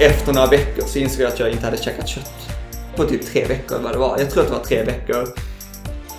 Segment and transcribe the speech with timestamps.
[0.00, 2.48] efter några veckor så insåg jag att jag inte hade käkat kött
[2.96, 4.18] på typ tre veckor vad det var.
[4.18, 5.28] Jag tror att det var tre veckor.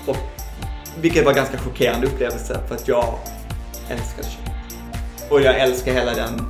[0.06, 0.18] Och,
[1.02, 3.20] vilket var en ganska chockerande upplevelse för att jag
[3.90, 4.48] älskar kött.
[5.30, 6.42] Och jag älskar hela den,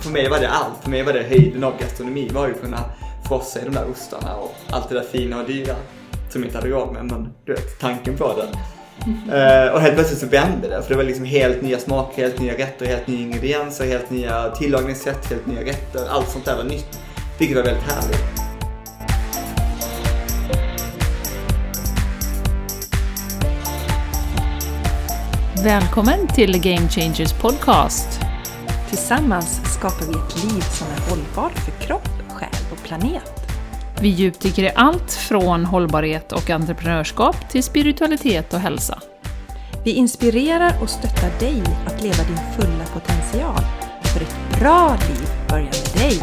[0.00, 0.82] för mig var det allt.
[0.82, 2.84] För mig var det höjden av gastronomi, var ju att kunna
[3.28, 5.74] frossa i de där ostarna och allt det där fina och dyra
[6.30, 8.58] som jag inte hade råd med, men du vet, tanken på det.
[9.06, 12.40] Uh, och helt plötsligt så vände det, för det var liksom helt nya smaker, helt
[12.40, 16.08] nya rätter, helt nya ingredienser, helt nya tillagningssätt, helt nya rätter.
[16.08, 17.00] Allt sånt där var nytt,
[17.38, 18.40] vilket var väldigt härligt.
[25.64, 28.20] Välkommen till Game Changers Podcast.
[28.88, 33.39] Tillsammans skapar vi ett liv som är hållbart för kropp, själ och planet.
[34.02, 39.02] Vi djupdyker i allt från hållbarhet och entreprenörskap till spiritualitet och hälsa.
[39.84, 43.60] Vi inspirerar och stöttar dig att leva din fulla potential.
[44.02, 46.20] För ett bra liv börjar med dig.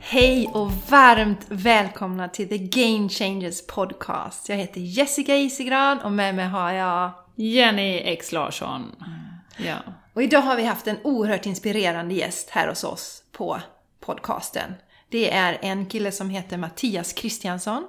[0.00, 4.48] Hej och varmt välkomna till The Game Changers Podcast.
[4.48, 8.92] Jag heter Jessica Isigran och med mig har jag Jenny X Larsson.
[9.58, 9.78] Ja.
[10.14, 13.60] Och idag har vi haft en oerhört inspirerande gäst här hos oss på
[14.00, 14.74] podcasten.
[15.08, 17.86] Det är en kille som heter Mattias Kristiansson.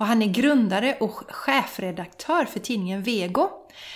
[0.00, 3.50] Och han är grundare och chefredaktör för tidningen Vego.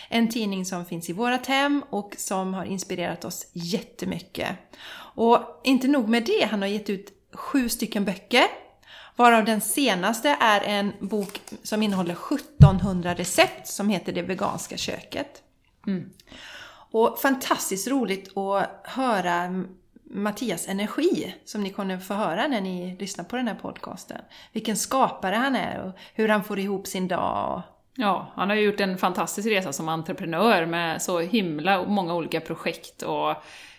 [0.09, 4.57] En tidning som finns i vårat hem och som har inspirerat oss jättemycket.
[4.97, 8.45] Och inte nog med det, han har gett ut sju stycken böcker.
[9.17, 15.43] Varav den senaste är en bok som innehåller 1700 recept som heter Det veganska köket.
[15.87, 16.11] Mm.
[16.95, 19.65] Och fantastiskt roligt att höra
[20.05, 24.21] Mattias energi som ni kommer få höra när ni lyssnar på den här podcasten.
[24.53, 27.63] Vilken skapare han är och hur han får ihop sin dag.
[27.97, 33.03] Ja, han har gjort en fantastisk resa som entreprenör med så himla många olika projekt
[33.03, 33.35] och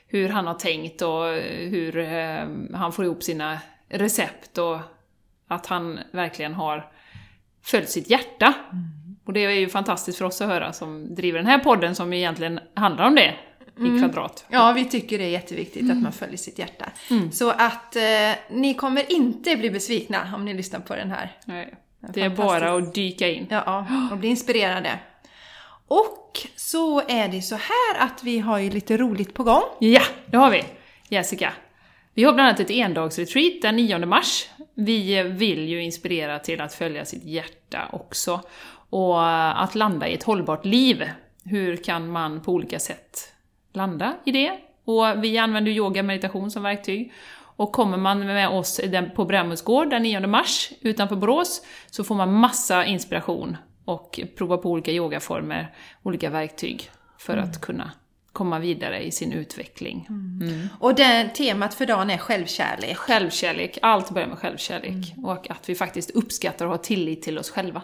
[0.07, 1.25] hur han har tänkt och
[1.69, 3.59] hur eh, han får ihop sina
[3.89, 4.79] recept och
[5.47, 6.91] att han verkligen har
[7.63, 8.53] följt sitt hjärta.
[8.71, 9.04] Mm.
[9.25, 12.13] Och det är ju fantastiskt för oss att höra som driver den här podden som
[12.13, 13.35] egentligen handlar om det
[13.79, 13.95] mm.
[13.95, 14.45] i kvadrat.
[14.49, 15.97] Ja, vi tycker det är jätteviktigt mm.
[15.97, 16.89] att man följer sitt hjärta.
[17.09, 17.31] Mm.
[17.31, 18.01] Så att eh,
[18.49, 21.31] ni kommer inte bli besvikna om ni lyssnar på den här.
[21.45, 21.75] Nej.
[22.13, 23.47] Det är bara att dyka in.
[23.49, 24.99] Ja, och bli inspirerade.
[25.87, 29.63] Och så är det så här att vi har ju lite roligt på gång.
[29.79, 30.63] Ja, det har vi!
[31.09, 31.53] Jessica.
[32.13, 34.49] Vi har bland annat ett endagsretreat den 9 mars.
[34.73, 38.41] Vi vill ju inspirera till att följa sitt hjärta också.
[38.95, 39.27] Och
[39.63, 41.09] att landa i ett hållbart liv.
[41.43, 43.33] Hur kan man på olika sätt
[43.73, 44.59] landa i det?
[44.85, 47.13] Och vi använder yoga och meditation som verktyg.
[47.35, 48.81] Och kommer man med oss
[49.15, 51.61] på Brämhultsgård den 9 mars utanför Borås
[51.91, 55.73] så får man massa inspiration och prova på olika yogaformer,
[56.03, 57.45] olika verktyg för mm.
[57.45, 57.91] att kunna
[58.33, 60.05] komma vidare i sin utveckling.
[60.09, 60.49] Mm.
[60.49, 60.67] Mm.
[60.79, 62.97] Och det, temat för dagen är självkärlek?
[62.97, 65.13] Självkärlek, allt börjar med självkärlek.
[65.13, 65.25] Mm.
[65.25, 67.81] Och att vi faktiskt uppskattar och har tillit till oss själva.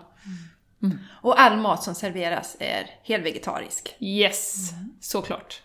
[0.84, 0.98] Mm.
[1.22, 3.96] Och all mat som serveras är helvegetarisk?
[4.00, 4.94] Yes, mm.
[5.00, 5.62] såklart.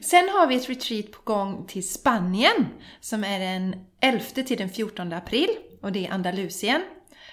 [0.00, 2.66] Sen har vi ett retreat på gång till Spanien
[3.00, 5.48] som är den 11 till den 14 april
[5.82, 6.82] och det är Andalusien.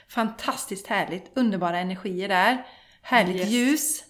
[0.08, 2.66] Fantastiskt härligt, underbara energier där.
[3.02, 3.50] Härligt yes.
[3.50, 4.04] ljus.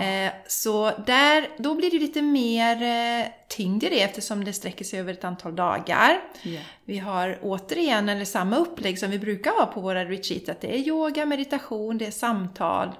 [0.00, 4.84] Eh, så där, då blir det lite mer eh, tyngd i det eftersom det sträcker
[4.84, 6.20] sig över ett antal dagar.
[6.42, 6.64] Yeah.
[6.84, 10.74] Vi har återigen, eller samma upplägg som vi brukar ha på våra retreat, att det
[10.74, 12.92] är yoga, meditation, det är samtal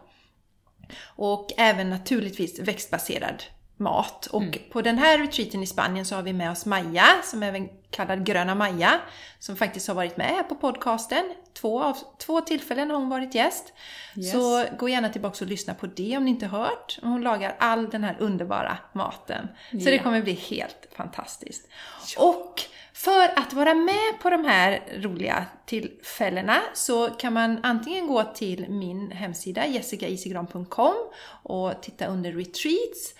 [1.04, 3.42] och även naturligtvis växtbaserad
[3.76, 4.26] mat.
[4.26, 4.58] Och mm.
[4.72, 7.68] på den här retreaten i Spanien så har vi med oss Maja, som är även
[7.90, 9.00] kallad Gröna Maja,
[9.38, 11.34] som faktiskt har varit med här på podcasten.
[11.52, 13.72] Två, av, två tillfällen har hon varit gäst.
[14.16, 14.32] Yes.
[14.32, 16.98] Så gå gärna tillbaka och lyssna på det om ni inte hört.
[17.02, 19.48] Hon lagar all den här underbara maten.
[19.70, 19.90] Så yeah.
[19.90, 21.68] det kommer bli helt fantastiskt.
[22.16, 22.22] Ja.
[22.22, 28.22] Och för att vara med på de här roliga tillfällena så kan man antingen gå
[28.24, 30.94] till min hemsida jessicaisigran.com
[31.42, 33.14] och titta under retreats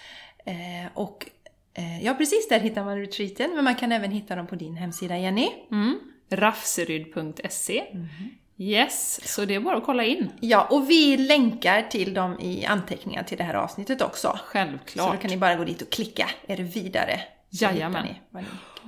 [0.94, 1.26] och
[1.75, 4.76] eh, ja, precis där hittar man retreaten, men man kan även hitta dem på din
[4.76, 5.49] hemsida, Jenny.
[5.70, 5.99] Mm.
[6.31, 8.08] Rafseryd.se mm.
[8.56, 10.31] Yes, så det är bara att kolla in.
[10.41, 14.38] Ja, och vi länkar till dem i anteckningar till det här avsnittet också.
[14.44, 15.06] Självklart.
[15.06, 17.20] Så då kan ni bara gå dit och klicka er vidare.
[17.50, 18.06] Jajamän.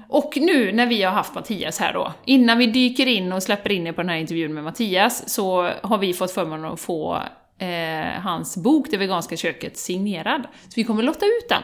[0.08, 3.72] Och nu när vi har haft Mattias här då, innan vi dyker in och släpper
[3.72, 7.22] in er på den här intervjun med Mattias, så har vi fått förmånen att få
[7.58, 10.42] eh, hans bok Det veganska köket signerad.
[10.64, 11.62] Så vi kommer lotta ut den.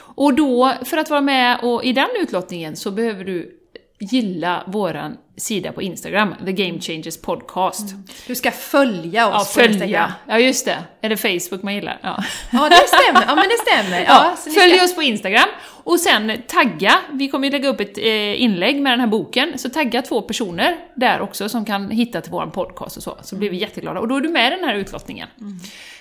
[0.00, 3.54] Och då, för att vara med och, i den utlottningen så behöver du
[4.00, 7.84] gilla våran sida på Instagram, The Game Changers Podcast.
[8.26, 10.10] Du ska följa Ja, oss på Instagram.
[10.28, 10.78] Ja, just det.
[11.00, 11.98] Är det Facebook man gillar?
[12.02, 12.24] Ja.
[12.52, 13.24] Ja, det stämmer.
[13.28, 14.00] Ja, men det stämmer.
[14.00, 14.06] Ja,
[14.46, 15.48] Ja, följ ska- oss på Instagram
[15.88, 16.98] och sen tagga.
[17.12, 20.22] Vi kommer ju lägga upp ett eh, inlägg med den här boken, så tagga två
[20.22, 24.00] personer där också som kan hitta till vår podcast och så, så blir vi jätteglada.
[24.00, 25.28] Och då är du med i den här utlottningen.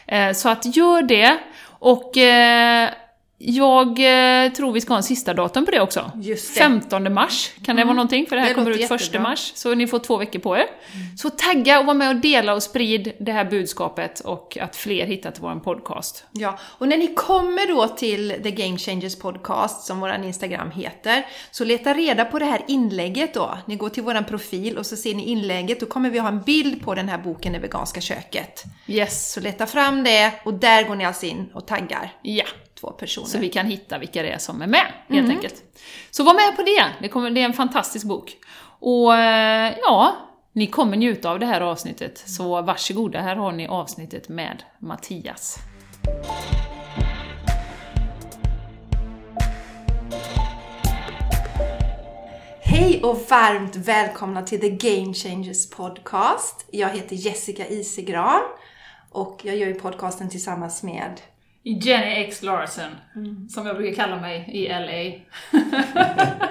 [0.05, 1.37] Eh, så att gör det.
[1.65, 2.89] Och eh,
[3.39, 6.11] jag eh, tror vi ska ha en sista datum på det också.
[6.15, 6.59] Just det.
[6.59, 9.21] 15 mars kan det vara någonting, för det här Det kommer ut 1 jättebra.
[9.21, 9.51] mars.
[9.55, 10.65] Så ni får två veckor på er.
[11.17, 15.05] Så tagga och var med och dela och sprid det här budskapet och att fler
[15.05, 16.25] hittar till vår podcast.
[16.31, 21.25] Ja, och när ni kommer då till The Game Changers Podcast, som våran Instagram heter,
[21.51, 23.57] så leta reda på det här inlägget då.
[23.65, 26.41] Ni går till våran profil och så ser ni inlägget, då kommer vi ha en
[26.41, 28.63] bild på den här boken Det veganska köket.
[28.87, 29.31] Yes.
[29.31, 32.45] Så leta fram det och där går ni alltså in och taggar Ja.
[32.79, 33.27] Två personer.
[33.27, 35.63] Så vi kan hitta vilka det är som är med, helt enkelt.
[36.11, 36.85] Så var med på det!
[37.01, 38.37] Det, kommer, det är en fantastisk bok.
[38.79, 40.15] Och eh, ja,
[40.53, 42.17] ni kommer njuta av det här avsnittet.
[42.17, 45.57] Så varsågoda, här har ni avsnittet med Mattias.
[52.61, 56.65] Hej och varmt välkomna till The Game Changers Podcast.
[56.71, 58.41] Jag heter Jessica Isegran
[59.09, 61.21] och jag gör ju podcasten tillsammans med
[61.73, 62.91] Jenny X Larsen,
[63.49, 65.21] som jag brukar kalla mig i LA.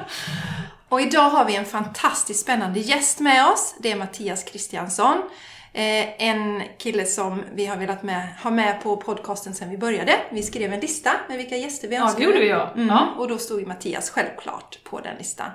[0.88, 3.74] Och idag har vi en fantastiskt spännande gäst med oss.
[3.78, 5.22] Det är Mattias Kristiansson.
[5.72, 10.12] Eh, en kille som vi har velat med, ha med på podcasten sedan vi började.
[10.30, 12.24] Vi skrev en lista med vilka gäster vi Ja, önskade.
[12.24, 12.70] det gjorde vi, ja.
[12.74, 13.08] Mm, Ja.
[13.18, 15.50] Och då stod ju Mattias självklart på den listan.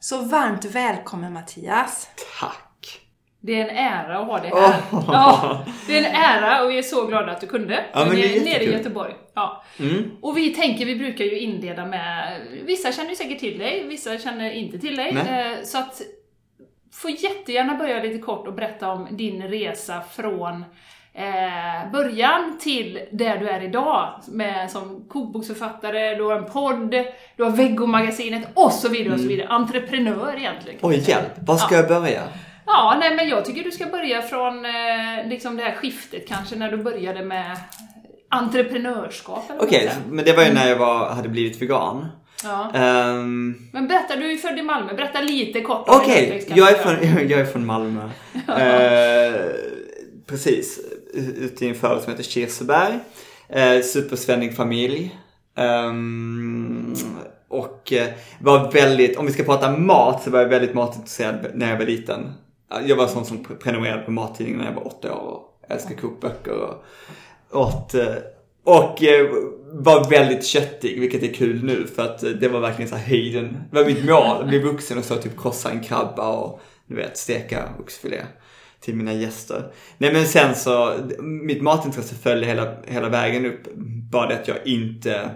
[0.00, 2.08] Så varmt välkommen Mattias.
[2.40, 2.58] Tack.
[3.46, 4.74] Det är en ära att ha dig här.
[5.06, 7.84] Ja, det är en ära och vi är så glada att du kunde.
[7.92, 8.72] Ja, men det är nere i.
[8.72, 9.14] Göteborg.
[9.34, 9.62] Ja.
[9.80, 10.10] Mm.
[10.22, 14.18] Och vi tänker, vi brukar ju inleda med, vissa känner ju säkert till dig, vissa
[14.18, 15.12] känner inte till dig.
[15.12, 15.52] Nej.
[15.52, 16.00] Eh, Så att,
[16.92, 20.64] får jättegärna börja lite kort och berätta om din resa från
[21.14, 24.20] eh, början till där du är idag.
[24.28, 26.94] Med, som kokboksförfattare, du har en podd,
[27.36, 29.48] du har Veggomagasinet och så vidare och så vidare.
[29.48, 30.78] Entreprenör egentligen.
[30.82, 31.32] Oj, hjälp.
[31.46, 31.80] Var ska Ja.
[31.80, 32.22] jag börja?
[32.66, 36.56] Ja, nej men jag tycker du ska börja från eh, liksom det här skiftet kanske,
[36.56, 37.56] när du började med
[38.28, 39.92] entreprenörskap Okej, säger.
[40.08, 42.06] men det var ju när jag var, hade blivit vegan.
[42.44, 42.70] Ja.
[42.74, 46.56] Ehm, Men berätta, du är ju född i Malmö, berätta lite kort om Okej, kan
[46.56, 48.08] jag, är från, jag är från Malmö.
[48.48, 49.34] Eh,
[50.26, 50.80] precis,
[51.14, 52.94] ute i en förort som heter Kirseberg.
[53.56, 55.18] Uh, supersvennig familj.
[55.56, 56.94] Ehm,
[57.48, 58.08] och eh,
[58.38, 61.86] var väldigt, om vi ska prata mat så var jag väldigt matintresserad när jag var
[61.86, 62.32] liten.
[62.68, 66.52] Jag var sån som prenumererade på mattidningen när jag var åtta år och älskade kokböcker
[66.52, 66.84] och
[67.50, 67.94] åt
[68.64, 69.26] och eh, eh,
[69.72, 73.56] var väldigt köttig, vilket är kul nu för att det var verkligen så här höjden.
[73.70, 76.94] Det var mitt mål, att bli vuxen och så typ krossa en krabba och du
[76.94, 78.22] vet, steka oxfilé
[78.80, 79.72] till mina gäster.
[79.98, 83.74] Nej men sen så, mitt matintresse följde hela, hela vägen upp.
[84.10, 85.30] Bara det att jag inte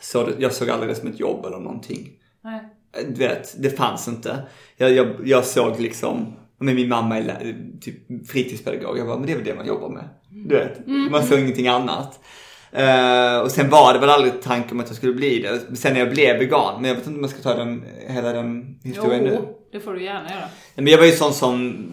[0.00, 2.10] såg det, jag såg aldrig det som ett jobb eller någonting.
[2.44, 2.60] Nej.
[3.08, 4.42] Du vet, det fanns inte.
[4.76, 8.98] Jag, jag, jag såg liksom, men min mamma är typ fritidspedagog.
[8.98, 10.08] Jag bara, men det är väl det man jobbar med.
[10.30, 12.20] Du vet, man såg ingenting annat.
[12.72, 15.76] Eh, och sen var det väl aldrig tanken om att jag skulle bli det.
[15.76, 18.32] Sen när jag blev vegan, men jag vet inte om man ska ta den, hela
[18.32, 19.38] den historien nu.
[19.40, 20.44] Jo, det får du gärna göra.
[20.74, 21.88] Men jag var ju sån som...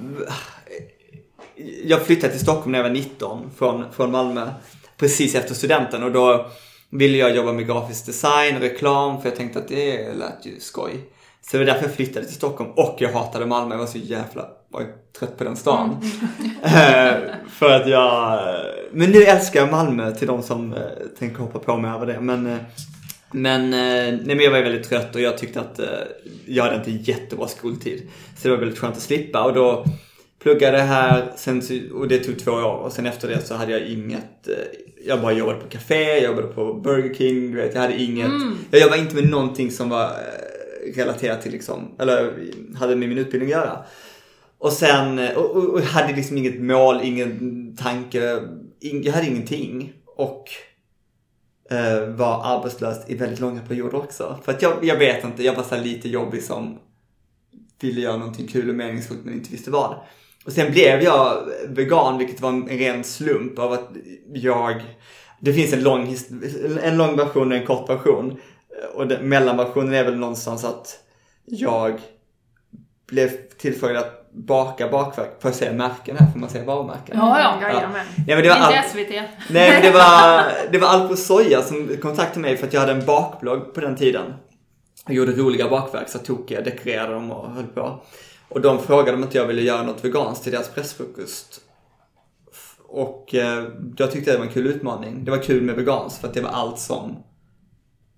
[1.83, 4.49] Jag flyttade till Stockholm när jag var 19 från, från Malmö.
[4.97, 6.51] Precis efter studenten och då
[6.91, 10.59] ville jag jobba med grafisk design och reklam för jag tänkte att det lät ju
[10.59, 11.09] skoj.
[11.41, 13.75] Så det var därför jag flyttade till Stockholm och jag hatade Malmö.
[13.75, 14.85] Jag var så jävla var
[15.19, 15.97] trött på den stan.
[16.63, 17.13] Eh,
[17.49, 18.39] för att jag...
[18.91, 20.79] Men nu älskar jag Malmö till de som eh,
[21.19, 22.19] tänker hoppa på mig över det.
[22.21, 22.57] Men, eh,
[23.31, 25.85] men, eh, nej, men jag var väldigt trött och jag tyckte att eh,
[26.45, 28.09] jag hade inte jättebra skoltid.
[28.37, 29.85] Så det var väldigt skönt att slippa och då
[30.43, 31.61] pluggade jag här sen,
[31.93, 35.21] och det tog två år och sen efter det så hade jag inget, eh, jag
[35.21, 38.31] bara jobbade på café, jag jobbade på Burger King, du vet, jag hade inget,
[38.71, 42.33] jag jobbade inte med någonting som var eh, relaterat till liksom, eller
[42.75, 43.85] hade med min utbildning att göra.
[44.57, 48.39] Och sen, och, och, och hade liksom inget mål, ingen tanke,
[48.79, 49.93] ing, jag hade ingenting.
[50.05, 50.49] Och
[51.69, 54.39] eh, var arbetslös i väldigt långa perioder också.
[54.43, 56.79] För att jag, jag vet inte, jag var så lite jobbig som
[57.81, 59.95] ville göra någonting kul och meningsfullt men inte visste vad.
[60.49, 63.89] Och sen blev jag vegan vilket var en ren slump av att
[64.33, 64.81] jag,
[65.39, 66.15] det finns en lång,
[66.83, 68.39] en lång version och en kort version.
[68.93, 70.99] Och den, mellanversionen är väl någonstans att
[71.45, 72.01] jag
[73.07, 75.41] blev tillfrågad att baka bakverk.
[75.41, 76.31] Får jag säga märken här?
[76.31, 77.17] Får man säga varumärken?
[77.17, 77.67] Ja, ja.
[77.67, 78.05] Jajamän.
[78.27, 79.11] Nej men det var Inte SVT.
[79.49, 82.93] Nej men det var, det var Alpo Soja som kontaktade mig för att jag hade
[82.93, 84.33] en bakblogg på den tiden.
[85.05, 88.01] Jag gjorde roliga bakverk, så tokiga, dekorerade dem och höll på.
[88.49, 91.61] Och de frågade om inte jag ville göra något veganskt till deras pressfrukost.
[92.87, 95.25] Och eh, jag tyckte det var en kul utmaning.
[95.25, 97.23] Det var kul med veganskt för att det var allt som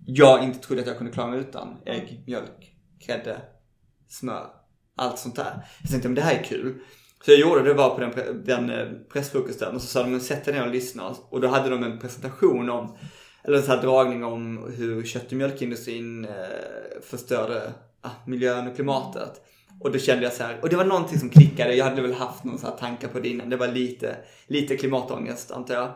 [0.05, 1.77] jag inte trodde att jag kunde klara mig utan.
[1.85, 2.75] Ägg, mjölk,
[3.07, 3.41] grädde,
[4.09, 4.47] smör.
[4.95, 5.67] Allt sånt där.
[5.81, 6.81] Jag tänkte, men det här är kul.
[7.25, 10.21] Så jag gjorde det var på den, den eh, pressfrukosten och så sa de, men
[10.21, 11.15] sätt dig ner och lyssna.
[11.29, 12.97] Och då hade de en presentation om,
[13.43, 18.75] eller en sån här dragning om hur kött och mjölkindustrin eh, förstörde ah, miljön och
[18.75, 19.41] klimatet.
[19.81, 21.75] Och då kände jag så här, och det var någonting som klickade.
[21.75, 23.49] Jag hade väl haft någon så här tankar på det innan.
[23.49, 25.93] Det var lite, lite klimatångest antar jag.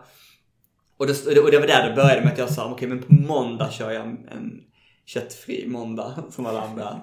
[0.97, 3.13] Och det, och det var där det började med att jag sa, okej men på
[3.13, 4.63] måndag kör jag en, en
[5.05, 7.01] köttfri måndag som alla andra.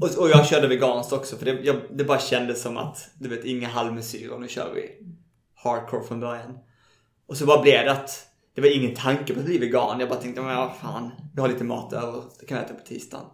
[0.00, 3.28] Och, och jag körde veganskt också för det, jag, det bara kändes som att, du
[3.28, 4.90] vet, inga halvmesyrer, nu kör vi
[5.54, 6.58] hardcore från början.
[7.26, 10.00] Och så bara blev det att, det var ingen tanke på att bli vegan.
[10.00, 12.74] Jag bara tänkte, men vad fan, vi har lite mat över, det kan jag äta
[12.74, 13.26] på tisdagen.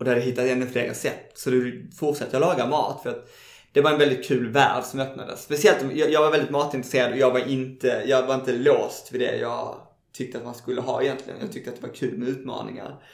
[0.00, 1.38] Och då hade jag hittat ännu fler recept.
[1.38, 1.56] Så då
[1.98, 3.30] fortsatte jag laga mat för att
[3.72, 5.42] det var en väldigt kul värld som öppnades.
[5.42, 9.20] Speciellt, jag, jag var väldigt matintresserad och jag var inte, jag var inte låst vid
[9.20, 9.80] det jag
[10.12, 11.40] tyckte att man skulle ha egentligen.
[11.40, 13.04] Jag tyckte att det var kul med utmaningar.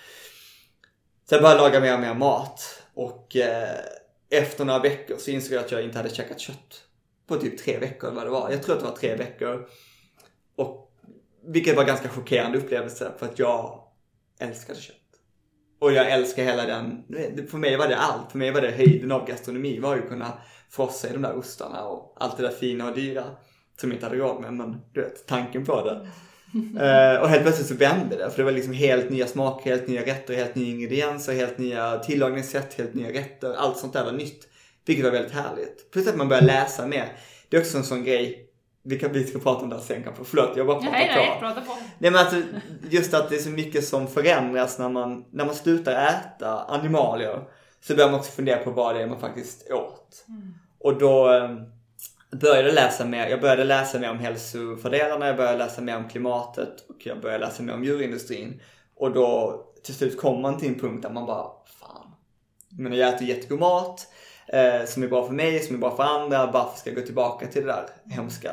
[1.28, 2.82] Så jag började laga mer och mer mat.
[2.94, 3.78] Och eh,
[4.30, 6.82] efter några veckor så insåg jag att jag inte hade käkat kött.
[7.26, 8.50] På typ tre veckor eller vad det var.
[8.50, 9.68] Jag tror att det var tre veckor.
[10.56, 10.92] Och,
[11.46, 13.82] vilket var en ganska chockerande upplevelse för att jag
[14.38, 14.96] älskade kött.
[15.78, 17.04] Och jag älskar hela den,
[17.50, 18.33] för mig var det allt.
[18.33, 19.78] För mig var det höjden av gastronomi.
[19.78, 20.33] var ju att kunna
[20.71, 23.25] frossa i de där ostarna och allt det där fina och dyra.
[23.80, 26.09] Som jag inte hade råd med, men du vet, tanken på det.
[26.80, 28.30] Eh, och helt plötsligt så vände det.
[28.30, 31.99] För det var liksom helt nya smaker, helt nya rätter, helt nya ingredienser, helt nya
[31.99, 33.54] tillagningssätt, helt nya rätter.
[33.54, 34.49] Allt sånt där var nytt.
[34.87, 35.90] Vilket var väldigt härligt.
[35.92, 37.12] Plus att man börjar läsa mer.
[37.49, 38.45] Det är också en sån grej,
[38.86, 40.24] vi, kan, vi ska prata om det här sen kanske.
[40.24, 41.20] Förlåt, jag bara pratar Nej, på.
[41.20, 41.72] nej, prata på.
[41.98, 42.36] Nej men alltså
[42.90, 47.44] just att det är så mycket som förändras när man, när man slutar äta animalier.
[47.80, 50.26] Så börjar man också fundera på vad det är man faktiskt åt.
[50.78, 51.50] Och då eh,
[52.40, 56.88] började läsa mer, jag började läsa mer om hälsofördelarna, jag började läsa mer om klimatet
[56.88, 58.60] och jag började läsa mer om djurindustrin.
[58.96, 61.46] Och då till slut kom man till en punkt där man bara,
[61.80, 62.10] fan.
[62.70, 64.06] Men jag äter jättegod mat
[64.48, 66.46] eh, som är bra för mig, som är bra för andra.
[66.46, 68.50] Varför ska jag gå tillbaka till det där hemska?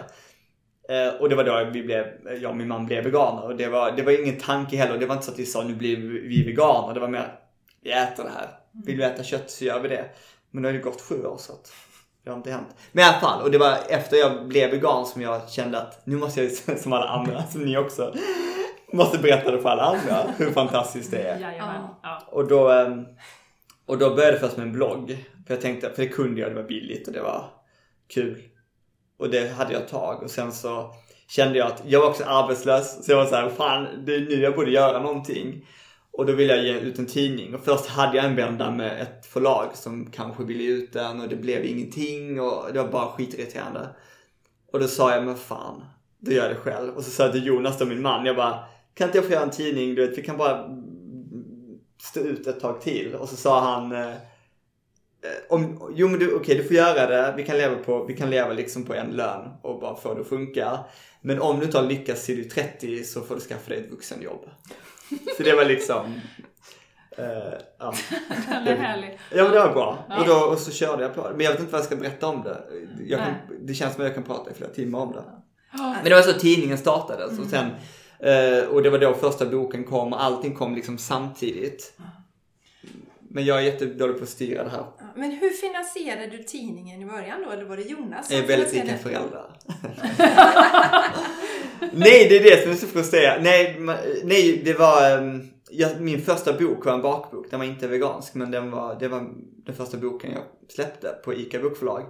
[0.90, 2.06] Eh, och det var då vi blev,
[2.42, 3.44] jag och min man blev veganer.
[3.44, 4.98] Och det var, det var ingen tanke heller.
[4.98, 5.98] Det var inte så att vi sa nu blir
[6.30, 6.94] vi veganer.
[6.94, 7.40] Det var mer,
[7.82, 8.48] vi äter det här.
[8.86, 10.06] Vill vi äta kött så gör vi det.
[10.52, 11.74] Men det har ju gått sju år så att
[12.24, 12.76] det har inte hänt.
[12.92, 16.06] Men i alla fall, och det var efter jag blev vegan som jag kände att
[16.06, 18.14] nu måste jag, som alla andra, som ni också,
[18.94, 21.40] måste berätta det för alla andra hur fantastiskt det är.
[21.40, 21.82] Jajamän.
[22.04, 22.24] Ja.
[22.28, 23.06] Och då, ehm,
[23.86, 25.26] och då började jag först med en blogg.
[25.48, 27.50] För jag tänkte, för det kunde jag, det var billigt och det var
[28.08, 28.42] kul.
[29.18, 30.96] Och det hade jag ett tag och sen så
[31.28, 33.06] kände jag att jag var också arbetslös.
[33.06, 35.66] Så jag var så här, fan det är nu jag borde göra någonting.
[36.12, 37.56] Och då ville jag ge ut en tidning.
[37.56, 41.22] Och först hade jag en vända med ett förlag som kanske ville ge ut den
[41.22, 43.90] och det blev ingenting och det var bara skitirriterande.
[44.72, 45.84] Och då sa jag, men fan,
[46.20, 46.94] då gör jag det själv.
[46.96, 48.60] Och så sa jag till Jonas då, min man, jag bara,
[48.94, 49.96] kan inte jag få göra en tidning?
[49.96, 50.70] Du vet, vi kan bara
[52.02, 53.16] stå ut ett tag till.
[53.16, 54.14] Och så sa han, eh,
[55.50, 58.30] om, jo men du, okej du får göra det, vi kan leva på, vi kan
[58.30, 60.80] leva liksom på en lön och bara få det att funka.
[61.22, 63.80] Men om du inte har lyckats till du är 30 så får du skaffa dig
[63.80, 64.50] ett vuxenjobb.
[65.38, 66.22] Så det var liksom,
[67.18, 67.26] eh,
[67.80, 67.94] ja.
[68.48, 69.20] Den är härlig.
[69.32, 70.06] Ja men det var bra.
[70.10, 70.20] Ja.
[70.20, 71.36] Och, då, och så körde jag på det.
[71.36, 72.64] Men jag vet inte vad jag ska berätta om det.
[73.08, 75.24] Jag kan, det känns som att jag kan prata i flera timmar om det.
[75.78, 77.66] Men det var så tidningen startades och sen
[78.20, 81.94] eh, och det var då första boken kom och allting kom liksom samtidigt.
[83.36, 84.86] Men jag är jättedålig på att styra det här.
[85.16, 87.52] Men hur finansierade du tidningen i början då?
[87.52, 89.58] Eller var det Jonas som Jag är väldigt rika föräldrar.
[91.94, 93.44] nej, det är det som är så frustrerande.
[93.44, 93.78] Nej,
[94.24, 95.18] nej det var...
[95.18, 97.50] ehm, jag, min första bok var en bakbok.
[97.50, 99.30] Den var inte vegansk, men den var, det var
[99.66, 102.04] den första boken jag släppte på ICA Bokförlag.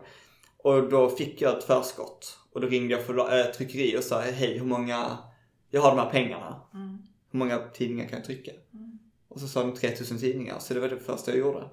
[0.57, 2.37] Och då fick jag ett förskott.
[2.53, 5.17] Och då ringde jag för äh, tryckeri och sa, hej, hur många...
[5.69, 6.61] Jag har de här pengarna.
[7.31, 8.51] Hur många tidningar kan jag trycka?
[9.33, 11.63] Och så sa de 3000 tidningar, så det var det första jag gjorde.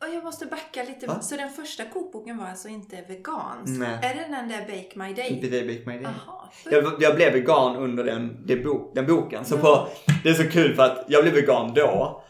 [0.00, 1.06] Och jag måste backa lite.
[1.06, 1.20] Va?
[1.20, 3.78] Så den första kokboken var alltså inte vegansk?
[3.78, 3.98] Nej.
[4.02, 5.38] Är det den där Bake My Day?
[5.42, 6.12] Det Bake My Day.
[6.26, 6.48] Jaha.
[6.70, 9.44] Jag, jag blev vegan under den, det bok, den boken.
[9.44, 9.88] Så på,
[10.22, 12.22] det är så kul för att jag blev vegan då.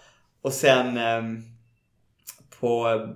[0.43, 1.43] Och sen ehm,
[2.61, 3.09] på, eh,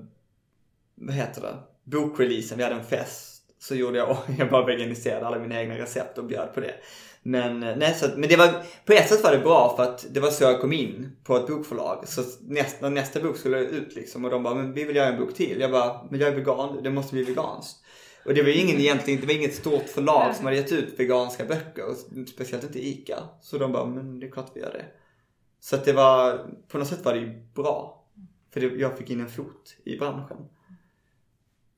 [0.95, 3.43] vad heter det, bokreleasen, vi hade en fest.
[3.59, 6.75] Så gjorde jag, jag bara veganiserade alla mina egna recept och bjöd på det.
[7.23, 8.49] Men, eh, nej, så, att- men det var,
[8.87, 11.37] på ett sätt var det bra för att det var så jag kom in på
[11.37, 12.09] ett bokförlag.
[12.09, 15.19] Så nästa, nästa bok skulle ut liksom och de bara, men vi vill göra en
[15.21, 15.61] bok till.
[15.61, 17.76] Jag bara, men jag är vegan, det måste bli veganskt.
[18.25, 21.45] Och det var ingen egentligen, det var inget stort förlag som hade gett ut veganska
[21.45, 21.85] böcker.
[21.85, 21.97] och
[22.29, 23.19] Speciellt inte ICA.
[23.43, 24.85] Så de bara, men det är klart vi gör det.
[25.61, 28.05] Så att det var, på något sätt var det ju bra.
[28.52, 30.37] För det, jag fick in en fot i branschen.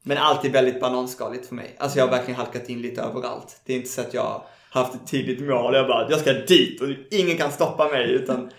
[0.03, 1.77] Men allt är väldigt bananskaligt för mig.
[1.79, 3.61] Alltså jag har verkligen halkat in lite överallt.
[3.65, 4.43] Det är inte så att jag
[4.75, 5.75] haft ett tydligt mål.
[5.75, 8.13] Jag bara, jag ska dit och ingen kan stoppa mig.
[8.13, 8.51] Utan,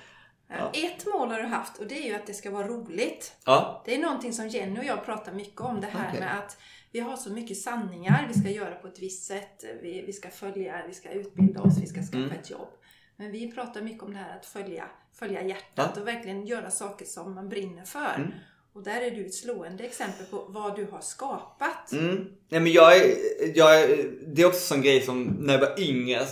[0.48, 0.72] Ja.
[0.74, 3.36] Ett mål har du haft och det är ju att det ska vara roligt.
[3.46, 3.82] ja.
[3.86, 5.82] Det är någonting som Jenny och jag pratar mycket om.
[5.82, 6.20] Det här Okej.
[6.20, 6.58] med att
[6.92, 8.26] vi har så mycket sanningar.
[8.34, 9.64] Vi ska göra på ett visst sätt.
[9.82, 12.32] Vi, vi ska följa, vi ska utbilda oss, vi ska skaffa Mm.
[12.32, 12.68] ett jobb.
[13.16, 14.86] Men vi pratar mycket om det här att följa,
[15.20, 16.02] följa hjärtat Ja.
[16.02, 18.16] och verkligen göra saker som man brinner för.
[18.16, 18.32] Mm.
[18.75, 21.91] Och där är du ett slående exempel på vad du har skapat.
[21.91, 22.25] Mm.
[22.50, 23.15] Nej, men jag är,
[23.55, 26.25] jag är, det är också en sån grej som när jag var yngre.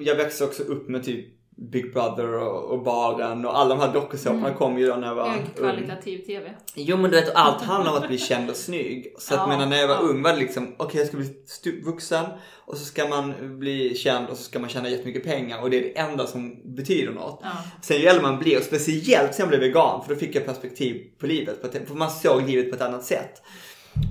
[0.00, 1.26] Jag växte också upp med typ
[1.60, 5.14] Big Brother och, och Baren och alla de här dokusåporna kom ju då när jag
[5.14, 5.32] var ung.
[5.32, 6.54] Högkvalitativ TV.
[6.74, 9.14] Jo men du vet allt handlar om att bli känd och snygg.
[9.18, 10.00] Så att Ja, menar, när jag var ja.
[10.00, 12.24] ung var det liksom, okej jag ska bli vuxen
[12.66, 15.76] och så ska man bli känd och så ska man tjäna jättemycket pengar och det
[15.76, 17.40] är det enda som betyder något.
[17.42, 17.50] Ja.
[17.82, 20.46] Sen ju äldre man blir, och speciellt sen jag blev vegan, för då fick jag
[20.46, 21.86] perspektiv på livet.
[21.86, 23.42] För man såg livet på ett annat sätt.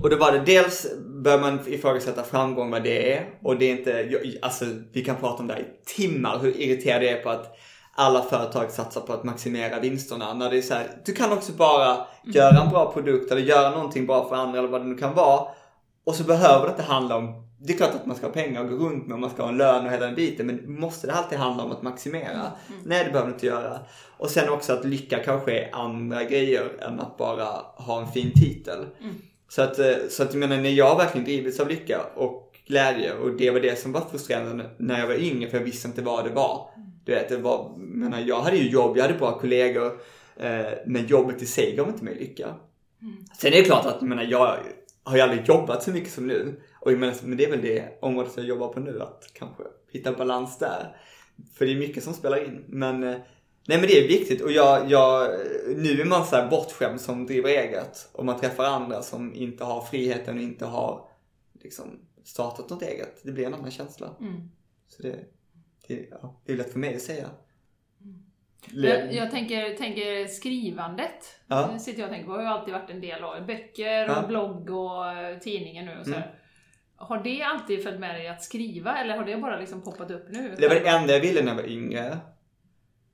[0.02, 0.86] Och då var det dels,
[1.24, 3.26] bör man ifrågasätta framgång vad det är.
[3.42, 5.66] Och det är inte, alltså vi kan prata om det här i
[5.96, 7.56] timmar, hur irriterad jag är på att
[7.94, 10.34] alla företag satsar på att maximera vinsterna.
[10.34, 13.70] När det är så här, du kan också bara göra en bra produkt eller göra
[13.70, 15.48] någonting bra för andra eller vad det nu kan vara.
[16.04, 18.64] Och så behöver det inte handla om, det är klart att man ska ha pengar
[18.64, 20.46] att gå runt med och man ska ha en lön och hela den biten.
[20.46, 22.52] Men måste det alltid handla om att maximera?
[22.84, 23.78] Nej, det behöver det inte göra.
[24.18, 27.44] Och sen också att lycka kanske är andra grejer än att bara
[27.76, 28.86] ha en fin titel.
[29.48, 33.14] Så att, eh, så att jag menar, när jag verkligen drivits av lycka och glädje
[33.14, 36.02] och det var det som var frustrerande när jag var yngre för jag visste inte
[36.02, 36.70] vad det var.
[37.04, 40.00] Du vet, det var, jag menar, jag hade ju jobb, jag hade bra kollegor.
[40.36, 42.54] Eh, men jobbet i sig gav inte mig lycka.
[43.38, 44.58] Sen är det klart att jag, menar, jag
[45.02, 46.60] har ju aldrig jobbat så mycket som nu.
[46.80, 49.62] Och jag menar, men det är väl det området jag jobbar på nu, att kanske
[49.92, 50.96] hitta balans där.
[51.54, 52.64] För det är mycket som spelar in.
[52.66, 53.16] Men, eh,
[53.68, 55.30] nej men det är viktigt och jag, jag,
[55.76, 58.08] nu är man så här bortskämd som driver eget.
[58.12, 61.08] Och man träffar andra som inte har friheten och inte har
[61.62, 61.84] liksom
[62.24, 63.20] startat något eget.
[63.22, 64.16] Det blir en annan känsla.
[64.20, 64.50] Mm.
[64.88, 65.16] Så det,
[65.88, 67.28] det, ja, det är lätt för mig att säga.
[68.72, 71.40] Jag, jag tänker, tänker skrivandet.
[71.46, 71.70] Ja.
[71.72, 72.32] Det sitter jag och tänker på.
[72.32, 74.24] har ju alltid varit en del av böcker och Ja.
[74.28, 76.14] blogg och eh, tidningen nu och så.
[76.14, 76.28] Mm.
[76.96, 80.26] Har det alltid följt med dig att skriva eller har det bara liksom poppat upp
[80.28, 80.54] nu?
[80.58, 82.18] Det var det enda jag ville när jag var yngre.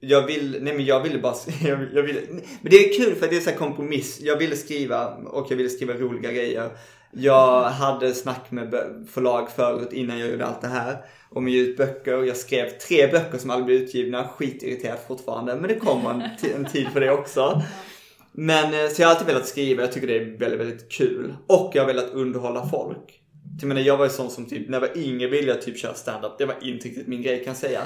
[0.08, 2.20] Jag vill, nej men jag ville bara, jag, jag ville,
[2.60, 4.20] men det är kul för det är så här kompromiss.
[4.20, 6.70] Jag ville skriva och jag ville skriva roliga grejer.
[7.16, 8.74] Jag hade snack med
[9.10, 10.96] förlag förut innan jag gjorde allt det här.
[11.30, 12.24] Om att ge ut böcker.
[12.24, 14.28] Jag skrev tre böcker som aldrig blev utgivna.
[14.28, 15.56] Skitirriterad fortfarande.
[15.56, 16.22] Men det kommer en,
[16.54, 17.62] en tid för det också.
[18.32, 19.82] Men eh, så jag har alltid velat skriva.
[19.82, 21.34] Jag tycker det är väldigt, väldigt kul.
[21.46, 23.23] Och jag har velat underhålla folk.
[23.60, 25.78] Jag menar, jag var ju sån som typ, när jag var yngre ville jag typ
[25.78, 26.38] köra stand-up.
[26.38, 27.82] Det var inte riktigt min grej kan jag säga.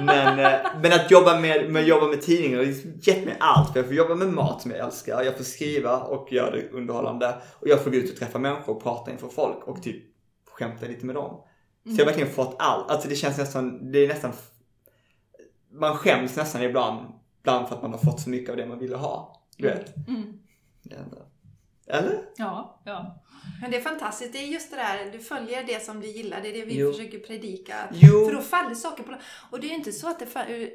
[0.00, 2.64] Men, eh, men att jobba med, med, jobba med tidningar har
[3.02, 3.72] gett mig allt.
[3.72, 5.22] För jag får jobba med mat som jag älskar.
[5.22, 7.34] Jag får skriva och göra det underhållande.
[7.60, 10.02] Och jag får gå ut och träffa människor och prata inför folk och typ
[10.50, 11.40] skämta lite med dem.
[11.84, 12.90] Så jag har verkligen fått allt.
[12.90, 14.32] Alltså det känns nästan, det är nästan
[15.72, 17.06] man skäms nästan ibland,
[17.40, 19.42] ibland för att man har fått så mycket av det man ville ha.
[19.56, 19.96] Du vet.
[20.08, 20.38] Mm.
[20.82, 21.16] Det enda.
[21.88, 22.22] Eller?
[22.36, 23.22] Ja, ja.
[23.60, 24.32] Men det är fantastiskt.
[24.32, 26.40] Det är just det där, du följer det som du gillar.
[26.42, 26.92] Det är det vi Jo.
[26.92, 27.74] försöker predika.
[27.92, 28.24] Jo.
[28.26, 29.14] För då faller saker på
[29.50, 30.26] Och det är ju inte så att det,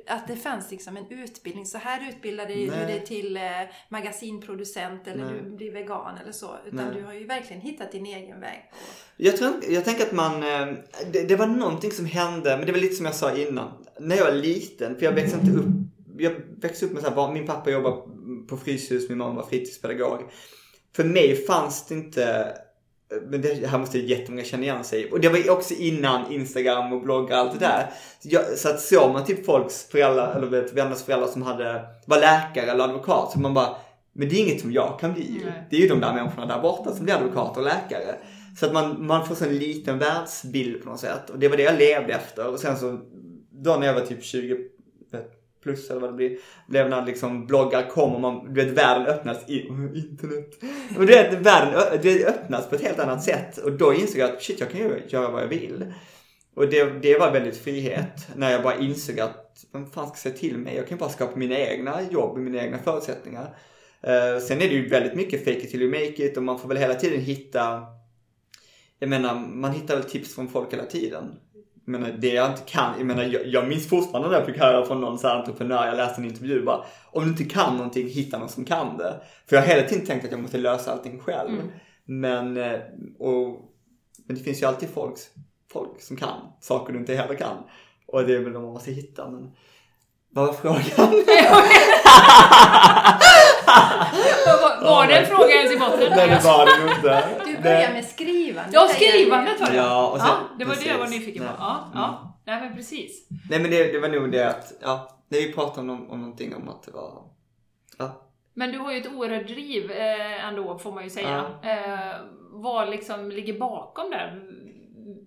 [0.08, 1.65] att det fanns liksom en utbildning.
[1.65, 2.86] Så här utbildade du Nej.
[2.86, 3.41] dig till eh,
[3.89, 5.41] magasinproducent eller Nej.
[5.43, 6.56] du blir vegan eller så.
[6.65, 6.95] Utan Nej.
[6.95, 8.71] du har ju verkligen hittat din egen väg.
[9.17, 10.76] Jag, tror, jag tänker att man, eh,
[11.12, 13.71] det, det var någonting som hände, men det var lite som jag sa innan.
[14.00, 15.65] När jag var liten, för jag växte inte upp,
[16.17, 18.02] jag växte upp med så här, min pappa jobbade
[18.50, 20.19] på Fryshus, min mamma var fritidspedagog.
[20.95, 22.54] För mig fanns det inte,
[23.30, 25.12] men det här måste jättemånga känna igen sig.
[25.12, 27.89] Och det var också innan Instagram och bloggar och allt det där.
[28.19, 31.82] Så, jag, så att såg man typ folks föräldrar, eller vet, vänners föräldrar som hade,
[32.06, 33.75] var läkare eller advokat, så man bara,
[34.13, 35.45] men det är inget som jag kan bli ju.
[35.45, 35.67] Nej.
[35.69, 38.15] Det är ju de där människorna där borta som blir advokater och läkare.
[38.60, 41.30] Så att man, man får så en liten världsbild på något sätt.
[41.30, 42.47] Och det var det jag levde efter.
[42.47, 42.99] Och sen så,
[43.51, 44.58] då när jag var typ 20
[45.63, 49.08] plus eller vad det blir, blev när liksom bloggar kom och man, du vet världen
[49.08, 50.63] öppnas i internet.
[50.97, 53.58] Och du vet världen det öppnas på ett helt annat sätt.
[53.58, 55.93] Och då insåg jag att shit jag kan ju göra vad jag vill.
[56.56, 58.28] Och det, det var väldigt frihet.
[58.36, 60.76] När jag bara insåg att vem fan ska säga till mig?
[60.76, 63.56] Jag kan bara skapa mina egna jobb, mina egna förutsättningar.
[64.08, 66.60] Uh, sen är det ju väldigt mycket fake it till you make it och man
[66.60, 67.84] får väl hela tiden hitta
[69.02, 71.39] jag menar, man hittar väl tips från folk hela tiden.
[71.86, 74.86] Menar, det jag inte kan, jag menar, jag, jag minns fortfarande när jag fick höra
[74.86, 78.08] från någon så här entreprenör, jag läste en intervju bara, om du inte kan någonting,
[78.08, 79.15] hitta någon som kan det.
[79.50, 81.52] För jag har hela tiden tänkt att jag måste lösa allting själv.
[82.06, 82.80] Men, eh,
[83.20, 83.60] och,
[84.28, 85.17] men det finns ju alltid folk,
[85.74, 87.58] folk som kan saker du inte heller kan.
[88.08, 89.30] Och det är väl de man måste hitta.
[89.30, 89.52] Men,
[90.30, 90.82] Vad var frågan?
[94.46, 96.13] Var, var det en fråga ens i botten?
[96.15, 97.24] Nej, det var det inte.
[97.46, 98.06] Du börjar med
[98.54, 98.74] skrivandet.
[98.74, 99.76] Ja, skrivandet var det.
[99.76, 101.20] Ja, och sen- ja, det var det jag var precis.
[101.20, 101.50] nyfiken på.
[101.60, 102.38] Ja, ja.
[102.46, 103.28] Nej, men precis.
[103.50, 106.56] Nej men det, det var nog det att, ja, när vi pratade om, om någonting
[106.56, 107.24] om att det var,
[107.98, 108.22] ja.
[108.54, 111.46] Men du har ju ett oerhört driv eh, ändå, får man ju säga.
[111.64, 112.16] Eh,
[112.54, 114.40] vad liksom ligger bakom det?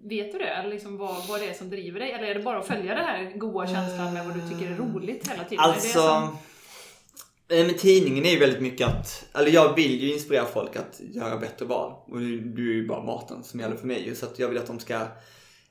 [0.08, 0.44] Vet du det?
[0.48, 2.12] Eller liksom vad, vad det är som driver dig?
[2.12, 4.76] Eller är det bara att följa den här goa känslan med vad du tycker är
[4.76, 5.64] roligt hela tiden?
[5.64, 6.28] Är det Alltså, som- eh,
[7.48, 11.36] men tidningen är ju väldigt mycket att, eller jag vill ju inspirera folk att göra
[11.36, 11.92] bättre val.
[12.06, 14.58] Och du, du är ju bara maten som gäller för mig så att jag vill
[14.58, 15.00] att de ska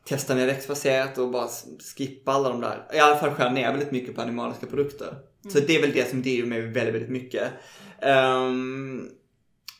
[0.06, 1.48] testa mer växtbaserat och bara
[1.98, 5.16] skippa alla de där, i alla fall skära ner väldigt mycket på animaliska produkter.
[5.50, 7.52] Så det är väl det som driver mig väldigt, väldigt mycket.
[8.02, 9.10] Ehm,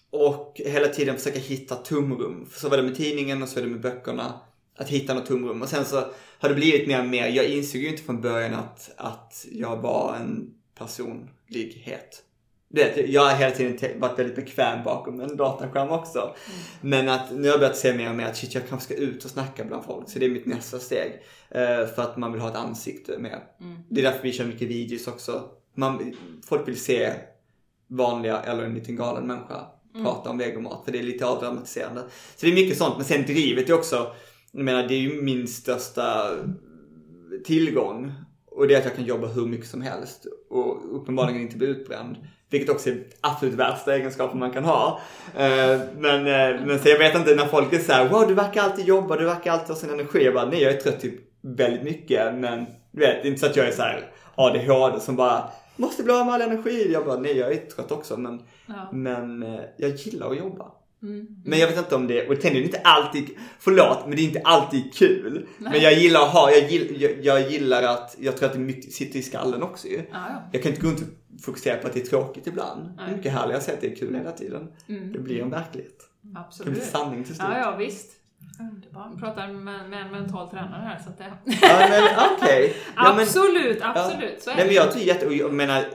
[0.10, 2.50] och hela tiden försöka hitta tomrum.
[2.52, 4.34] Så var det med tidningen och så var det med böckerna.
[4.78, 5.62] Att hitta något tomrum.
[5.62, 6.04] Och sen så
[6.40, 7.28] har det blivit mer och mer.
[7.28, 12.24] Jag insåg ju inte från början att, att jag var en personlighet.
[12.70, 16.36] Du vet, jag har hela tiden varit väldigt bekväm bakom en dataskärm också.
[16.82, 19.04] Men att nu har jag börjat se mer och mer att shit, jag kanske ska
[19.04, 20.10] ut och snacka bland folk.
[20.10, 21.24] Så det är mitt nästa steg.
[21.50, 23.40] Eh, för att man vill ha ett ansikte mer.
[23.90, 25.44] Det är därför vi kör mycket videos också.
[25.76, 27.14] Man, folk vill se
[27.88, 29.66] vanliga eller en liten galen människa
[30.04, 30.86] prata om vegomat.
[30.86, 32.02] För det är lite avdramatiserande.
[32.36, 32.98] Så det är mycket sånt.
[32.98, 34.16] Men sen drivet är också,
[34.52, 36.30] jag menar det är ju min största
[37.46, 38.12] tillgång.
[38.56, 40.26] Och det är att jag kan jobba hur mycket som helst.
[40.50, 42.16] Och uppenbarligen inte bli utbränd.
[42.50, 45.00] Vilket också är absolut värsta egenskapen man kan ha.
[45.38, 48.34] Eh, Men, eh, men så jag vet inte när folk är så här, wow du
[48.34, 50.26] verkar alltid jobba, du verkar alltid ha sån energi.
[50.26, 52.34] Jag bara, nej jag är trött typ väldigt mycket.
[52.36, 55.44] Men du vet, det är inte så att jag är så här ADHD som bara,
[55.76, 56.92] måste bli av med all energi.
[56.94, 58.18] Jag bara, nej jag är trött också.
[58.18, 58.89] Men, Ja.
[58.92, 60.66] men eh, jag gillar att jobba.
[61.04, 61.28] Mm.
[61.46, 64.24] Men jag vet inte om det, och det är inte alltid, förlåt, men det är
[64.26, 65.48] inte alltid kul.
[65.58, 68.60] Men jag gillar att ha, jag gillar, jag, jag gillar att, jag tror att det
[68.60, 69.98] mycket sitter i skallen också ju.
[69.98, 70.50] Ja, ja.
[70.52, 72.82] Jag kan inte gå runt och fokusera på att det är tråkigt ibland.
[72.98, 73.16] Det är Nej.
[73.18, 74.68] mycket härligare att säga att det är kul hela tiden.
[74.89, 75.12] Mm.
[75.13, 75.98] Det blir en verklighet.
[76.22, 76.84] Det blir Absolut.
[76.84, 77.48] sanning till slut.
[77.52, 78.12] Ja, ja, visst.
[78.60, 79.08] Underbart.
[79.12, 81.34] Jag pratar med, med en mental tränare här, så att det...
[81.62, 82.04] Ja, men
[82.38, 82.74] okej.
[82.96, 83.94] Ja, men- absolut, Ja.
[83.96, 84.42] absolut.
[84.44, 84.68] Så är Nej det.
[84.68, 85.86] men jag tror jätte, jag menar,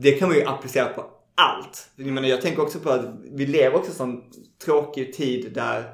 [0.00, 1.04] det kan man ju applicera på
[1.34, 1.90] allt.
[1.96, 4.22] Jag menar, jag tänker också på att vi lever också sån
[4.64, 5.84] tråkig tid där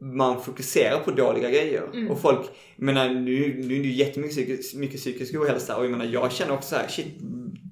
[0.00, 1.82] man fokuserar på dåliga grejer.
[1.92, 2.10] Mm.
[2.10, 2.40] Och folk,
[2.76, 6.04] jag menar nu, nu är det ju jättemycket psykisk, mycket psykisk ohälsa och jag menar
[6.04, 7.20] jag känner också så här, shit,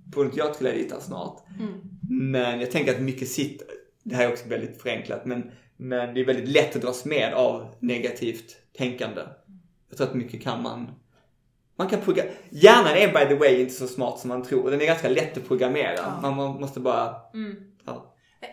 [0.04, 1.42] borde inte jag trilla dit snart?
[1.60, 1.72] Mm.
[2.32, 3.66] Men jag tänker att mycket sitter,
[4.02, 7.34] det här är också väldigt förenklat, men, men det är väldigt lätt att dras med
[7.34, 9.22] av negativt tänkande.
[9.88, 10.90] Jag tror att mycket kan man
[11.76, 12.34] man kan programmera.
[12.50, 14.70] Hjärnan är by the way inte så smart som man tror.
[14.70, 15.94] Den är ganska lätt att programmera.
[15.96, 16.18] Ja.
[16.22, 17.14] Man må- måste bara...
[17.34, 17.56] Mm.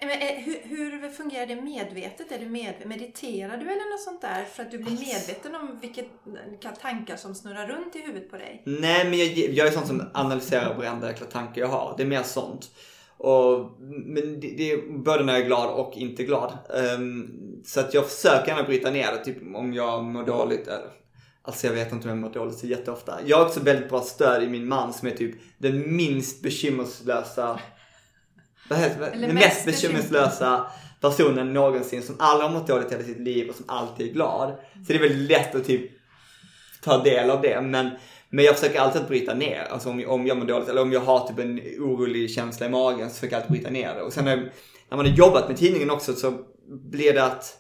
[0.02, 0.08] Ja.
[0.08, 2.32] Men, eh, hur, hur fungerar det medvetet?
[2.32, 4.44] Är du med, mediterar du eller något sånt där?
[4.44, 8.64] För att du blir medveten om vilka tankar som snurrar runt i huvudet på dig?
[8.66, 11.94] Nej, men jag, jag är sån som analyserar varenda jäkla tanke jag har.
[11.98, 12.70] Det är mer sånt.
[13.18, 16.58] Och, men det, det är både när jag är glad och inte glad.
[16.76, 17.30] Ehm,
[17.66, 19.26] så att jag försöker gärna bryta ner det.
[19.26, 20.68] Typ om jag mår dåligt.
[20.68, 20.92] Eller,
[21.42, 23.20] alltså jag vet inte om jag mår dåligt så jätteofta.
[23.26, 27.60] Jag har också väldigt bra stöd i min man som är typ den minst bekymmerslösa
[29.00, 29.10] vad?
[29.10, 30.66] Eller Den mest bekymmerslösa
[31.02, 34.56] personen någonsin som aldrig har mått dåligt hela sitt liv och som alltid är glad.
[34.74, 35.92] Så det är väldigt lätt att typ
[36.84, 37.62] ta del av det.
[37.62, 37.90] Men,
[38.30, 39.68] men jag försöker alltid att bryta ner.
[39.72, 42.70] Alltså om, om jag mår dåligt eller om jag har typ en orolig känsla i
[42.70, 44.02] magen så försöker jag alltid bryta ner det.
[44.02, 44.36] Och sen när,
[44.90, 46.34] när man har jobbat med tidningen också så
[46.68, 47.58] blir det att,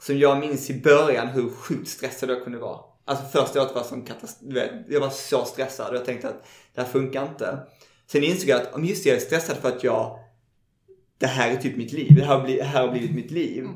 [0.00, 2.80] som jag minns i början hur sjukt stressad jag kunde vara.
[3.04, 6.80] Alltså första året var som katastrof, jag var så stressad och jag tänkte att det
[6.80, 7.58] här funkar inte.
[8.06, 10.18] Sen insåg jag att, om just det, jag är stressad för att jag,
[11.18, 12.12] det här är typ mitt liv.
[12.16, 13.66] Det här har blivit, det här har blivit mitt liv.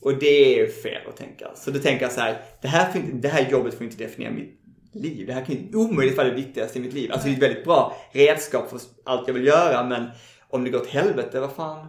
[0.00, 1.50] Och det är fel att tänka.
[1.54, 3.96] Så då tänker jag så här, det här, får inte, det här jobbet får inte
[4.04, 4.60] definiera mitt
[4.92, 5.26] liv.
[5.26, 7.12] Det här kan ju omöjligt vara det viktigaste i mitt liv.
[7.12, 10.06] Alltså det är ett väldigt bra redskap för allt jag vill göra men
[10.50, 11.86] om det går åt helvete, vad fan.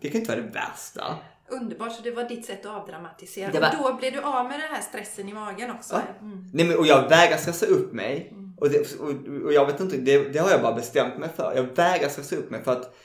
[0.00, 1.16] Det kan inte vara det värsta.
[1.48, 3.50] Underbart, så det var ditt sätt att avdramatisera.
[3.52, 5.94] Det var- Och då blev du av med den här stressen i magen också.
[5.94, 6.02] Ja.
[6.26, 6.50] Mm.
[6.54, 8.32] Nej, men, och jag vägrar stressa upp mig.
[8.56, 11.52] Och, det, och, och jag vet inte, det, det har jag bara bestämt mig för.
[11.56, 12.96] Jag vägrar stressa upp mig för att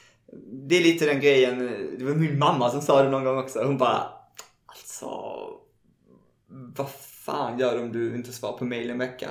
[0.68, 1.60] det är lite den grejen,
[2.00, 3.64] det var min mamma som sa det någon gång också.
[3.64, 4.10] Hon bara,
[4.66, 5.10] alltså,
[6.76, 6.90] vad
[7.26, 9.30] fan gör du om du inte svarar på mail en vecka?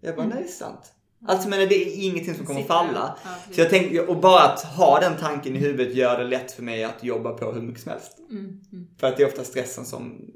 [0.00, 0.92] Jag bara, nej det är sant.
[1.26, 3.18] Alltså men det är ingenting som kommer Sitter- falla.
[3.24, 3.30] Ja.
[3.54, 6.62] Så jag tänkte, och bara att ha den tanken i huvudet gör det lätt för
[6.62, 8.18] mig att jobba på hur mycket som helst.
[8.30, 8.86] Mm, mm.
[8.98, 10.30] För att det är ofta stressen som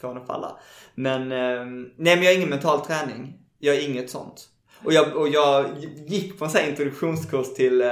[0.00, 0.58] får en att falla.
[0.94, 1.64] Men, eh,
[1.96, 3.38] nej men jag har ingen mental träning.
[3.58, 4.48] Jag har inget sånt.
[4.84, 5.66] Och jag, och jag
[6.06, 7.88] gick på en sån här introduktionskurs till eh,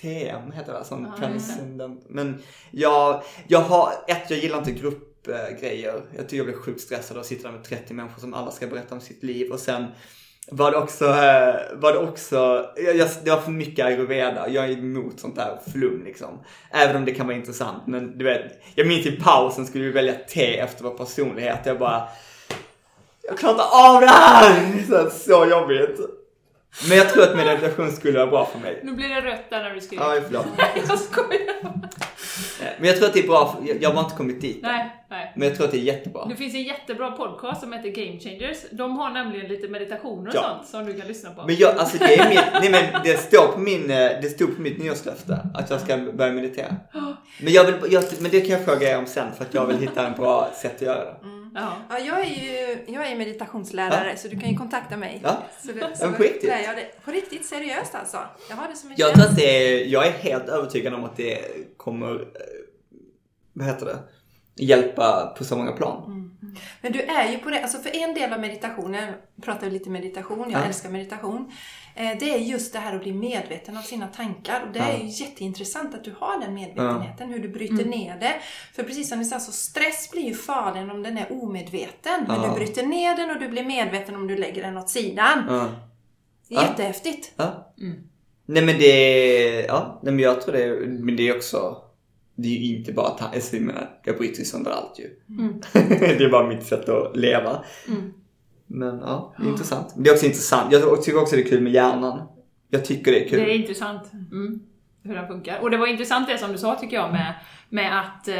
[0.00, 0.84] TM, heter det?
[0.84, 2.04] Som Ja, transcendent.
[2.08, 6.02] Men jag, jag har, ett, jag gillar inte gruppgrejer.
[6.16, 8.50] jag tycker jag blir sjukt stressad av att sitta där med 30 människor som alla
[8.50, 9.52] ska berätta om sitt liv.
[9.52, 9.86] Och sen
[10.50, 14.48] var det också, eh, var det också, jag, jag, det var för mycket ayurveda.
[14.48, 16.38] Jag är emot sånt där flum liksom.
[16.70, 17.86] Även om det kan vara intressant.
[17.86, 18.42] Men du vet,
[18.74, 21.58] jag minns i pausen skulle vi välja te efter vår personlighet.
[21.64, 22.08] Jag bara,
[23.22, 24.84] jag klarar inte av det här!
[24.88, 26.17] Så, så jobbigt.
[26.88, 28.80] Men jag tror att meditation skulle vara bra för mig.
[28.84, 30.14] Nu blir det rött där när du skriver.
[30.14, 30.46] Ja, förlåt.
[30.58, 31.56] Nej, jag skojar.
[32.78, 34.58] Men jag tror att det är bra, för, jag, har inte kommit dit.
[34.62, 35.32] Nej, nej.
[35.36, 36.26] Men jag tror att det är jättebra.
[36.26, 38.58] Det finns en jättebra podcast som heter Game Changers.
[38.70, 40.42] De har nämligen lite meditationer och Ja.
[40.42, 41.46] sånt som du kan lyssna på.
[41.46, 44.56] Men jag, alltså det är min, nej men det står på min, eh, det stod
[44.56, 46.76] på mitt nyårslöfte att jag ska börja meditera.
[47.40, 49.66] Men jag vill, jag, men det kan jag fråga er om sen för att jag
[49.66, 51.16] vill hitta en bra sätt att göra det.
[51.54, 51.76] Ja.
[51.90, 55.20] Ja, jag är ju jag är meditationslärare så du kan ju kontakta mig.
[55.24, 55.42] Ja.
[55.60, 56.50] Så du, men på riktigt?
[56.66, 56.94] jag dig.
[57.04, 58.18] På riktigt, seriöst alltså.
[58.50, 59.42] Jag har det som en Jag tror att det
[59.82, 61.38] är, jag är helt övertygad om att det
[61.76, 62.18] kommer, eh,
[63.52, 63.98] vad heter det,
[64.64, 66.24] hjälpa på så många plan.
[66.80, 69.90] Men du är ju på det, alltså för en del av meditationen, pratar vi lite
[69.90, 70.64] meditation, jag Ja.
[70.66, 71.52] älskar meditation.
[71.98, 74.62] Eh, Det är just det här att bli medveten av sina tankar.
[74.66, 78.34] Och det är ju jätteintressant att du har den medvetenheten, hur du bryter ner det.
[78.74, 82.24] För precis som ni sa, så stress blir ju farlig om den är omedveten.
[82.28, 85.38] Men du bryter ner den och du blir medveten om du lägger den åt sidan.
[86.48, 87.32] Jättehäftigt.
[87.36, 87.72] Ja.
[88.46, 91.76] Nej men det, ja, nej men jag tror det, men det är också,
[92.34, 95.10] det är ju inte bara, ta- alltså, jag menar, jag bryter ju sönder allt ju.
[96.18, 97.64] det är bara mitt sätt att leva.
[98.68, 99.94] Men ja, det är intressant.
[99.96, 102.28] Det är också intressant, jag tycker också det är kul med hjärnan.
[102.70, 103.38] Jag tycker det är kul.
[103.38, 104.12] Det är intressant.
[104.12, 104.60] Mm.
[105.02, 105.58] Hur den funkar.
[105.60, 107.34] Och det var intressant det som du sa tycker jag med,
[107.70, 108.34] med att eh,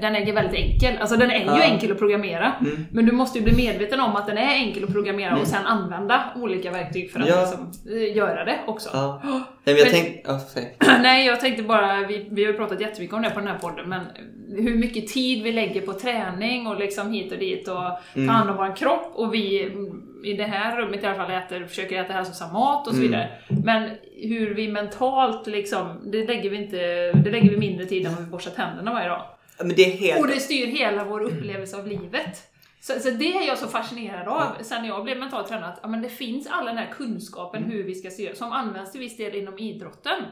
[0.00, 0.98] den är väldigt enkel.
[1.00, 1.62] Alltså den är ju Ja.
[1.62, 2.52] enkel att programmera.
[2.60, 2.86] Mm.
[2.92, 5.66] Men du måste ju bli medveten om att den är enkel att programmera och sen
[5.66, 7.40] använda olika verktyg för att Ja.
[7.40, 8.88] liksom, eh, göra det också.
[8.92, 9.20] Ja.
[9.64, 10.76] Nej, men jag Men- ja, säg.
[11.02, 13.58] Nej, jag tänkte bara, vi, vi har ju pratat jättemycket om det på den här
[13.58, 14.00] podden, men
[14.48, 17.82] hur mycket tid vi lägger på träning och liksom hit och dit och
[18.14, 18.28] Mm.
[18.28, 21.30] ta hand om vår kropp och vi mm, i det här rummet i alla fall
[21.30, 23.10] äter, försöker äta hälsosam mat och så Mm.
[23.10, 23.28] vidare.
[23.64, 23.90] Men
[24.22, 26.76] hur vi mentalt liksom, det lägger vi inte,
[27.12, 29.22] det lägger vi mindre tid än vad vi borstar tänderna varje dag.
[29.58, 30.20] Men det är helt...
[30.20, 32.42] Och det styr hela vår upplevelse av livet.
[32.80, 35.68] Så, så det är jag så fascinerad av sen jag blev mentalt tränad.
[35.70, 37.76] Att, ja, men det finns all den här kunskapen Mm.
[37.76, 40.22] hur vi ska styra, som används till viss del inom idrotten.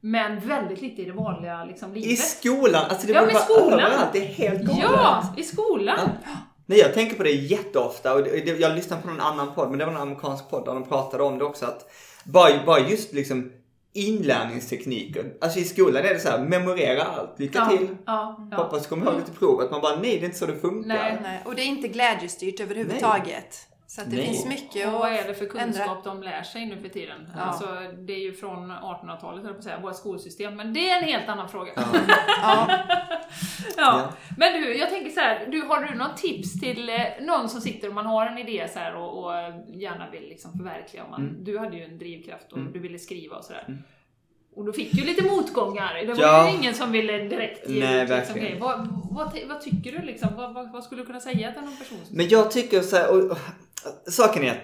[0.00, 2.10] Men väldigt lite i det vanliga liksom, livet.
[2.10, 3.80] I skolan, alltså det Ja, men vara skolan.
[3.80, 4.12] överallt.
[4.12, 4.82] Det är helt galet.
[4.82, 5.98] Ja, i skolan!
[6.66, 8.20] Nej, jag tänker på det jätteofta och
[8.58, 11.22] jag lyssnade på någon annan podd, men det var en amerikansk podd där de pratade
[11.22, 11.90] om det också att
[12.24, 13.52] bara, bara just liksom
[13.92, 15.32] inlärningstekniker.
[15.40, 17.88] Alltså i skolan är det så här, memorera allt, lycka Ja, till.
[18.06, 18.56] ja, ja.
[18.56, 19.70] Hoppas du kommer ihåg det till provet.
[19.70, 20.88] Man bara, nej det är inte så det funkar.
[20.88, 21.18] Nej.
[21.22, 23.66] Nej, och det är inte glädjestyrt överhuvudtaget.
[23.90, 24.26] Så att det Nej.
[24.26, 25.64] finns mycket Och att vad är det för ändra.
[25.64, 27.28] kunskap de lär sig nu för tiden?
[27.36, 27.40] Ja.
[27.40, 27.66] Alltså,
[27.98, 30.56] det är ju från 1800-talet, höll på att säga, vårt skolsystem.
[30.56, 31.72] Men det är en helt annan fråga.
[31.76, 31.86] Ja.
[32.42, 32.68] Ja.
[33.76, 34.12] Ja.
[34.36, 37.60] Men du, jag tänker så här, du, har du något tips till eh, någon som
[37.60, 39.32] sitter och man har en idé så här och, och
[39.68, 41.04] gärna vill liksom förverkliga?
[41.04, 41.44] Om man, Mm.
[41.44, 42.72] Du hade ju en drivkraft och Mm.
[42.72, 43.64] du ville skriva och sådär.
[43.68, 43.82] Mm.
[44.56, 45.94] Och du fick ju lite motgångar.
[46.06, 46.48] Det var Ja.
[46.50, 48.58] ju ingen som ville direkt ge Nej, ut liksom.
[48.60, 50.28] Vad, vad, vad tycker du liksom?
[50.36, 51.98] Vad, vad, vad skulle du kunna säga till någon person?
[52.10, 53.38] Men jag tycker så här, och, och,
[54.08, 54.56] saken är att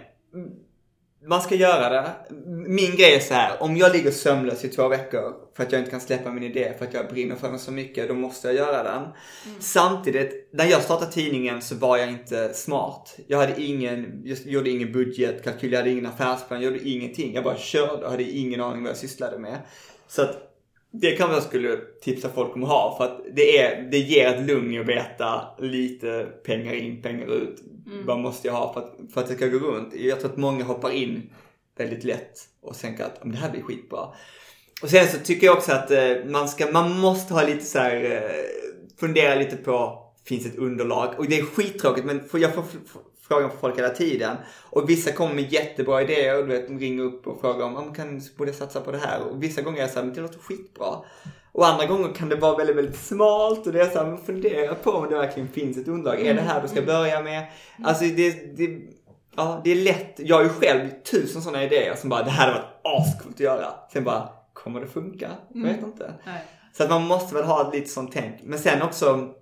[1.26, 2.10] man ska göra det.
[2.46, 5.80] Min grej är så här, om jag ligger sömnlös i två veckor för att jag
[5.80, 8.48] inte kan släppa min idé för att jag brinner för den så mycket, då måste
[8.48, 9.02] jag göra den.
[9.60, 13.16] Samtidigt, när jag startade tidningen så var jag inte smart.
[13.26, 17.34] Jag hade ingen, jag gjorde ingen budgetkalkyl, jag hade ingen affärsplan, jag gjorde ingenting.
[17.34, 19.58] Jag bara körde och hade ingen aning vad jag sysslade med.
[20.08, 20.45] Så att
[21.00, 24.26] det kan jag skulle tipsa folk om att ha för att det, är, det ger
[24.34, 27.62] ett lugn att veta lite pengar in, pengar ut.
[28.06, 29.94] Vad måste jag ha för att, för att det ska gå runt?
[29.94, 31.30] Jag tror att många hoppar in
[31.78, 34.08] väldigt lätt och tänker att "Om det här blir skitbra.
[34.82, 37.78] Och sen så tycker jag också att eh, man, ska, man måste ha lite så
[37.78, 38.20] här, eh,
[39.00, 41.14] fundera lite på, finns ett underlag?
[41.18, 42.64] Och det är skittråkigt men jag får
[43.28, 44.36] frågan från folk hela tiden.
[44.70, 47.76] Och vissa kommer med jättebra idéer och du vet, de ringer upp och frågar om,
[47.76, 49.20] om kan borde jag satsa på det här?
[49.20, 50.96] Och vissa gånger är jag så här, men det låter skitbra.
[51.52, 54.18] Och andra gånger kan det vara väldigt, väldigt smalt och det är så här, men
[54.18, 56.20] fundera på om det verkligen finns ett underlag.
[56.20, 57.46] Är det här du ska börja med?
[57.84, 58.80] Alltså det, det,
[59.36, 60.14] ja, det är lätt.
[60.16, 63.40] Jag har ju själv tusen sådana idéer som bara, det här hade varit ascoolt att
[63.40, 63.74] göra.
[63.92, 65.30] Sen bara, kommer det funka?
[65.54, 66.14] Jag vet inte.
[66.24, 66.44] Nej.
[66.72, 68.42] Så att man måste väl ha lite sånt tänk.
[68.42, 69.34] Men sen också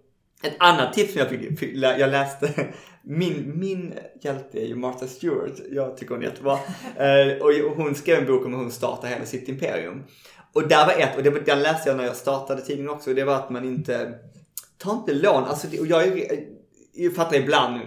[0.46, 2.66] ett annat tips som jag fick, fick jag läste.
[3.07, 5.52] Min, min hjälte är ju Martha Stewart.
[5.70, 6.59] Jag tycker hon är jättebra.
[6.96, 10.02] Eh, och hon skrev en bok om hur hon startade hela sitt imperium.
[10.52, 13.14] Och där var ett, och det var, den läste jag när jag startade tidningen också.
[13.14, 14.14] Det var att man inte,
[14.78, 15.44] ta inte lån.
[15.44, 16.44] Alltså, och jag, är-
[16.92, 17.80] jag fattar ibland,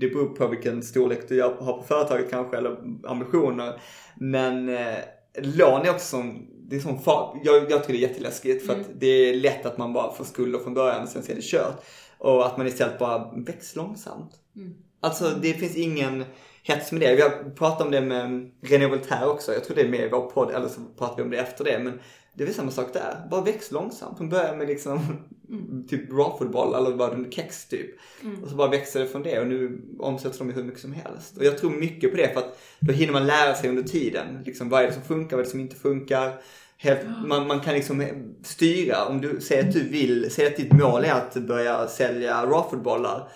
[0.00, 2.76] det beror på vilken storlek du har på företaget kanske, eller
[3.06, 3.80] ambitioner.
[4.14, 4.96] Men eh,
[5.42, 8.80] lån är också som, det är som far, jag, jag tycker det är jätteläskigt för
[8.80, 11.36] att det är lätt att man bara får skulder från början och sen så är
[11.36, 11.84] det kört.
[12.18, 14.30] Och att man istället bara växer långsamt.
[14.56, 14.74] Mm.
[15.00, 16.24] Alltså det finns ingen,
[16.62, 17.14] hets med det.
[17.14, 19.52] Vi har pratat om det med René Voltaire också.
[19.52, 21.64] Jag tror det är med i vår podd, eller så pratar vi om det efter
[21.64, 21.78] det.
[21.78, 22.00] Men
[22.34, 23.26] det är väl samma sak där.
[23.30, 24.18] Bara väx långsamt.
[24.18, 25.00] Hon börjar med liksom
[25.88, 27.90] typ raffleboll eller vad det kex typ.
[28.42, 30.92] Och så bara växer det från det och nu omsätts de i hur mycket som
[30.92, 31.36] helst.
[31.36, 34.42] Och jag tror mycket på det för att då hinner man lära sig under tiden.
[34.46, 36.40] Liksom, vad är det som funkar, vad är det som inte funkar.
[36.76, 38.04] Helt, man, man kan liksom
[38.42, 39.04] styra.
[39.04, 43.28] Om du säger att du vill, säger att ditt mål är att börja sälja rafflebollar.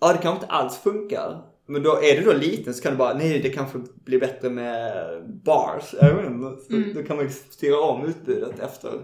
[0.00, 1.42] Ja, det kanske inte alls funkar.
[1.70, 4.50] Men då är du då liten så kan du bara, nej det kanske blir bättre
[4.50, 5.04] med
[5.44, 5.94] bars.
[6.00, 6.62] Jag vet inte.
[6.64, 6.94] Så Mm.
[6.94, 9.00] Då kan man ju styra om utbudet efter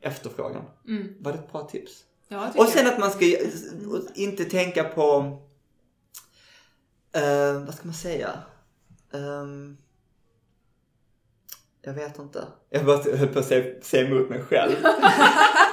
[0.00, 0.62] efterfrågan.
[0.88, 1.14] Mm.
[1.20, 2.04] Var det ett bra tips?
[2.28, 3.24] Ja, jag Och sen att man ska
[4.14, 5.38] inte tänka på,
[7.12, 8.30] eh, vad ska man säga?
[9.12, 9.76] Ehm,
[11.82, 12.44] jag vet inte.
[12.70, 13.46] Jag bara höll på att
[13.82, 14.74] säga emot mig själv.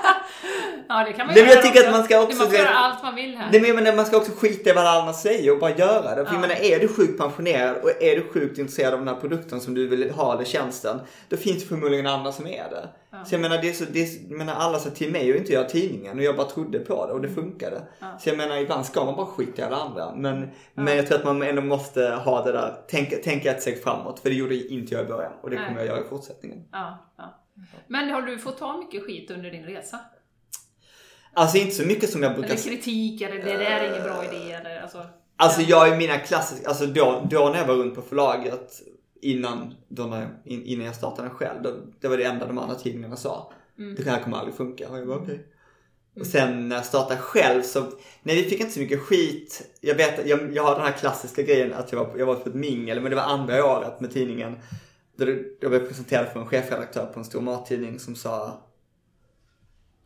[0.90, 2.70] Ja, det kan man Nej, men jag tycker att man ska också- Man får göra
[2.70, 3.50] allt man vill här.
[3.52, 5.72] Nej, men jag menar, man ska också skita i vad alla andra säger och bara
[5.76, 6.26] göra det.
[6.26, 6.40] För jag Ja.
[6.40, 9.74] menar, är du sjukt pensionerad och är du sjukt intresserad av den här produkten som
[9.74, 11.00] du vill ha eller tjänsten.
[11.30, 12.90] Då finns det förmodligen andra som är det.
[13.12, 13.26] Ja.
[13.26, 15.38] Så jag menar, det är så, det är, jag menar, alla sa till mig att
[15.38, 17.82] inte göra tidningen och jag bara trodde på det och det funkade.
[18.00, 18.08] Ja.
[18.20, 20.16] Så jag menar, ibland ska man bara skita i alla andra.
[20.16, 23.84] Men, men jag tror att man ändå måste ha det där, tänka, tänka ett steg
[23.84, 24.20] framåt.
[24.20, 26.64] För det gjorde inte jag i början och det kommer jag göra i fortsättningen.
[27.88, 30.00] Men har du fått ta mycket skit under din resa?
[31.38, 34.26] Alltså inte så mycket som jag brukar Eller kritik, eller det där är ingen bra
[34.26, 35.06] idé, eller alltså...
[35.36, 38.82] Alltså jag är mina klassiska, alltså då, då när jag var runt på förlaget
[39.22, 42.76] innan, då när, in, innan jag startade själv, då, det var det enda de andra
[42.76, 43.52] tidningarna sa.
[43.98, 44.90] Det här kommer aldrig funka.
[44.90, 45.46] Och jag bara okej.
[46.20, 47.80] Och sen när jag startade själv så,
[48.24, 49.70] nej vi fick inte så mycket skit.
[49.82, 52.50] Jag vet, jag, jag har den här klassiska grejen att jag var, jag var på
[52.50, 54.56] ett mingel, men det var andra året med tidningen.
[55.18, 55.26] Då
[55.60, 58.67] jag blev presenterad för en chefredaktör på en stor mattidning som sa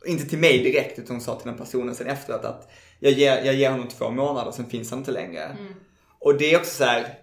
[0.05, 3.45] inte till mig direkt utan hon sa till den personen sen efteråt att jag ger,
[3.45, 5.57] jag ger honom två månader sen finns han inte längre.
[6.19, 7.17] Och det är också så här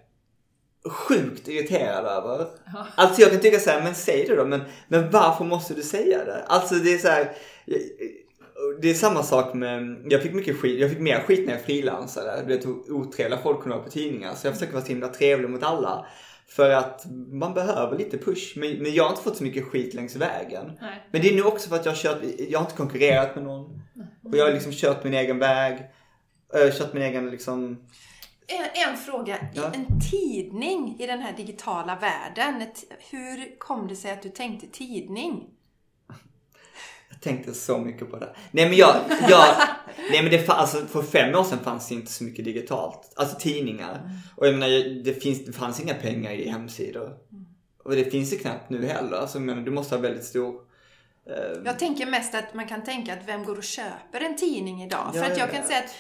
[0.91, 2.47] sjukt irriterad över.
[2.97, 5.83] Alltså jag kan tycka så här, men säg det då, men, men varför måste du
[5.83, 6.45] säga det?
[6.47, 7.33] Alltså det är så här,
[8.81, 11.64] det är samma sak med, jag fick mycket skit, jag fick mer skit när jag
[11.64, 12.43] frilansade.
[12.47, 14.35] Du vet hur otrevliga folk kunde vara på tidningar.
[14.35, 16.07] Så jag försöker vara så himla trevlig mot alla.
[16.51, 18.57] För att man behöver lite push.
[18.57, 20.79] Men, men jag har inte fått så mycket skit längs vägen.
[20.81, 21.09] Nej.
[21.11, 23.45] Men det är nu också för att jag har kört, jag har inte konkurrerat med
[23.45, 23.83] någon.
[24.25, 25.79] Och jag har liksom kört min egen väg.
[26.55, 27.87] äh, Kört min egen liksom,
[28.47, 29.39] En, en fråga.
[29.55, 29.73] Ja.
[29.75, 32.67] En tidning i den här digitala världen,
[33.11, 35.45] hur kom det sig att du tänkte tidning?
[37.21, 38.29] Tänkte så mycket på det.
[38.51, 38.97] Nej men jag,
[39.29, 39.55] jag
[40.11, 43.13] nej men det alltså för fem år sedan fanns det inte så mycket digitalt.
[43.17, 44.11] Alltså tidningar.
[44.37, 47.13] Och jag menar, det, finns, det fanns inga pengar i hemsidor.
[47.85, 49.17] Och det finns det knappt nu heller.
[49.17, 50.55] Alltså menar, du måste ha väldigt stor
[51.27, 54.83] eh, Jag tänker mest att man kan tänka att vem går och köper en tidning
[54.83, 55.11] idag?
[55.15, 55.95] Ja, För att jag ja, kan säga att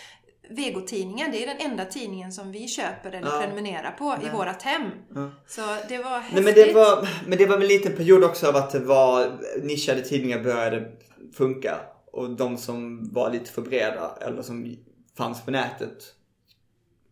[0.50, 3.40] Vego-tidningen, det är den enda tidningen som vi köper eller Ja.
[3.40, 4.82] prenumererar på i vårat hem.
[5.14, 5.30] Ja.
[5.46, 6.34] Så det var häftigt.
[6.34, 9.38] Nej men det var, men det var en liten period också av att det var
[9.62, 10.92] nischade tidningar började
[11.32, 11.80] funka.
[12.12, 14.76] Och de som var lite för breda eller som
[15.16, 16.14] fanns på nätet,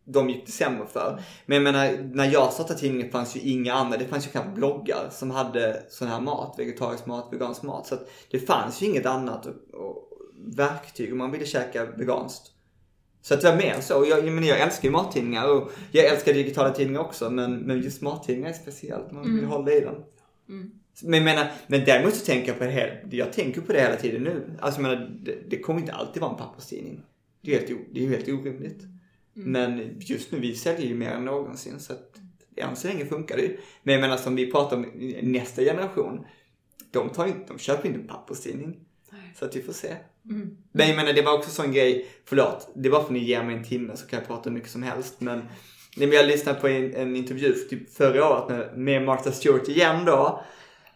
[0.05, 1.23] de gick det sämre för.
[1.47, 4.55] Men jag menar, när jag startade tidningen fanns ju inga andra, det fanns ju knappt
[4.55, 7.87] bloggar som hade sån här mat, vegetarisk mat, vegansk mat.
[7.87, 10.09] Så att det fanns ju inget annat och, och
[10.47, 12.53] verktyg om man ville käka veganskt.
[13.23, 14.07] Så att det var mer så.
[14.09, 17.31] Jag, jag, menar, jag älskar ju mattidningar och jag älskar digitala tidningar också.
[17.31, 19.13] Men, men just mattidningar är speciellt.
[19.13, 20.05] Man vill hålla i den.
[21.03, 23.07] Men, jag menar, men däremot så tänker jag på det här.
[23.11, 24.57] Jag tänker på det hela tiden nu.
[24.61, 27.03] Alltså jag menar, det, det kommer inte alltid vara en papperstidning.
[27.41, 28.83] Det är ju helt, det är helt orimligt.
[29.33, 31.81] Men just nu, vi säljer ju mer än någonsin.
[31.81, 32.15] Så att
[32.57, 33.57] än så länge funkar det ju.
[33.83, 34.87] Men jag menar som vi pratar om
[35.23, 36.27] nästa generation.
[36.91, 38.77] De, tar inte, de köper inte en papperstidning.
[39.39, 39.97] Så att vi får se.
[40.73, 43.43] Men jag menar det var också sån grej, förlåt, det var för att ni ger
[43.43, 45.21] mig en timme så kan jag prata hur mycket som helst.
[45.21, 45.43] Men,
[45.97, 50.45] jag lyssnade på en, en intervju typ förra året med, med Martha Stewart igen då.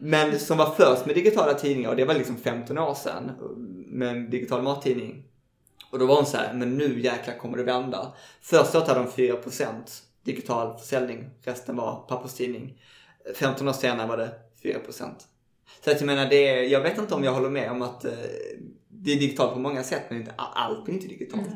[0.01, 3.33] Men som var först med digitala tidningar och det var liksom 15 år sedan.
[3.87, 5.25] Med en digital mattidning.
[5.91, 8.13] Och då var hon så här, men nu jäklar kommer det vända.
[8.41, 9.73] Första året hade de 4%
[10.25, 12.83] digital försäljning, resten var papperstidning.
[13.35, 14.31] 15 år senare var det
[14.63, 15.11] 4%.
[15.85, 18.05] Så att jag menar, det är, jag vet inte om jag håller med om att
[18.05, 18.13] eh,
[18.89, 21.49] det är digitalt på många sätt, men inte, allt är inte digitalt.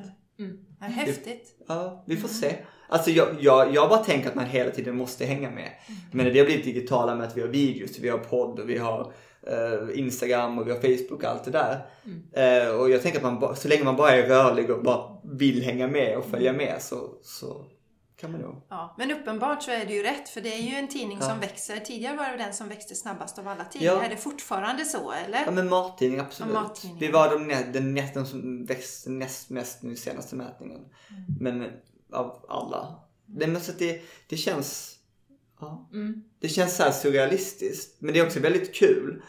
[0.81, 1.55] Ja, häftigt.
[1.67, 2.57] Ja, vi får se.
[2.89, 5.71] Alltså jag, jag, jag bara tänker att man hela tiden måste hänga med.
[6.13, 8.79] Men det har blivit digitala med att vi har videos, vi har podd och vi
[8.79, 9.13] har
[9.47, 11.87] eh, Instagram och vi har Facebook och allt det där.
[12.33, 15.63] Eh, och jag tänker att man, så länge man bara är rörlig och bara vill
[15.63, 17.65] hänga med och följa med så, så
[18.17, 18.63] kan man nog.
[18.69, 21.41] Ja, men uppenbart så är det ju rätt, för det är ju en tidning som
[21.41, 21.77] växer.
[21.77, 23.95] Tidigare var det den som växte snabbast av alla tidningar.
[23.95, 24.03] Ja.
[24.03, 25.43] Är det fortfarande så, eller?
[25.45, 26.55] Ja men mattidning absolut.
[26.55, 26.75] Ja.
[27.01, 30.81] Vi var de den nästan som växte näst mest nu senaste mätningen.
[31.41, 31.71] Men
[32.15, 34.97] av alla Det, men så att det, det känns,
[35.61, 36.25] ja, Mm.
[36.41, 38.01] det känns så här surrealistiskt.
[38.01, 39.23] Men det är också väldigt kul.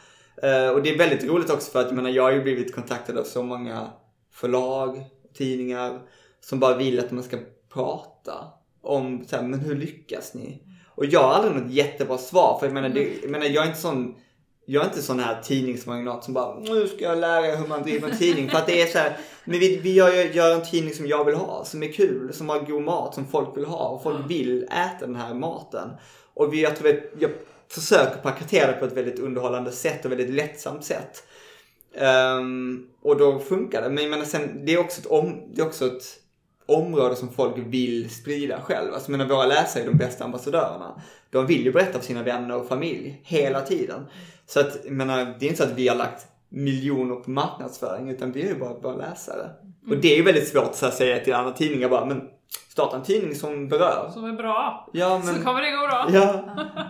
[0.44, 2.76] Eh, och det är väldigt roligt också för att jag menar, jag har ju blivit
[2.76, 3.90] kontaktad av så många
[4.32, 6.02] förlag, tidningar
[6.40, 7.38] som bara vill att man ska
[7.74, 8.34] prata
[8.82, 10.62] om så här, men hur lyckas ni?
[10.96, 13.68] Och jag har aldrig något jättebra svar för jag menar, det, jag, menar jag är
[13.68, 14.16] inte sån
[14.66, 17.84] jag är inte sån här tidningsmagnat som bara nu ska jag lära er hur man
[17.84, 18.50] driver en tidning.
[18.50, 21.26] För att det är så här, men vi, vi gör, gör en tidning som jag
[21.26, 24.30] vill ha, som är kul, som har god mat, som folk vill ha och folk
[24.30, 25.90] vill äta den här maten.
[26.34, 27.32] Och vi, jag tror att jag
[27.68, 31.24] försöker paketera det på ett väldigt underhållande sätt och väldigt lättsamt sätt.
[31.96, 33.90] Ehm, och då funkar det.
[33.90, 36.04] Men jag menar sen, det är också ett, om, det är också ett
[36.66, 38.94] område som folk vill sprida själv.
[38.94, 41.02] Alltså menar, våra läsare är de bästa ambassadörerna.
[41.30, 44.06] De vill ju berätta för sina vänner och familj hela tiden.
[44.46, 48.10] Så att, jag menar, det är inte så att vi har lagt miljoner på marknadsföring
[48.10, 49.50] utan vi är ju bara, bara läsare.
[49.90, 52.30] Och det är ju väldigt svårt så att säga till andra tidningar bara, men
[52.70, 54.10] starta en tidning som berör.
[54.14, 54.90] Som är bra.
[54.94, 55.44] Ja, Så men...
[55.44, 56.08] kommer det gå bra.
[56.14, 56.44] Ja.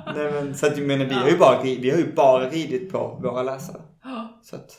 [0.15, 2.91] Nej, men, så att, jag menar, vi, har ju bara, vi har ju bara ridit
[2.91, 3.81] på våra läsare.
[4.43, 4.71] Så att,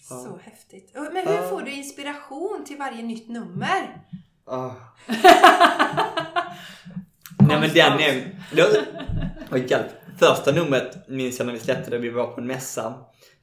[0.00, 0.92] Så häftigt.
[1.12, 4.02] Men hur får du inspiration till varje nytt nummer?
[4.50, 4.70] Ah.
[7.38, 8.38] Nej men den är...
[9.50, 9.86] Var hjälp.
[10.18, 12.94] Första numret minns jag när vi släppte det, vi var på en mässa.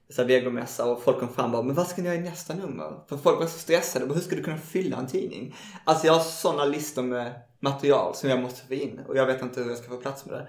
[0.10, 2.53] Så vegomässa och folk kom fram och bara, men vad ska ni göra i nästa
[2.53, 2.91] nummer?
[3.10, 5.55] För folk var så stressade, bara, hur ska du kunna fylla en tidning?
[5.84, 9.41] Alltså jag har sådana listor med material som jag måste få in och jag vet
[9.41, 10.47] inte hur jag ska få plats med det.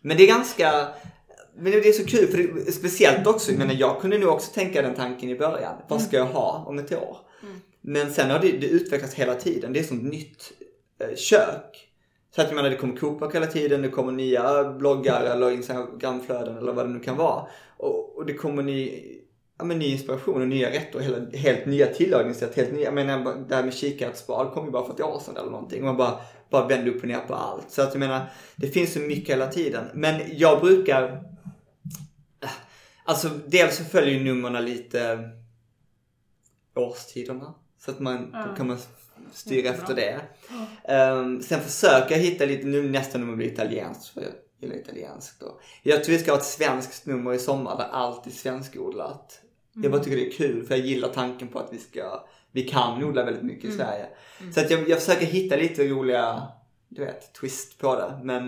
[0.00, 0.88] Men det är ganska,
[1.56, 4.82] men det är så kul för det, speciellt också, menar jag kunde nog också tänka
[4.82, 5.74] den tanken i början.
[5.88, 7.16] Vad ska jag ha om ett år?
[7.82, 9.72] Men sen har det, det utvecklats hela tiden.
[9.72, 10.52] Det är som ett nytt
[10.98, 11.88] eh, kök.
[12.34, 16.56] Så att jag menar det kommer kokböcker hela tiden, det kommer nya bloggar eller instagramflöden
[16.56, 17.46] eller vad det nu kan vara.
[17.76, 19.02] Och, och det kommer ny,
[19.58, 22.56] ja, men ny inspiration och nya rätter och hela, helt nya tillagningssätt.
[22.56, 25.36] Helt nya, jag menar det här med kikärtsspad kom ju bara för ett år sedan
[25.36, 25.80] eller någonting.
[25.80, 26.20] Och man bara,
[26.50, 27.70] bara vände upp och ner på allt.
[27.70, 29.84] Så att jag menar, det finns så mycket hela tiden.
[29.94, 31.02] Men jag brukar,
[32.40, 32.50] eh,
[33.04, 35.30] alltså dels så följer ju numren lite
[36.74, 37.54] årstiderna.
[37.84, 38.46] Så att man, Ja.
[38.50, 38.78] då kan man
[39.32, 40.20] styra efter det.
[40.84, 44.30] Ehm, sen försöker jag hitta lite, nu nästa nummer blir italienskt för jag
[44.60, 45.60] gillar italienskt då.
[45.82, 49.40] Jag tror vi ska ha ett svenskt nummer i sommar där allt är svenskodlat.
[49.72, 52.62] Jag bara tycker det är kul för jag gillar tanken på att vi ska, vi
[52.62, 54.06] kan odla väldigt mycket i Sverige.
[54.54, 56.42] Så att jag, jag försöker hitta lite roliga,
[56.88, 58.20] du vet, twist på det.
[58.22, 58.46] Men,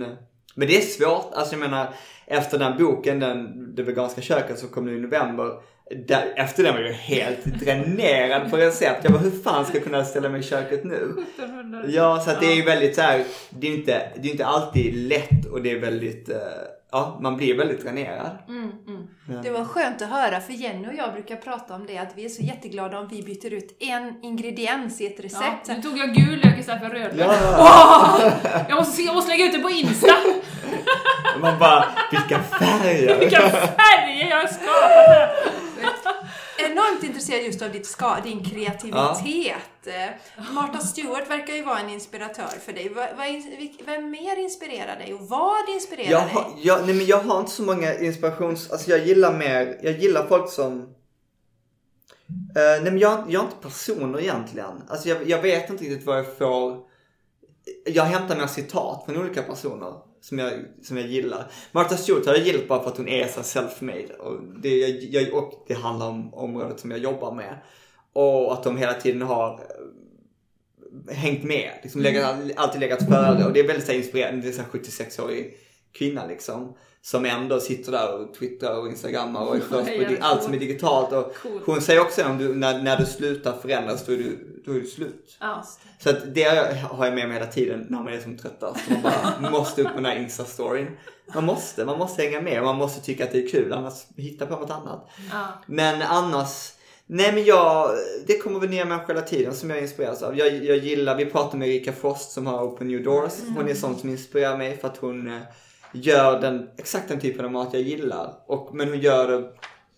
[0.55, 1.33] men det är svårt.
[1.33, 1.95] Alltså jag menar,
[2.27, 5.61] efter den boken, den, Det veganska köket som kom nu i november.
[6.07, 9.01] Där, efter den var jag helt dränerad på recept.
[9.05, 11.15] Jag bara, hur fan ska jag kunna ställa mig i köket nu?
[11.39, 11.83] 1700.
[11.89, 14.33] Ja, så att det är ju väldigt så här, det är ju inte, det är
[14.33, 16.37] inte alltid lätt och det är väldigt, eh,
[16.93, 18.31] ja, man blir väldigt dränerad.
[18.49, 19.07] Mm, mm.
[19.29, 19.35] Ja.
[19.43, 22.25] Det var skönt att höra för Jenny och jag brukar prata om det att vi
[22.25, 25.69] är så jätteglada om vi byter ut en ingrediens i ett Ja, recept.
[25.69, 27.27] nu tog jag gul lök istället för rödlök.
[27.29, 27.57] Ja.
[27.59, 28.33] Åh!
[28.69, 30.13] Jag, måste, se- jag måste lägga ut det på Insta!
[31.41, 33.19] Man bara, vilka färger!
[33.19, 35.29] Vilka färger jag har skapat här!
[36.59, 39.87] Enormt intresserad just av ditt ska, din kreativitet.
[39.87, 42.93] Eh, Martha Stewart verkar ju vara en inspiratör för dig.
[43.87, 46.33] Vem mer inspirerar dig och vad inspirerar Jag dig?
[46.33, 48.71] har, jag, nej men jag har inte så många inspirations...
[48.71, 50.81] Alltså jag gillar mer, jag gillar folk som...
[52.57, 54.83] Eh, nej men jag, jag har inte personer egentligen.
[54.89, 56.81] Alltså jag, jag vet inte riktigt vad jag får...
[57.87, 59.95] Jag hämtar mina citat från olika personer
[60.25, 60.53] som jag,
[60.83, 61.51] som jag gillar.
[61.73, 64.13] Martha Stewart har jag gillat bara för att hon är så self-made.
[64.13, 67.59] Och det, jag, och det handlar om området som jag jobbar med.
[68.13, 69.61] Och att de hela tiden har
[71.11, 71.71] eh, hängt med.
[71.83, 73.45] Liksom legat, alltid legat före.
[73.45, 74.43] Och det är väldigt så inspirerande.
[74.43, 75.57] Det är så här 76-årig
[75.95, 76.75] kvinna liksom.
[77.03, 81.13] Som ändå sitter där och twittrar och instagrammar och är allt som är digitalt.
[81.13, 81.61] Och Cool.
[81.65, 84.81] hon säger också att du, när, när du slutar förändras då är du, då är
[84.81, 85.37] du slut.
[85.41, 85.65] Ja.
[85.99, 86.43] Så att det
[86.91, 88.81] har jag med mig hela tiden när man är som tröttast.
[88.91, 90.87] Man bara måste upp med den här Insta-storyn.
[91.35, 92.63] Man måste, man måste hänga med.
[92.63, 95.09] Man måste tycka att det är kul annars hitta på något annat.
[95.33, 95.47] Ja.
[95.67, 96.73] Men annars,
[97.07, 97.91] nej men jag,
[98.27, 100.39] det kommer väl nya människor hela tiden som jag inspireras av.
[100.39, 103.33] Jag, jag gillar, vi pratar med Erika Frost som har Open New Doors.
[103.57, 105.41] Hon är sån som inspirerar mig för att hon eh,
[105.95, 108.35] gör den, exakt den typen av mat jag gillar.
[108.47, 109.53] Och, men hon gör det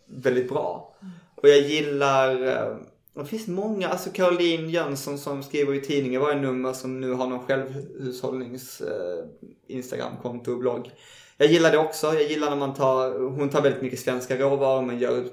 [0.07, 0.95] väldigt bra.
[1.35, 2.77] Och jag gillar, eh,
[3.15, 7.27] det finns många, alltså Caroline Jönsson som skriver i tidningen varje nummer som nu har
[7.27, 9.25] någon självhushållnings eh,
[9.67, 10.91] Instagramkonto och blogg.
[11.37, 12.07] Jag gillar det också.
[12.07, 15.25] Jag gillar när man tar, hon tar väldigt mycket svenska råvaror men gör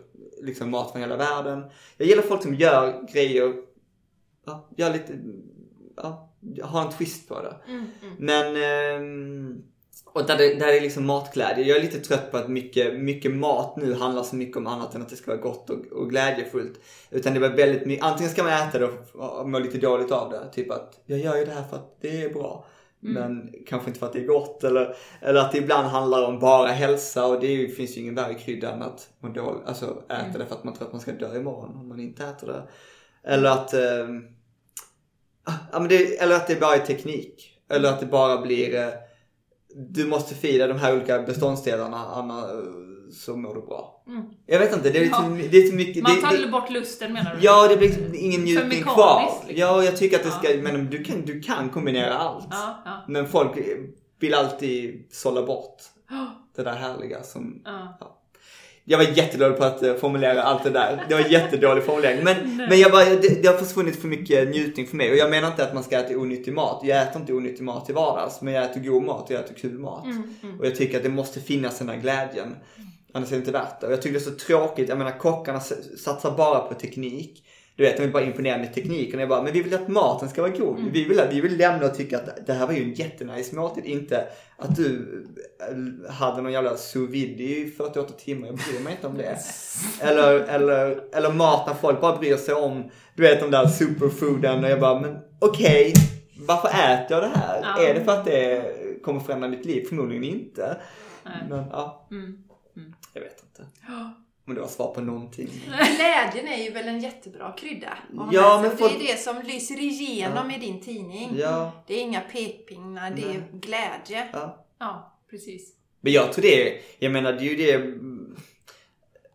[0.41, 1.63] liksom mat från hela världen.
[1.97, 3.53] Jag gillar folk som gör grejer,
[4.45, 5.19] ja, gör lite,
[5.95, 6.29] ja,
[6.61, 7.55] har en twist på det.
[7.67, 8.15] Mm, mm.
[8.17, 9.63] Men, ehm,
[10.13, 11.65] och där det, där det är liksom matglädje.
[11.65, 14.95] Jag är lite trött på att mycket, mycket mat nu handlar så mycket om annat
[14.95, 16.79] än att det ska vara gott och, och glädjefullt.
[17.09, 20.11] Utan det var väldigt mycket, antingen ska man äta det och, och må lite dåligt
[20.11, 20.49] av det.
[20.53, 22.65] Typ att jag gör ju det här för att det är bra.
[23.05, 26.39] Men kanske inte för att det är gott eller, eller att det ibland handlar om
[26.39, 30.03] bara hälsa och det ju, finns ju ingen värre krydda än att man då, alltså
[30.09, 32.47] äta det för att man tror att man ska dö imorgon om man inte äter
[32.47, 32.63] det.
[33.23, 34.07] Eller att, eh,
[35.71, 37.59] ja, men det, eller att det bara är teknik.
[37.69, 38.89] Eller att det bara blir, eh,
[39.75, 42.45] du måste fira de här olika beståndsdelarna annars
[43.11, 44.03] så mår du bra.
[44.45, 45.07] Jag vet inte, det är, Ja.
[45.07, 46.03] liksom, det är så mycket.
[46.03, 47.45] Man tar det, bort lusten menar du?
[47.45, 49.21] Ja, det blir liksom ingen njutning kvar.
[49.21, 49.55] liksom.
[49.61, 50.61] Ja, jag tycker att det ska, Ja.
[50.63, 52.47] men du kan, du kan kombinera allt.
[52.51, 53.05] Ja, ja.
[53.07, 53.51] Men folk
[54.19, 55.75] vill alltid sålla bort
[56.55, 57.61] det där härliga som...
[57.65, 58.19] ja.
[58.85, 61.05] Jag var jättedålig på att eh, formulera allt det där.
[61.09, 62.23] Det var jättedålig formulering.
[62.23, 65.11] Men, men jag bara, det, det har försvunnit för mycket njutning för mig.
[65.11, 66.81] Och jag menar inte att man ska äta onyttig mat.
[66.83, 68.41] Jag äter inte onyttig mat till vardags.
[68.41, 70.05] Men jag äter god mat och jag äter kul mat.
[70.59, 72.55] Och jag tycker att det måste finnas den här glädjen.
[73.13, 73.87] Annars är det inte värt det.
[73.87, 74.89] Och jag tycker det är så tråkigt.
[74.89, 77.43] Jag menar kockarna satsar bara på teknik.
[77.75, 79.19] Du vet, de vill bara imponera med tekniken.
[79.19, 80.79] Jag bara, men vi vill att maten ska vara god.
[80.91, 83.85] Vi, vill, vi vill lämna och tycka att det här var ju en jättenice måltid.
[83.85, 85.23] Inte att du
[86.07, 88.47] eh, hade någon jävla sous vide i 48 timmar.
[88.47, 89.37] Jag bryr mig inte om det.
[90.01, 94.63] Eller, eller, eller mat när folk bara bryr sig om, du vet de där superfooden.
[94.63, 95.93] Och jag bara, men okej.
[96.47, 97.59] varför äter jag det här?
[97.61, 97.83] Ja.
[97.87, 98.63] Är det för att det
[99.03, 99.85] kommer förändra mitt liv?
[99.89, 100.77] Förmodligen inte.
[101.25, 101.33] Nej.
[101.49, 102.43] Men ja, Mm.
[103.13, 103.69] jag vet inte.
[104.47, 105.49] Om det var svar på någonting.
[105.97, 107.97] Glädjen är ju väl en jättebra krydda.
[108.31, 111.29] Ja, men folk- Det är det som lyser igenom i din tidning.
[111.37, 114.27] Ja, Det är inga pekpinnar, det är glädje.
[114.33, 114.65] ja.
[114.79, 115.73] Ja, precis.
[116.01, 117.93] Men jag tror det är, jag menar det är ju det.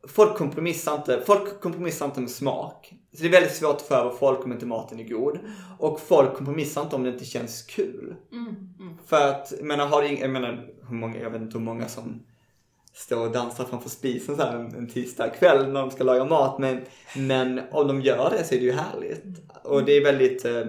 [0.09, 2.93] Folk kompromissar inte, folk kompromissar inte med smak.
[3.13, 5.39] Så det är väldigt svårt för folk om inte maten är god.
[5.79, 8.15] Och folk kompromissar inte om det inte känns kul.
[9.07, 11.89] För att, jag menar, har det, jag menar, hur många, jag vet inte hur många
[11.89, 12.23] som
[12.99, 16.59] står och dansar framför spisen så en, en tisdag kväll när de ska laga mat.
[16.59, 16.85] Men,
[17.17, 19.25] men om de gör det så är det ju härligt.
[19.63, 20.65] Och det är väldigt, eh,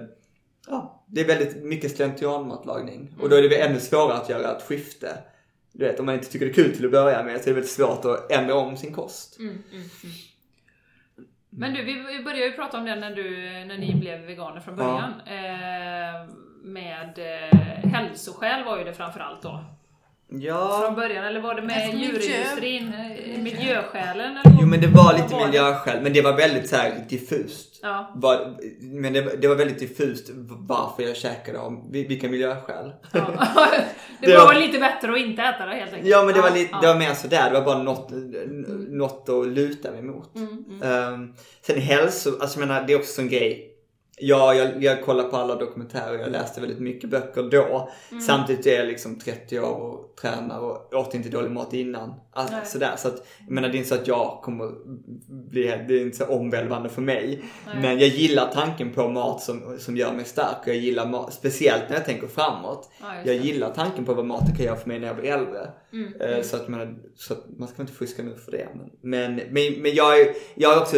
[0.68, 3.14] ja, det är väldigt mycket slentrianmatlagning.
[3.20, 5.08] Och då är det väl ännu svårare att göra ett skifte.
[5.72, 7.46] Du vet, om man inte tycker det är kul till att börja med så är
[7.46, 9.38] det väldigt svårt att ändra om sin kost.
[11.50, 13.30] Men du, vi började ju prata om det när, du,
[13.64, 15.12] när ni blev veganer från början.
[15.26, 19.64] Eh, med eh, hälsoskäl var ju det framförallt då.
[20.32, 22.12] Ja, Från början, eller var det med Alltså, miljö.
[22.20, 22.92] djurindustrin?
[23.34, 24.36] eh, Miljöskälen?
[24.36, 25.46] Eller jo men det var lite det?
[25.46, 27.78] miljöskäl, men det var väldigt så här diffust.
[27.82, 28.12] Ja.
[28.14, 30.30] Var, men det, det var väldigt diffust
[30.68, 32.92] varför jag käkade om vilka miljöskäl.
[33.12, 33.20] ja.
[34.20, 36.08] det, Det var var- lite bättre att inte äta det helt enkelt?
[36.10, 36.80] Ja men det var, lite, ja.
[36.80, 38.10] det var mer sådär, det var bara något,
[38.88, 40.30] något att luta mig mot.
[40.36, 43.66] Um, sen hälso, alltså jag menar det är också en grej.
[44.22, 47.90] Ja, jag, jag kollar på alla dokumentärer, jag läste väldigt mycket böcker då.
[48.26, 52.14] Samtidigt är jag liksom 30 år och tränar och åt inte dålig mat innan.
[52.32, 52.66] Alltså, Nej.
[52.66, 54.70] sådär, så att, jag menar det är inte så att jag kommer
[55.50, 57.42] bli, det är inte så omvälvande för mig.
[57.66, 57.82] Nej.
[57.82, 61.32] Men jag gillar tanken på mat som, som gör mig stark och jag gillar mat,
[61.34, 62.90] speciellt när jag tänker framåt.
[63.00, 65.70] Ja, jag gillar tanken på vad maten kan göra för mig när jag blir äldre.
[65.92, 68.68] Mm, Eh, Så, att man, så att man ska inte fuska nu för det.
[68.74, 70.96] Men, men, men, men jag, är, jag är också,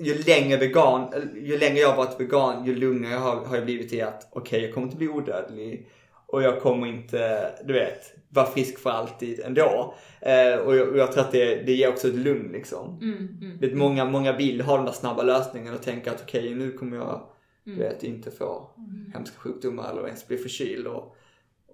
[0.00, 3.92] ju längre vegan, ju längre jag har varit vegan, ju lugnare har, har jag blivit
[3.92, 5.88] i att okej, jag kommer inte bli odödlig.
[6.34, 9.94] Och jag kommer inte, du vet, vara frisk för alltid ändå.
[10.20, 12.98] Eh, och, jag, och jag tror att det, det ger också ett lugn liksom.
[13.02, 13.58] Mm, mm.
[13.58, 16.96] Vet, många, många vill ha den där snabba lösningen och tänka att okej, nu kommer
[16.96, 17.30] jag
[17.66, 17.78] Mm.
[17.78, 18.70] du vet, inte få
[19.14, 20.86] hemska sjukdomar eller ens bli förkyld.
[20.86, 21.16] Och,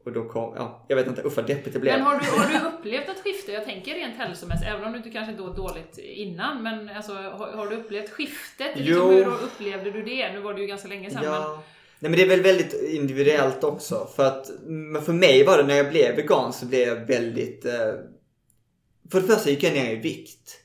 [0.05, 1.95] och då kom, ja, jag vet inte, usch vad deppigt det blev.
[1.95, 3.53] Men har du, har du upplevt ett skifte?
[3.53, 7.13] Jag tänker rent hälsomässigt, även om du inte kanske inte var dåligt innan, men alltså,
[7.13, 8.71] har, har du upplevt skiftet?
[8.75, 8.85] Jo.
[8.85, 10.33] Liksom, hur upplevde du det?
[10.33, 11.59] Nu var det ju ganska länge sedan, men...
[12.03, 14.09] Nej men det är väl väldigt individuellt också.
[14.17, 17.65] För att, men för mig var det när jag blev vegan så blev jag väldigt...
[17.65, 17.93] Eh,
[19.11, 20.57] för det första gick jag ner i vikt.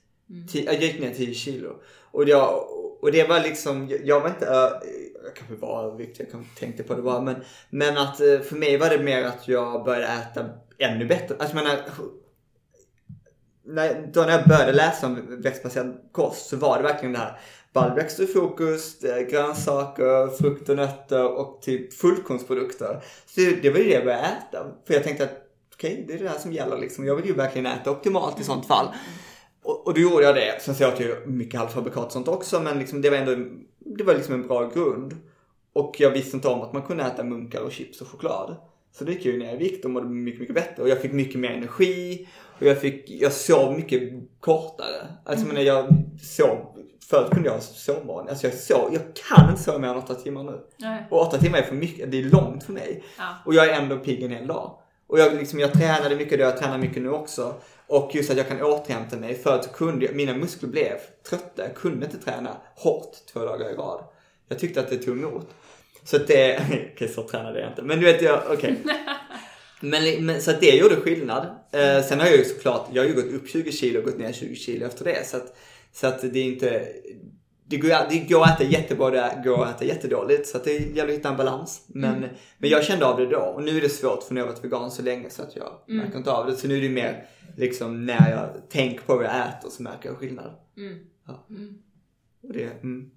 [0.51, 1.75] Ti- Jag gick ner 10 kilo.
[2.11, 2.67] Och, jag,
[3.01, 4.79] och det var liksom, jag- var inte, ö-
[5.23, 7.21] jag kanske var överviktig, jag kanske tänkte på det bara.
[7.21, 7.35] Men,
[7.69, 11.35] men att eh, för mig var det mer att jag började äta ännu bättre.
[11.39, 11.79] Alltså jag menar,
[13.65, 17.39] när, då när jag började läsa om växtbaserad kost så var det verkligen det här
[17.75, 23.03] baljväxter i fokus, det eh, är grönsaker, frukt och nötter och typ fullkornsprodukter.
[23.25, 24.65] Så det, var ju det jag började äta.
[24.87, 27.05] För jag tänkte att okej, det är det här som gäller liksom.
[27.05, 28.87] Jag vill ju verkligen äta optimalt i sånt fall.
[29.63, 30.61] Och, och då gjorde jag det.
[30.61, 33.35] Sen så åt jag ju mycket halvfabrikat och sånt också men liksom det var ändå,
[33.79, 35.17] det var liksom en bra grund.
[35.73, 38.55] Och jag visste inte om att man kunde äta munkar och chips och choklad.
[38.91, 40.83] Så då gick jag ju ner i vikt och mådde mycket, mycket bättre.
[40.83, 42.27] Och jag fick mycket mer energi.
[42.59, 45.07] Och jag fick, jag sov mycket kortare.
[45.25, 45.87] Alltså men jag
[46.21, 46.74] sov,
[47.09, 50.43] förut kunde jag sova, alltså jag sov, jag kan inte sova mer än åtta timmar
[50.43, 50.59] nu.
[50.77, 51.07] Nej.
[51.09, 53.03] Och åtta timmar är för mycket, det är långt för mig.
[53.17, 53.35] Ja.
[53.45, 54.79] Och jag är ändå pigg en hel dag.
[55.07, 57.53] Och jag, liksom, jag tränade mycket då, jag tränar mycket nu också.
[57.87, 59.35] Och just att jag kan återhämta mig.
[59.35, 60.97] Förut så kunde jag, mina muskler blev
[61.29, 61.63] trötta.
[61.63, 64.03] Jag kunde inte träna hårt två dagar i rad.
[64.47, 65.47] Jag tyckte att det tog emot.
[66.03, 66.59] Så att det,
[66.93, 67.81] okej så tränade jag inte.
[67.81, 68.75] Men du vet jag, okej.
[69.79, 71.45] Men, men, så att det gjorde skillnad.
[71.71, 74.17] Eh, sen har jag ju såklart, jag har ju gått upp 20 kilo och gått
[74.17, 75.27] ner 20 kilo efter det.
[75.27, 75.57] Så att,
[75.95, 76.87] så att det är inte,
[77.67, 80.47] det går, det går att äta jättebra, det går att äta jättedåligt.
[80.47, 81.85] Så att det gäller att hitta en balans.
[81.87, 82.29] Men, Mm.
[82.57, 83.39] men jag kände av det då.
[83.39, 85.55] Och nu är det svårt för nu har jag varit vegan så länge så att
[85.55, 86.03] jag Mm.
[86.05, 86.55] märker inte av det.
[86.55, 87.27] Så nu är det mer
[87.57, 90.51] liksom när jag tänker på vad jag äter så märker jag skillnad.
[90.77, 90.99] Mm.
[91.27, 91.45] Ja.
[91.49, 91.77] Mm.
[92.43, 93.11] Och det, mm.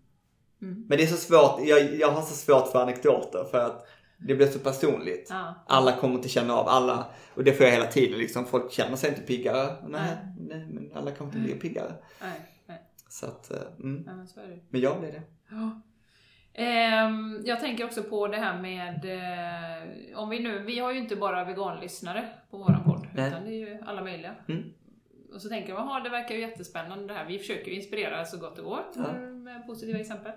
[0.62, 0.84] Mm.
[0.88, 3.86] Men det är så svårt, jag, jag har så svårt för anekdoter för att
[4.28, 5.26] det blir så personligt.
[5.30, 5.64] Ja.
[5.66, 7.06] Alla kommer inte känna av alla.
[7.34, 8.46] Och det får jag hela tiden liksom.
[8.46, 9.76] Folk känner sig inte piggare.
[9.88, 11.92] Nej, nej men alla kommer inte bli piggare.
[12.20, 12.40] Nej, nej.
[13.08, 14.02] Så att, eh, mm.
[14.06, 14.40] Nej, men så.
[14.70, 15.22] Men jag blir det.
[15.50, 15.80] Ja.
[16.54, 20.98] Ehm, jag tänker också på det här med, eh, om vi nu, vi har ju
[20.98, 23.28] inte bara veganlyssnare på våran podd, Nej.
[23.28, 24.34] utan det är ju alla möjliga.
[24.48, 24.64] Mm.
[25.34, 27.24] Och så tänker jag, jaha det verkar ju jättespännande det här.
[27.24, 29.12] Vi försöker ju inspirera så gott det går Ja.
[29.12, 30.32] med positiva exempel.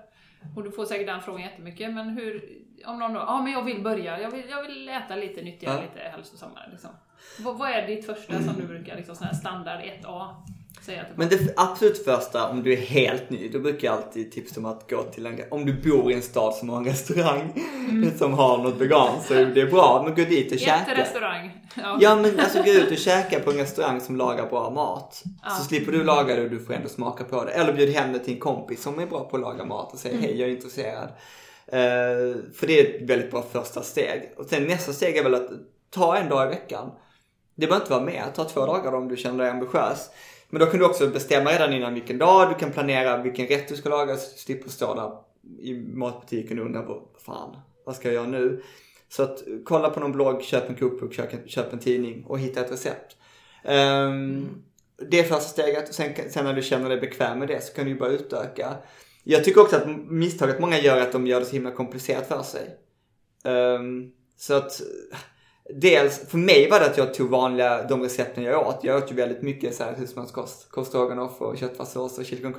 [0.56, 2.44] Och du får säkert den frågan jättemycket, men hur,
[2.86, 5.76] om någon då, ja men jag vill börja, jag vill, jag vill äta lite nyttigare,
[5.76, 5.82] Ja.
[5.82, 6.90] lite hälsosammare liksom.
[7.40, 10.36] Vad, vad är ditt första som du brukar, liksom sån här standard 1A,
[10.86, 14.32] säga till Men det absolut första, om du är helt ny, då brukar jag alltid
[14.32, 16.86] tipsa om att gå till en, om du bor i en stad som har en
[16.86, 17.54] restaurang
[18.18, 20.78] som har något veganskt så är det bra, men gå dit och käka.
[20.78, 21.52] Jätterestaurang.
[21.76, 21.98] Ja.
[22.02, 25.24] Ja men alltså gå ut och käka på en restaurang som lagar bra mat.
[25.44, 25.50] Ja.
[25.50, 27.52] Så slipper du laga det och du får ändå smaka på det.
[27.52, 30.00] Eller bjud hem det till en kompis som är bra på att laga mat och
[30.00, 31.10] säger hej jag är intresserad.
[31.68, 34.34] Eh, för det är ett väldigt bra första steg.
[34.38, 35.50] Och sen nästa steg är väl att
[35.90, 36.92] ta en dag i veckan.
[37.56, 40.10] Det behöver inte vara mer, ta två dagar om du känner dig ambitiös.
[40.52, 43.68] Men då kan du också bestämma redan innan vilken dag, du kan planera vilken rätt
[43.68, 45.12] du ska laga så typ du slipper stå där
[45.60, 48.64] i matbutiken och undra vad fan, vad ska jag göra nu?
[49.10, 52.40] Så att kolla på någon blogg, köp en kokbok, köp, en- köp en tidning och
[52.40, 53.16] hitta ett recept.
[53.64, 54.50] Ehm,
[55.10, 57.74] det är första steget och sen, sen när du känner dig bekväm med det så
[57.74, 58.76] kan du ju bara utöka.
[59.24, 62.28] Jag tycker också att misstaget många gör är att de gör det så himla komplicerat
[62.28, 62.78] för sig.
[63.44, 64.82] Um, så att
[65.76, 68.80] Dels, för mig var det att jag tog vanliga, de recepten jag åt.
[68.84, 70.72] Jag åt ju väldigt mycket så här husmanskost.
[70.72, 72.54] Korvstroganoff och köttfärssås och chili.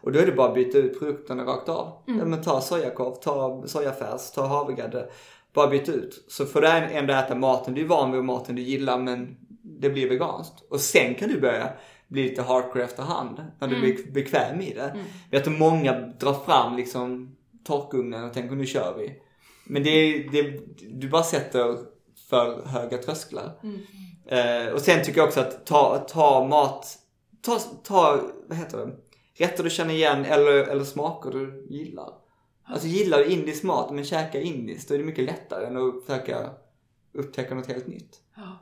[0.00, 2.02] Och då är det bara att byta ut produkterna rakt av.
[2.06, 5.08] Ja, men ta sojakorv, ta sojafärs, ta havregrädde.
[5.54, 6.24] Bara byt ut.
[6.28, 9.36] Så får du ändå äta maten du är van vid och maten du gillar men
[9.62, 10.64] det blir veganskt.
[10.70, 11.68] Och sen kan du börja
[12.08, 15.04] bli lite hardcore efterhand när du blir bekväm i det.
[15.30, 19.12] Jag vet att många drar fram liksom torkugnen och tänker nu kör vi.
[19.66, 21.76] Men det är, det, du bara sätter
[22.28, 23.52] för höga trösklar.
[24.26, 26.98] Eh, och sen tycker jag också att ta, ta mat,
[27.42, 28.92] ta, ta, vad heter det?
[29.44, 32.08] Rätter du känner igen eller, eller smaker du gillar.
[32.64, 36.04] Alltså gillar du indisk mat men käka indiskt då är det mycket lättare än att
[36.06, 36.50] försöka
[37.12, 38.20] upptäcka något helt nytt.
[38.36, 38.58] Ja.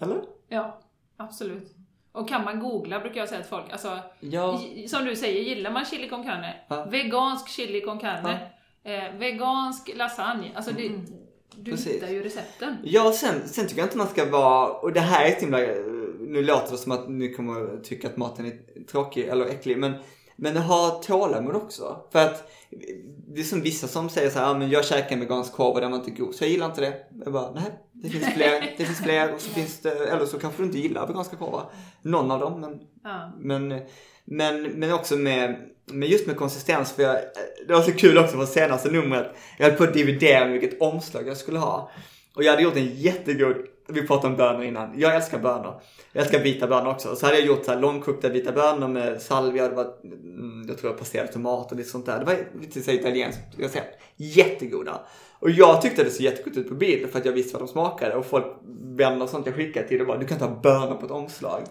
[0.00, 0.22] Eller?
[0.48, 0.80] Ja,
[1.16, 1.74] absolut.
[2.12, 4.60] Och kan man googla brukar jag säga till folk, alltså Ja.
[4.88, 6.84] som du säger, gillar man chili con carne, Ja.
[6.84, 8.50] vegansk chili con carne,
[8.84, 10.90] eh, vegansk lasagne, alltså det,
[11.58, 11.92] du Precis.
[11.92, 12.76] hittar ju recepten.
[12.84, 15.58] Ja, sen, sen tycker jag inte man ska vara, och det här är ett himla,
[16.20, 19.92] nu låter det som att ni kommer tycka att maten är tråkig eller äcklig, men,
[20.36, 21.96] men ha tålamod också.
[22.12, 22.50] För att
[23.28, 25.74] det är som vissa som säger så här, ah, men jag käkar en vegansk korv
[25.74, 26.94] och den var inte god, så jag gillar inte det.
[27.24, 30.38] Jag bara, nej, det finns fler, det finns fler och så finns det, eller så
[30.38, 31.70] kanske du inte gillar veganska korvar.
[32.02, 33.32] Någon av dem, men Ja.
[33.38, 33.80] men,
[34.24, 35.56] men, men också med,
[35.86, 36.92] men just med konsistens.
[36.92, 37.16] För jag,
[37.66, 39.30] det var så kul också på senaste numret.
[39.58, 41.90] Jag höll på att dividera vilket omslag jag skulle ha.
[42.34, 43.56] Och jag hade gjort en jättegod,
[43.88, 45.00] vi pratade om bönor innan.
[45.00, 45.80] Jag älskar bönor.
[46.12, 47.16] Jag älskar vita bönor också.
[47.16, 50.78] Så hade jag gjort så här långkokta vita bönor med salvia, det var, mm, jag
[50.78, 52.18] tror jag passerade tomat och lite sånt där.
[52.18, 54.02] Det var lite så italienskt recept.
[54.16, 55.00] Jättegoda.
[55.38, 57.72] Och jag tyckte det såg jättegott ut på bild för att jag visste vad de
[57.72, 58.14] smakade.
[58.14, 58.46] Och folk,
[58.82, 61.12] vänner och sånt jag skickade till, det bara, du kan inte ha bönor på ett
[61.12, 61.62] omslag.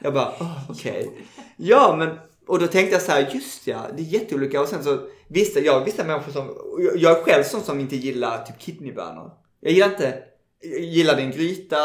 [0.00, 1.10] Jag bara, oh, okej.
[1.56, 4.60] Ja, men och då tänkte jag så här, just ja, det är jätteolika.
[4.60, 6.54] Och sen så visste jag, vissa människor som,
[6.96, 9.30] jag- är själv sån som inte gillar typ kidneybönor.
[9.60, 10.18] Jag gillar inte,
[10.62, 11.76] jag gillar en gryta,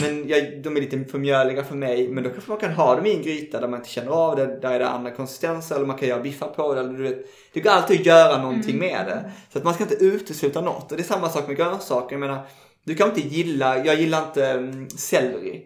[0.00, 2.08] men jag, de är lite för mjöliga för mig.
[2.08, 4.36] Men då kanske man kan ha dem i en gryta där man inte känner av
[4.36, 6.80] det, där är det andra konsistenser, eller man kan göra biffar på det.
[6.80, 9.32] Eller du vet, det går alltid att göra någonting med det.
[9.52, 10.90] Så att man ska inte utesluta något.
[10.90, 12.14] Och det är samma sak med grönsaker.
[12.14, 12.46] Jag menar,
[12.84, 15.62] du kan inte gilla, jag gillar inte mm, selleri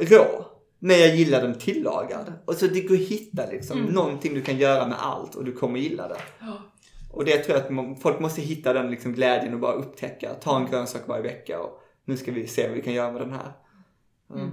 [0.00, 0.46] rå.
[0.84, 2.32] Men jag gillar den tillagad.
[2.44, 5.52] Och så det går att hitta liksom någonting du kan göra med allt och du
[5.52, 6.20] kommer gilla det.
[6.40, 6.62] Ja.
[7.10, 10.34] Och det tror jag att folk måste hitta den liksom glädjen och bara upptäcka.
[10.34, 13.22] Ta en grönsak varje vecka och nu ska vi se vad vi kan göra med
[13.22, 13.52] den här.
[14.34, 14.50] Mm.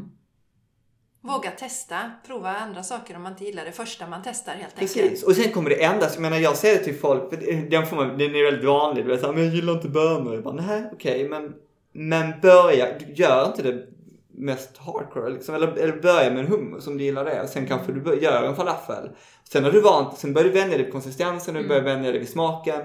[1.22, 4.94] Våga testa, prova andra saker om man inte gillar det första man testar helt enkelt.
[4.94, 6.14] Precis, och sen kommer det ändras.
[6.14, 7.32] Jag menar jag säger det till folk,
[7.70, 9.06] den, får man, den är väldigt vanlig.
[9.06, 10.34] Du vet såhär, men jag gillar inte bönor.
[10.34, 11.54] Jag bara, nej okej men,
[11.92, 13.88] men börja, gör inte det
[14.40, 15.56] mest hardcore liksom.
[15.56, 17.42] Eller, eller börja med en hummus om du gillar det.
[17.42, 19.10] Och sen kanske du gör en falafel.
[19.44, 22.12] Sen har du vant, sen börjar du vänja dig vid konsistensen och du börjar vänja
[22.12, 22.82] dig vid smaken.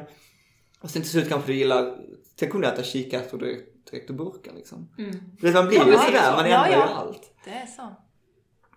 [0.81, 1.97] Och sen till slut kanske du gillar,
[2.41, 4.89] sen kunde jag äta kikärtor direkt, direkt ur burken liksom.
[4.99, 5.11] Mm.
[5.41, 6.37] Du vet, man blir Ja, ju det är sådär, så.
[6.37, 6.95] man Ja, ändrar ju ja.
[6.95, 7.23] allt.
[7.45, 7.97] Det är så.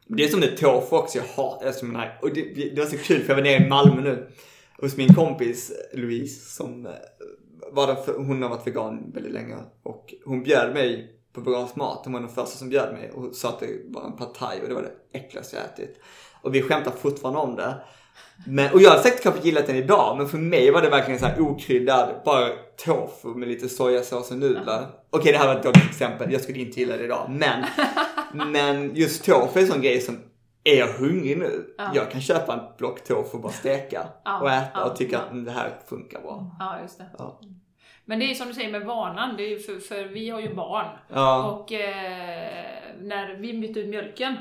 [0.07, 2.41] Det är som det tofu också, jag hatar alltså, den här, och det,
[2.75, 4.27] det var så kul för jag var nere i Malmö nu
[4.81, 6.91] hos min kompis Louise som eh,
[7.71, 12.01] var för, hon har varit vegan väldigt länge och hon bjöd mig på vegansk mat.
[12.03, 14.61] Hon var den första som bjöd mig och sa att det var en pad thai
[14.61, 15.99] och det var det äckligaste jag ätit.
[16.41, 17.75] Och vi skämtar fortfarande om det.
[18.45, 21.19] Men, och jag hade säkert kanske gillat den idag, men för mig var det verkligen
[21.19, 22.49] så här okryddad, bara
[22.85, 24.87] tofu med lite sojasås och nudlar.
[25.09, 27.65] Okej, det här var ett dåligt exempel, jag skulle inte gilla det idag, men,
[28.51, 30.17] men just tofu är en sån grej som,
[30.63, 31.75] är jag hungrig nu?
[31.77, 31.91] Ja.
[31.95, 35.31] Jag kan köpa en block tofu och bara steka Ja, och äta och tycka att
[35.31, 36.55] mm, det här funkar bra.
[36.59, 37.05] Ja, just det.
[37.17, 37.39] Ja.
[38.09, 40.53] Men det är som du säger med vanan, det är för, för vi har ju
[40.53, 40.85] barn.
[41.13, 41.51] Ja.
[41.51, 42.65] Och eh,
[43.01, 44.35] när vi bytte ut mjölken,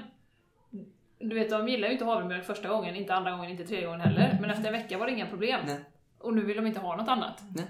[1.18, 4.00] du vet de gillar ju inte havremjölk första gången, inte andra gången, inte tredje gången
[4.00, 4.38] heller.
[4.40, 5.60] Men efter en vecka var det inga problem.
[5.66, 5.80] Nej.
[6.18, 7.42] Och nu vill de inte ha något annat.
[7.54, 7.64] Nej.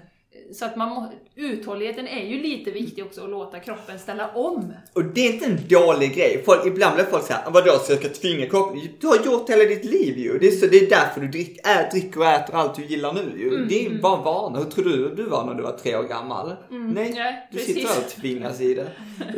[0.51, 4.73] Så att man må, uthålligheten är ju lite viktig också, att låta kroppen ställa om.
[4.93, 6.43] Och det är inte en dålig grej.
[6.45, 8.81] Folk, ibland blir folk såhär, vadå så jag ska tvinga kroppen?
[8.99, 10.37] Du har gjort hela ditt liv ju.
[10.39, 13.13] Det är, så, det är därför du drick, ä, dricker och äter allt du gillar
[13.13, 13.47] nu ju.
[13.47, 14.59] Mm, det är bara en vana.
[14.59, 16.55] Hur tror du du var när du var tre år gammal?
[16.69, 17.75] Nej, nej, du precis.
[17.75, 18.87] sitter där och tvingas i det.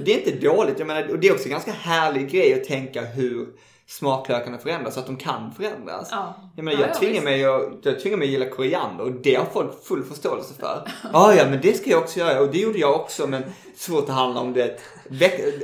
[0.06, 0.80] Det är inte dåligt.
[0.80, 3.48] Jag menar, och det är också en ganska härlig grej att tänka hur
[3.90, 6.08] smaklökarna förändras, så att de kan förändras.
[6.12, 6.36] Ja.
[6.56, 9.12] Jag, menar, Ja, jag, ja, tvingar mig att, jag tvingar mig att gilla koriander och
[9.12, 10.88] det har folk full förståelse för.
[11.14, 13.44] Ja, ja, men det ska jag också göra och det gjorde jag också men
[13.76, 14.80] svårt att handla om det.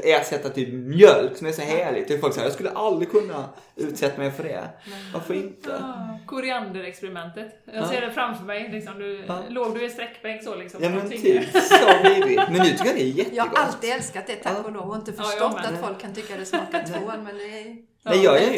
[0.04, 2.08] Ersätta till mjölk som är så heligt.
[2.08, 4.70] Det är folk säger, jag skulle aldrig kunna utsätta mig för det.
[5.14, 5.76] Varför inte?
[5.84, 7.64] Ah, Korianderexperimentet.
[7.66, 7.88] Jag Ja.
[7.88, 8.70] ser det framför mig.
[8.72, 9.40] Liksom, du, Ja.
[9.50, 10.84] Låg du i sträckbänk så liksom?
[10.84, 12.42] Ja men typ, så vidrigt.
[12.50, 13.34] Men nu tycker jag det är jättegott.
[13.36, 14.64] Jag har alltid älskat det tack Ja.
[14.64, 17.44] och lov och inte Ja, förstått att folk kan tycka det smakar tvål men det
[17.44, 17.95] är...
[18.06, 18.50] Nej, jag är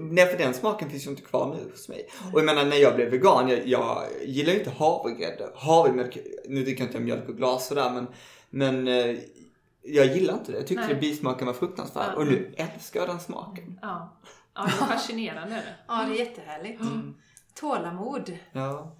[0.00, 2.08] nej, för den smaken finns ju inte kvar nu hos mig.
[2.32, 5.50] Och jag menar när jag blev vegan, jag, jag gillar ju inte havregrädde.
[5.54, 6.18] Havremjölk,
[6.48, 8.06] nu dricker jag inte mjölk och glas sådär men,
[8.50, 9.16] men eh,
[9.82, 10.58] jag gillar inte det.
[10.58, 12.10] Jag tyckte bismaken var fruktansvärd.
[12.12, 12.16] Ja.
[12.16, 13.78] Och nu älskar jag den smaken.
[13.82, 14.16] Ja.
[14.54, 15.62] ja, det är fascinerande.
[15.88, 16.82] Ja, det är jättehärligt.
[17.54, 18.38] Tålamod.
[18.52, 18.96] Ja.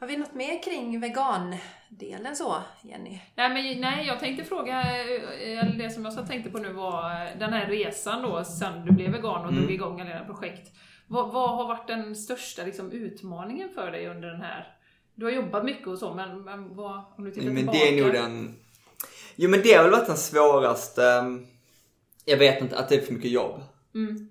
[0.00, 3.20] Har vi något mer kring vegandelen så, Jenny?
[3.34, 6.72] Nej, men, nej, jag tänkte fråga, eh, eller det som jag så tänkte på nu
[6.72, 9.60] var eh, den här resan då sen du blev vegan och Mm.
[9.60, 10.72] drog igång alla dina projekt.
[11.06, 14.76] Vad, vad har varit den största liksom, utmaningen för dig under den här...
[15.14, 17.78] Du har jobbat mycket och så, men, men vad, om du tittar Men tillbaka?
[17.78, 18.56] det är nog den...
[19.36, 21.02] Jo men det har väl varit den svåraste...
[22.24, 23.60] Jag vet inte, att det är för mycket jobb.
[23.94, 24.28] Mm.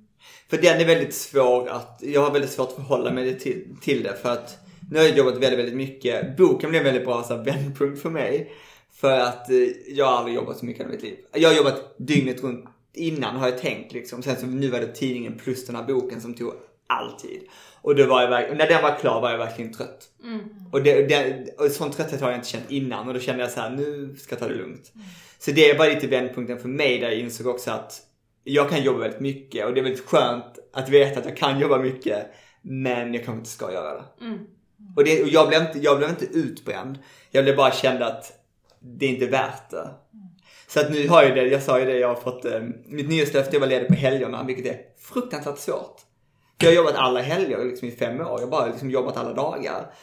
[0.50, 4.04] För den är väldigt svår att, jag har väldigt svårt att förhålla mig till, till
[4.04, 4.58] det för att
[4.92, 6.38] nu har jag jobbat väldigt, väldigt mycket.
[6.38, 8.52] Boken blev en väldigt bra så här, vändpunkt för mig.
[8.92, 11.16] För att eh, jag har aldrig jobbat så mycket i mitt liv.
[11.34, 14.24] Jag har jobbat dygnet runt innan har jag tänkt liksom.
[14.24, 16.54] Sen så nu var det tidningen plus den här boken som tog
[16.88, 17.42] all tid.
[17.82, 20.10] Och då var jag verkligen, när den var klar var jag verkligen trött.
[20.24, 20.40] Mm.
[20.72, 23.52] Och, det, det, och sån trötthet har jag inte känt innan och då kände jag
[23.52, 24.94] så här: nu ska jag ta det lugnt.
[25.40, 28.02] Så det var lite vändpunkten för mig där jag insåg också att
[28.44, 31.60] jag kan jobba väldigt mycket och det är väldigt skönt att veta att jag kan
[31.60, 32.26] jobba mycket
[32.62, 34.26] men jag kanske inte ska göra det.
[34.26, 34.40] Mm.
[34.96, 37.00] Och, det, och jag, blev inte, jag blev inte utbränd.
[37.32, 38.32] Jag blev bara känd att
[38.80, 39.90] det är inte värt det.
[40.68, 43.10] Så att nu har jag det, jag sa ju det, jag har fått, eh, mitt
[43.10, 45.96] nyårslöfte är att vara ledig på helgerna vilket är fruktansvärt svårt.
[46.60, 49.18] För jag har jobbat alla helger liksom i fem år, jag har bara liksom jobbat
[49.18, 49.94] alla dagar.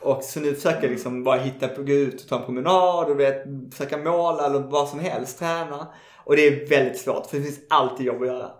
[0.00, 3.10] Och så nu försöker jag liksom bara hitta på, gå ut och ta en promenad
[3.10, 5.88] och vet, försöka måla eller vad som helst, träna.
[6.24, 8.50] Och det är väldigt svårt för det finns alltid jobb att göra.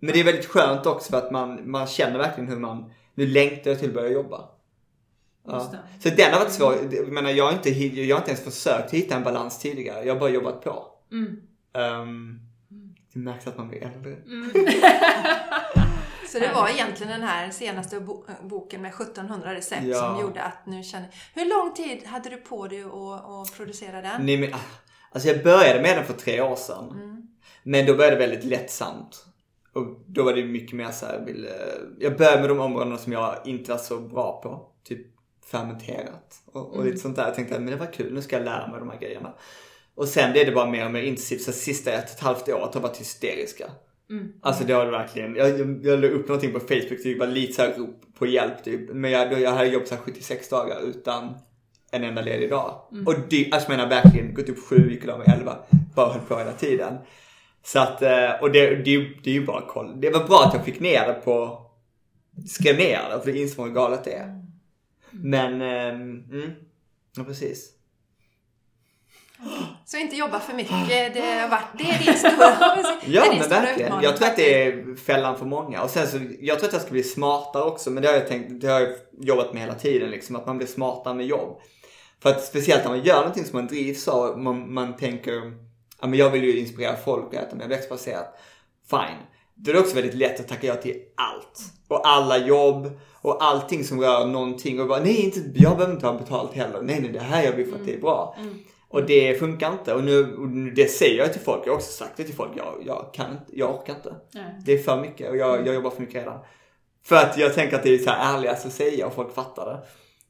[0.00, 3.26] Men det är väldigt skönt också för att man, man känner verkligen hur man, nu
[3.26, 4.48] längtar jag till att börja jobba.
[5.46, 5.72] Ja.
[6.00, 6.74] Så den har varit svår.
[6.92, 10.04] Jag menar, jag har, inte, jag har inte ens försökt hitta en balans tidigare.
[10.04, 10.86] Jag har bara jobbat på.
[11.12, 11.42] Mm.
[12.02, 12.40] Um,
[13.12, 14.16] det märks att man blir äldre.
[16.28, 19.94] Så det var egentligen den här senaste bo- boken med 1700 recept Ja.
[19.98, 21.08] som gjorde att nu känner...
[21.34, 24.26] Hur lång tid hade du på dig att, att producera den?
[24.26, 24.58] Nej, men, ah,
[25.12, 26.90] alltså jag började med den för tre år sedan.
[26.90, 27.28] Mm.
[27.62, 29.24] Men då började det väldigt lättsamt.
[29.74, 31.50] Och då var det mycket mer så här, jag, ville,
[31.98, 34.68] jag började med de områdena som jag inte var så bra på.
[34.84, 35.06] Typ
[35.52, 36.86] fermenterat och, och Mm.
[36.86, 37.24] lite sånt där.
[37.24, 39.32] Jag tänkte att men det var kul, nu ska jag lära mig de här grejerna.
[39.94, 41.42] Och sen blev det bara mer och mer intensivt.
[41.42, 43.70] Så sista ett och ett halvt året har varit hysteriska.
[44.10, 44.32] Mm.
[44.42, 45.36] Alltså det har det verkligen.
[45.36, 48.26] Jag, jag, jag la upp någonting på Facebook, det var lite så här rop på
[48.26, 48.90] hjälp typ.
[48.94, 51.34] Men jag, jag hade jobbat så här 76 dagar utan
[51.90, 52.80] en enda ledig dag.
[53.06, 55.56] Och det, alltså jag menar verkligen gått upp sju, gick och mig elva.
[55.94, 56.94] Bara höll på hela tiden.
[57.64, 60.00] Så att, eh, och det, det, det är ju bara koll.
[60.00, 61.62] Det var bra att jag fick ner det på,
[62.48, 64.41] skrev ner det för det insåg hur galet det är.
[65.12, 66.50] Men, ehm, mm,
[67.16, 67.72] ja precis.
[69.84, 71.14] Så inte jobba för mycket.
[71.14, 73.86] Det, har varit, det är din stora, det Ja men verkligen.
[73.86, 75.82] utmaning Jag tror att det är fällan för många.
[75.82, 77.90] Och sen så, jag tror att jag ska bli smartare också.
[77.90, 78.90] Men det har jag tänkt, det har jag
[79.20, 80.36] jobbat med hela tiden liksom.
[80.36, 81.60] Att man blir smartare med jobb.
[82.22, 84.38] För att speciellt när man gör någonting som man drivs av.
[84.38, 85.32] Man, man tänker,
[86.00, 88.38] ja men jag vill ju inspirera folk att äta mer växtbaserat.
[88.90, 89.18] Fine.
[89.54, 91.60] Då är det också väldigt lätt att tacka ja till allt.
[91.88, 92.90] Och alla jobb.
[93.24, 94.80] Och allting som rör någonting.
[94.80, 96.82] Och bara, nej inte, jag behöver inte ha betalt heller.
[96.82, 98.36] Nej nej det här gör vi för att det är bra.
[98.88, 99.94] Och det funkar inte.
[99.94, 101.62] Och nu, och nu- det säger jag till folk.
[101.66, 102.50] Jag har också sagt det till folk.
[102.56, 104.14] Jag, jag kan inte, jag orkar inte.
[104.34, 104.44] Nej.
[104.66, 106.38] Det är för mycket och jag, jag jobbar för mycket redan.
[107.04, 109.66] För att jag tänker att det är så här ärligast att säga och folk fattar
[109.66, 109.78] det.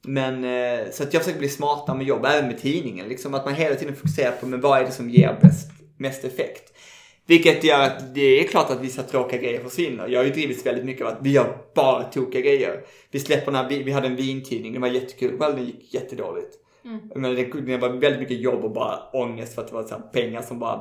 [0.08, 3.08] Men eh, så att jag försöker bli smartare med jobb, även med tidningen.
[3.08, 6.24] Liksom att man hela tiden fokuserar på men vad är det som ger bäst, mest
[6.24, 6.72] effekt.
[7.26, 10.08] Vilket gör att det är klart att vissa tråkiga grejer försvinner.
[10.08, 12.84] Jag har ju drivits väldigt mycket av att vi gör bara tokiga grejer.
[13.10, 15.38] Vi släpper den här, vi, vi hade en vintidning, den var jättekul.
[15.38, 16.58] Well, den gick jättedåligt.
[17.14, 19.94] Men det, det var väldigt mycket jobb och bara ångest för att det var så
[20.12, 20.80] pengar som bara,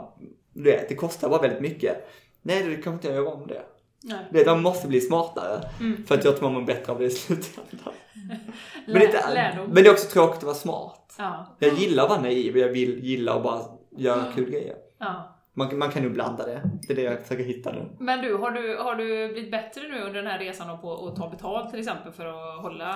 [0.53, 2.07] du vet, det kostar bara väldigt mycket.
[2.41, 3.61] Nej, du kan inte göra om det.
[4.03, 4.45] Nej.
[4.45, 5.61] Man måste bli smartare.
[6.07, 7.93] För att jag tror man mår bättre av det i slutändan.
[8.87, 9.35] Men, det, är-
[9.67, 11.15] men det är också tråkigt att vara smart.
[11.17, 11.55] Ja.
[11.59, 13.61] Jag gillar att vara naiv och jag vill gilla att bara
[13.97, 14.75] göra kul grejer.
[14.99, 15.37] ja.
[15.53, 16.61] Man, man kan ju blanda det.
[16.87, 17.89] Det är det jag försöker hitta nu.
[17.99, 21.15] Men du, har du, har du blivit bättre nu under den här resan på att
[21.15, 22.95] ta betalt till exempel för att hålla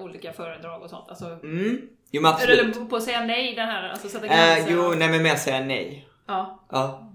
[0.00, 1.08] olika föredrag och sånt?
[1.08, 1.80] Alltså, Mm.
[2.10, 2.58] Jo men absolut.
[2.76, 4.72] eller på att säga nej den här, alltså sätta Eh, gränser?
[4.74, 6.08] jo, och- nej men mer säga nej.
[6.26, 6.64] Ja.
[6.70, 7.10] Ja.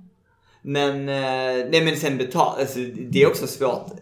[0.61, 3.91] Men, eh, nej men sen betalt, alltså det är också svårt.
[3.91, 3.95] Eh,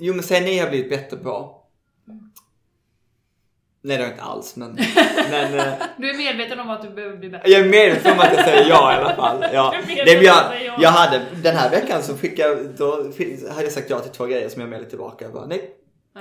[0.00, 1.57] Jo men säga nej har jag blivit bättre på.
[3.80, 4.72] Nej det har jag inte alls men,
[5.30, 7.50] men eh, Du är medveten om att du behöver bli bättre?
[7.50, 9.44] jag är medveten om att jag säger ja i alla fall.
[9.52, 9.74] Ja.
[9.86, 10.44] Nej, men jag,
[10.78, 12.96] jag hade, den här veckan så fick jag, då
[13.50, 15.24] hade jag sagt ja till två grejer som jag mejlade tillbaka.
[15.24, 15.70] Jag bara, nej,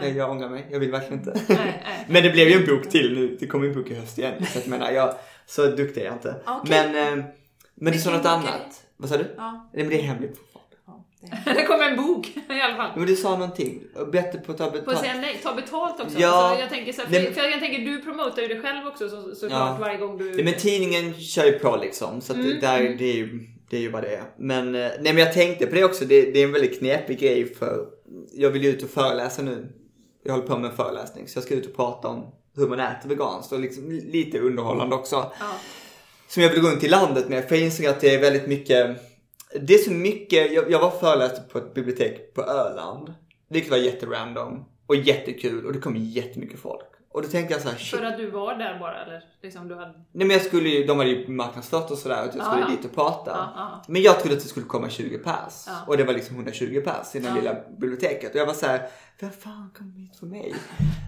[0.01, 1.34] nej, jag ångrar mig, jag vill verkligen inte.
[1.47, 2.05] Nej, nej.
[2.08, 3.38] Men det blev ju en bok till nu.
[3.39, 4.45] Det kommer en bok i höst igen.
[4.53, 5.14] Så jag menar, jag,
[5.45, 6.36] så duktig är jag inte.
[6.45, 6.91] Okej.
[6.91, 7.26] Men, eh,
[7.76, 8.84] men du sa något annat.
[8.97, 9.34] Vad sa du?
[9.38, 9.70] Ja.
[9.74, 10.39] Nej men det är hemligt.
[11.45, 12.91] Ja, det- kommer en bok i alla fall.
[12.95, 13.82] Men du sa någonting.
[14.11, 14.99] Bättre på att ta På att betalt.
[14.99, 16.19] säga nej, ta betalt också.
[16.19, 16.28] Ja.
[16.30, 19.09] Alltså, jag tänker så här, för, för jag tänker, du promotar ju dig själv också
[19.09, 19.78] så, såklart Ja.
[19.80, 20.32] varje gång du...
[20.34, 22.21] Nej men tidningen kör ju på liksom.
[22.21, 24.23] Så Mm, det, där, det, är ju, det är ju vad det är.
[24.38, 26.05] Men, eh, nej men jag tänkte på det också.
[26.05, 27.86] Det, det är en väldigt knepig grej för
[28.34, 29.67] jag vill ju ut och föreläsa nu.
[30.23, 31.28] Jag håller på med en föreläsning.
[31.28, 32.25] Så jag ska ut och prata om
[32.55, 35.15] hur man äter veganskt och liksom lite underhållande också.
[35.15, 35.45] Ja.
[36.28, 37.47] som jag vill gå runt i landet med.
[37.47, 38.97] För jag inser att det är väldigt mycket,
[39.62, 43.14] det är så mycket, jag, jag var föreläste på ett bibliotek på Öland.
[43.50, 46.86] Vilket var jätterandom och jättekul och det kom jättemycket folk.
[47.12, 48.00] Och då tänkte jag så här, shit.
[48.00, 49.24] För att du var där bara eller?
[49.41, 49.93] Liksom du hade...
[50.12, 52.70] Nej men jag skulle ju, de hade ju marknadsfört och sådär att jag skulle ja.
[52.70, 53.32] dit och prata.
[53.32, 53.84] Ja, ja.
[53.88, 55.64] Men jag trodde att det skulle komma 20 pers.
[55.68, 55.74] Ja.
[55.88, 57.36] Och det var liksom 120 pers i det Ja.
[57.36, 58.34] lilla biblioteket.
[58.34, 58.89] Och jag var så här,
[59.20, 60.55] vem fan kommer hit för mig?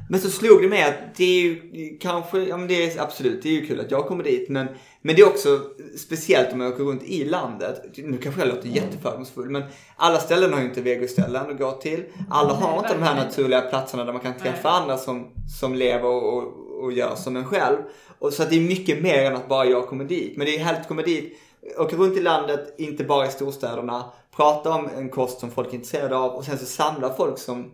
[0.09, 3.43] Men så slog det mig att det är ju kanske, ja men det är absolut,
[3.43, 4.49] det är ju kul att jag kommer dit.
[4.49, 4.67] Men,
[5.01, 5.59] men det är också
[5.97, 7.97] speciellt om jag åker runt i landet.
[7.97, 9.63] Nu kanske jag låter jättefördomsfull men
[9.95, 12.03] alla ställen har ju inte vegoställen att gå till.
[12.29, 14.81] Alla har Nej, inte de här naturliga platserna där man kan träffa Nej.
[14.81, 17.77] andra som, som lever och, och, och gör som en själv.
[18.19, 20.37] Och så att det är mycket mer än att bara jag kommer dit.
[20.37, 21.39] Men det är att komma dit,
[21.77, 24.05] åka runt i landet, inte bara i storstäderna,
[24.35, 27.71] prata om en kost som folk är intresserade av och sen så samla folk som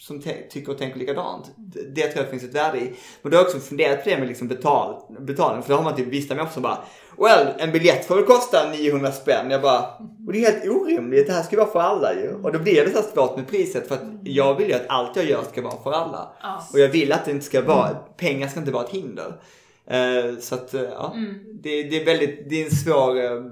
[0.00, 1.52] som tycker och tänker likadant.
[1.56, 2.94] Det, det tror jag finns ett värde i.
[3.22, 5.62] Men då har jag också funderat på det med liksom betal, betalning.
[5.62, 6.78] För då har man typ vissa människor som bara
[7.18, 9.50] Well, en biljett får väl kosta 900 spänn.
[9.50, 9.80] Jag bara,
[10.26, 11.26] och det är helt orimligt.
[11.26, 12.34] Det här ska vara för alla ju.
[12.34, 15.16] Och då blir det så svårt med priset för att jag vill ju att allt
[15.16, 16.32] jag gör ska vara för alla.
[16.72, 19.40] Och jag vill att det inte ska vara, pengar ska inte vara ett hinder.
[19.86, 21.14] Eh, så att, eh, ja.
[21.62, 23.42] Det, det är väldigt, det är en svår, eh,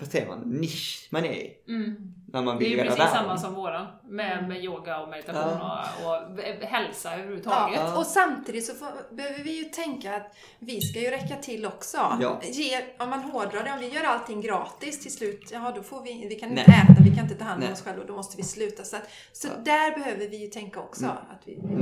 [0.00, 1.52] vad säger man, nisch man är i.
[1.68, 1.96] Mm.
[2.36, 3.14] När man Det är vill ju precis världen.
[3.14, 3.86] samma som våran.
[4.08, 7.80] Med, med yoga och meditation och, och hälsa överhuvudtaget.
[7.84, 11.66] Ja, och samtidigt så får, behöver vi ju tänka att vi ska ju räcka till
[11.66, 11.96] också.
[12.20, 12.40] Ja.
[12.44, 16.02] Ge, om man hårdrar det, om vi gör allting gratis till slut, ja då får
[16.02, 16.82] vi, vi kan inte Nej.
[16.84, 17.72] äta, vi kan inte ta hand om Nej.
[17.72, 18.84] oss själva och då måste vi sluta.
[18.84, 21.04] Så, att, så där behöver vi ju tänka också.
[21.06, 21.74] Att vi, vi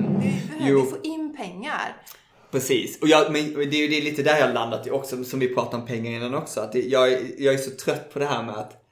[0.59, 0.85] behöver Jo.
[0.87, 1.97] få in pengar.
[2.51, 4.91] Precis, och jag, men det är ju det är lite där jag har landat i
[4.91, 6.61] också, som vi pratade om pengar innan också.
[6.61, 8.84] Att det, jag, är- jag är så trött på det här med att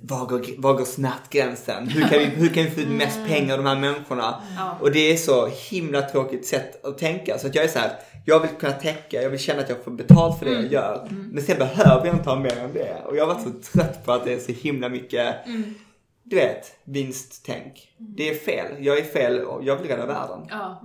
[0.00, 1.88] var går, var går smärtgränsen?
[1.88, 4.42] Hur kan, vi, hur kan vi få ut mest pengar av de här människorna?
[4.56, 4.78] Ja.
[4.80, 7.38] Och det är så himla tråkigt sätt att tänka.
[7.38, 7.92] Så att jag är så här,
[8.24, 11.08] jag vill kunna täcka, jag vill känna att jag får betalt för det jag gör.
[11.10, 13.02] Men sen behöver jag inte ha mer än det.
[13.06, 15.36] Och jag har varit så trött på att det är så himla mycket,
[16.22, 17.88] du vet, vinsttänk.
[17.98, 20.46] Det är fel, jag är fel och jag vill rädda världen.
[20.50, 20.82] Ja.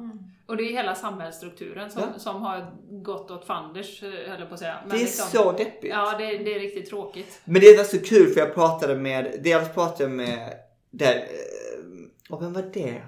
[0.50, 2.20] Och det är hela samhällsstrukturen som, Ja.
[2.20, 2.72] som har
[3.04, 4.78] gått åt fanders, eh, höll jag på att säga.
[4.82, 5.94] Men Det är liksom- så deppigt.
[5.94, 7.42] Ja, det, det är riktigt tråkigt.
[7.46, 10.54] Men det var så kul för jag pratade med, dels pratade jag med,
[10.92, 13.02] där, eh, och vem var det?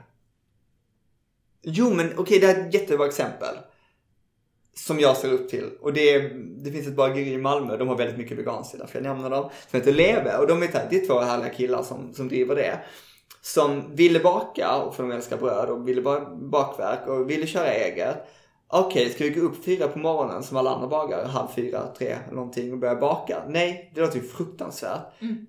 [1.62, 3.56] Jo men okej det här är ett jättebra exempel.
[4.74, 5.70] som jag ser upp till.
[5.82, 6.30] Och det, är,
[6.64, 9.50] det finns ett bageri i Malmö, de har väldigt mycket veganskt, därför jag nämner dem.
[9.70, 12.80] Som heter Leve och de är, det är två härliga killar som, som driver det.
[13.42, 18.28] Som ville baka, för de älskar bröd och ville ba, bakverk och ville köra eget.
[18.74, 22.08] Okej, ska vi gå upp fyra på morgonen som alla andra bagare, halv fyra, tre
[22.08, 23.44] eller någonting och börja baka?
[23.48, 25.02] Nej, det låter ju fruktansvärt.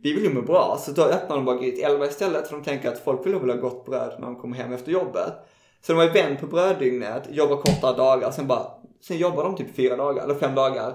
[0.03, 2.89] Vi vill ju må bra, så då öppnar de bageriet elva istället för de tänker
[2.89, 5.33] att folk vill väl ha gott bröd när de kommer hem efter jobbet.
[5.81, 8.67] Så de har ju vänt på bröddygnet, jobbar kortare dagar, sen bara,
[9.01, 10.95] sen jobbar de typ fyra dagar eller fem dagar.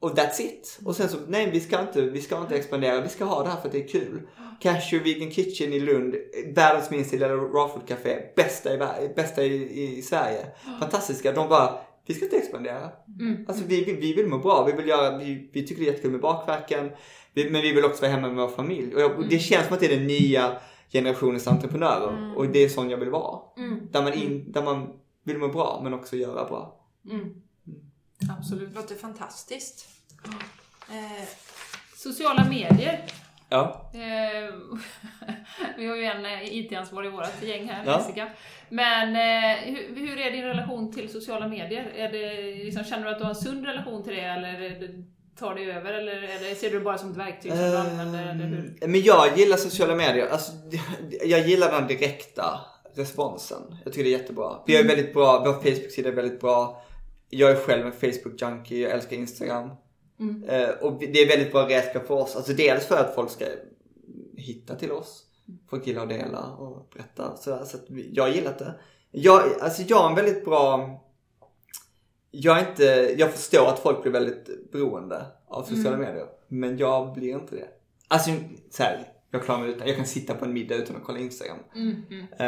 [0.00, 0.78] Och that's it.
[0.84, 3.48] Och sen så, nej vi ska inte, vi ska inte expandera, vi ska ha det
[3.48, 4.20] här för att det är kul.
[4.60, 6.14] Cashew Vegan Kitchen i Lund,
[6.54, 10.46] världens minsta lilla raw food café, bästa i, bästa i, i Sverige.
[10.80, 11.32] Fantastiska.
[11.32, 12.90] De bara, vi ska inte expandera.
[13.48, 15.90] Alltså vi, vi, vi vill må bra, vi vill göra, vi, vi tycker det är
[15.90, 16.90] jättekul med bakverken.
[17.34, 18.94] Vi, men vi vill också vara hemma med vår familj.
[18.94, 20.56] Och, jag, och det känns som att det är den nya
[20.92, 22.36] generationens entreprenörer.
[22.36, 23.40] Och det är sån jag vill vara.
[23.90, 24.88] Där, man in, där man
[25.24, 26.80] vill må bra men också göra bra.
[28.38, 28.68] Absolut.
[28.74, 29.88] Det låter fantastiskt.
[30.90, 31.28] Eh,
[31.96, 33.04] Sociala medier.
[33.48, 33.90] Ja.
[33.94, 34.54] Eh,
[35.76, 37.98] vi har ju en eh, IT-ansvarig i vårt gäng här, Ja.
[37.98, 38.28] Jessica.
[38.68, 41.92] Men eh, hur, hur är din relation till sociala medier?
[41.96, 44.88] Är det, liksom, känner du att du har en sund relation till det eller
[45.38, 45.92] tar det över?
[45.92, 48.22] Eller ser du det bara som ett verktyg som du använder?
[48.30, 48.78] Eller hur?
[48.82, 50.26] Eh, Men jag gillar sociala medier.
[50.26, 50.52] Alltså,
[51.24, 52.60] jag gillar den direkta
[52.94, 53.62] responsen.
[53.84, 54.52] Jag tycker det är jättebra.
[54.66, 56.82] Vi är väldigt bra, vår Facebook-sida är väldigt bra.
[57.30, 59.70] Jag är själv en Facebook-junkie, jag älskar Instagram.
[60.48, 62.36] Eh, och det är väldigt bra redskap för oss.
[62.36, 63.44] Alltså dels för att folk ska
[64.36, 65.22] hitta till oss.
[65.70, 67.36] Folk gillar att dela och berätta.
[67.36, 68.74] Så, så vi- jag har gillat det.
[69.10, 70.90] Jag, alltså jag är en väldigt bra...
[72.30, 72.84] Jag, är inte,
[73.18, 76.26] jag förstår att folk blir väldigt beroende av sociala medier.
[76.48, 77.68] Men jag blir inte det.
[78.08, 78.30] Alltså
[78.70, 79.86] så här, jag klarar mig utan.
[79.86, 81.58] Jag kan sitta på en middag utan att kolla Instagram.
[82.38, 82.46] Eh,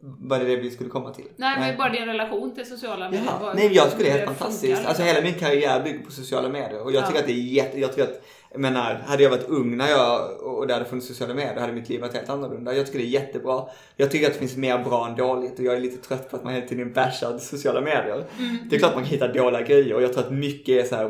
[0.00, 1.24] var det det vi skulle komma till?
[1.36, 3.24] Nej, men bara din relation till sociala medier.
[3.26, 4.72] Ja, vad- nej jag tycker det är helt fantastiskt.
[4.74, 4.88] funkar.
[4.88, 7.06] Alltså hela min karriär bygger på sociala medier och jag Ja.
[7.06, 8.22] tycker att det är jätte, jag tycker att,
[8.52, 11.72] jag menar, hade jag varit ung när jag, och det hade funnits sociala medier, hade
[11.72, 12.74] mitt liv varit helt annorlunda.
[12.74, 13.62] Jag tycker det är jättebra.
[13.96, 16.36] Jag tycker att det finns mer bra än dåligt och jag är lite trött på
[16.36, 18.24] att man hela tiden bashar sociala medier.
[18.70, 20.94] Det är klart man kan hitta dåliga grejer och jag tror att mycket är så
[20.96, 21.08] här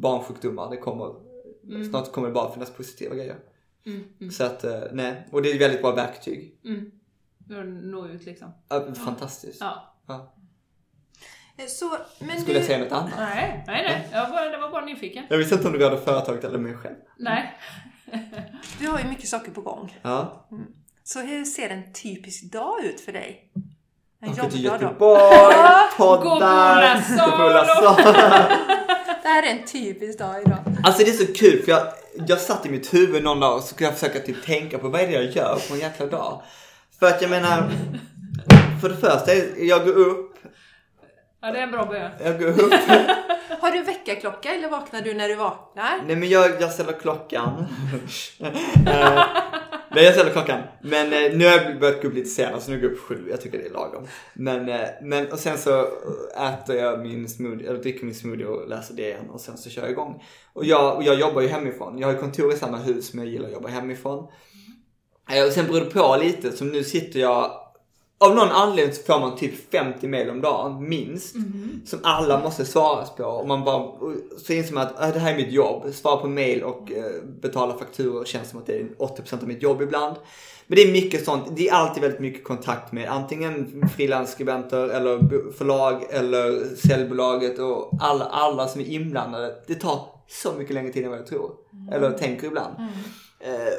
[0.00, 0.70] barnsjukdomar.
[0.70, 1.06] Det kommer,
[1.90, 3.36] snart kommer det bara finnas positiva grejer.
[4.32, 5.28] Så att, eh, nej.
[5.30, 6.54] Och det är ett väldigt bra verktyg.
[7.48, 8.52] För att nå ut liksom.
[8.68, 9.60] Ja, Fantastiskt.
[9.60, 9.94] Ja.
[10.06, 10.34] Ja.
[11.56, 13.12] eh, så, men Skulle jag du, säga något annat?
[13.18, 14.08] Nej, nej, nej.
[14.12, 15.24] Jag var, det var bara nyfiken.
[15.30, 16.94] Jag visste inte om du rörde företaget eller mig själv.
[17.18, 17.58] Nej.
[18.78, 19.98] du har ju mycket saker på gång.
[20.02, 20.46] Ja.
[21.04, 23.52] Så hur ser en typisk dag ut för dig?
[24.20, 24.84] En Åka till jobbdag då?
[24.86, 25.20] Göteborg,
[25.98, 28.02] Gå på poddar, gå på.
[29.22, 30.58] Det här är en typisk dag idag.
[30.84, 31.86] Alltså det är så kul för jag,
[32.26, 34.88] jag satt i mitt huvud någon dag och så kunde jag försöka typ tänka på
[34.88, 36.42] vad är det jag gör på en jäkla dag.
[36.98, 37.70] För att jag menar,
[38.80, 40.28] för det första, jag går upp,
[41.44, 42.10] Ja, det är en bra början.
[42.24, 42.72] jag går upp.
[43.60, 46.00] Har du väckarklocka eller vaknar du när du vaknar?
[46.06, 47.66] Nej men jag, jag ställer klockan.
[49.94, 50.60] Men jag ställer klockan.
[50.82, 52.92] Men eh, nu har jag börjat gå upp lite senare så alltså nu går jag
[52.92, 53.26] upp sju.
[53.30, 54.06] Jag tycker det är lagom.
[54.34, 55.86] Men, eh, men och sen så
[56.52, 59.70] äter jag min smoothie, eller dricker min smoothie och läser det igen och sen så
[59.70, 60.24] kör jag igång.
[60.52, 61.98] Och jag, och jag jobbar ju hemifrån.
[61.98, 64.28] Jag har ju kontor i samma hus men jag gillar att jobba hemifrån.
[65.30, 66.52] Eh, Och sen beror det på lite.
[66.52, 67.61] Som nu sitter jag
[68.26, 71.34] av någon anledning så får man typ 50 mail om dagen, minst.
[71.86, 73.24] Som alla måste svaras på.
[73.24, 75.94] Och man bara, och så inser man att äh, det här är mitt jobb.
[75.94, 79.62] Svara på mail och eh, betala fakturor känns som att det är 80% av mitt
[79.62, 80.16] jobb ibland.
[80.66, 81.56] Men det är mycket sånt.
[81.56, 85.18] Det är alltid väldigt mycket kontakt med antingen frilansskribenter eller
[85.52, 89.54] förlag eller säljbolaget och alla, alla som är inblandade.
[89.66, 91.50] Det tar så mycket längre tid än vad jag tror.
[91.92, 92.74] Eller tänker ibland.
[92.78, 92.86] Eh,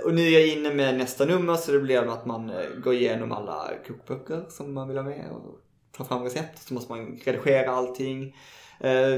[0.06, 2.94] och nu är jag inne med nästa nummer så det blir att man eh, går
[2.94, 5.60] igenom alla kokböcker som man vill ha med och
[5.98, 6.68] tar fram recept.
[6.68, 8.36] Så måste man redigera allting.
[8.80, 9.18] Eh,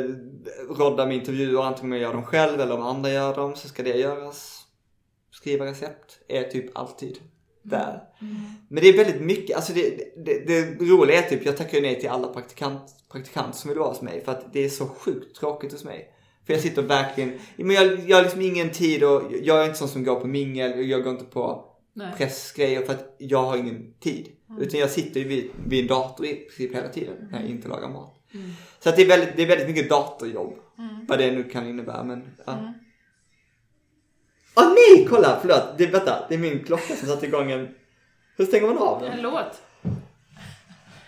[0.69, 3.83] rodda med intervjuer, antingen jag gör dem själv eller om andra gör dem så ska
[3.83, 4.61] det göras.
[5.31, 7.19] Skriva recept är typ alltid
[7.61, 8.03] där.
[8.69, 11.81] Men det är väldigt mycket, alltså det, det, det roliga är typ, jag tackar ju
[11.81, 14.87] nej till alla praktikant, praktikanter som vill vara hos mig för att det är så
[14.87, 16.14] sjukt tråkigt hos mig.
[16.45, 19.77] För jag sitter verkligen, men jag, jag har liksom ingen tid och jag är inte
[19.77, 22.13] sån som går på mingel, jag går inte på Nej.
[22.17, 24.27] pressgrejer för att jag har ingen tid.
[24.59, 27.67] Utan jag sitter ju vid, vid en dator i princip hela tiden när jag inte
[27.67, 28.15] lagar mat.
[28.79, 30.53] Så att det är väldigt, det är väldigt mycket datorjobb.
[31.07, 32.73] Vad det nu kan innebära men ja.
[34.55, 35.77] Åh nej, kolla, förlåt.
[35.77, 37.67] Det, vänta, det är min klocka som satte igång en...
[38.37, 39.21] Hur stänger man av En den?
[39.21, 39.61] låt.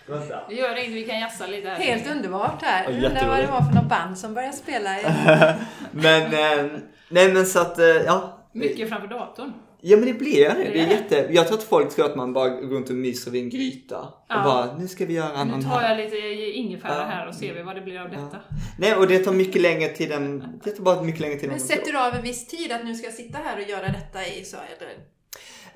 [0.08, 0.40] Vänta.
[0.48, 1.76] Det gör inget, vi kan jassa lite här.
[1.76, 2.84] Helt underbart här.
[2.84, 5.00] Ja, undrar vad det var för något band som började spela.
[5.00, 5.02] I...
[5.92, 6.66] Men, eh,
[7.08, 8.34] nej men så att, eh, ja.
[8.52, 9.52] Mycket framför datorn.
[9.80, 10.54] Ja men det blir det.
[10.54, 11.26] Det är Det är jätte...
[11.30, 13.98] Jag tror att folk tror att man bara går runt och myser vid en gryta.
[14.00, 14.42] Och Ja.
[14.44, 15.88] bara, nu ska vi göra en Nu annan tar här.
[15.98, 16.16] jag lite
[16.58, 17.04] ingefära Ja.
[17.04, 18.36] här och ser vi vad det blir av detta.
[18.78, 20.60] Nej och det tar mycket längre tid än...
[20.64, 22.84] Det tar bara mycket längre tid än Men sätter du av en viss tid att
[22.84, 24.94] nu ska jag sitta här och göra detta i så eller?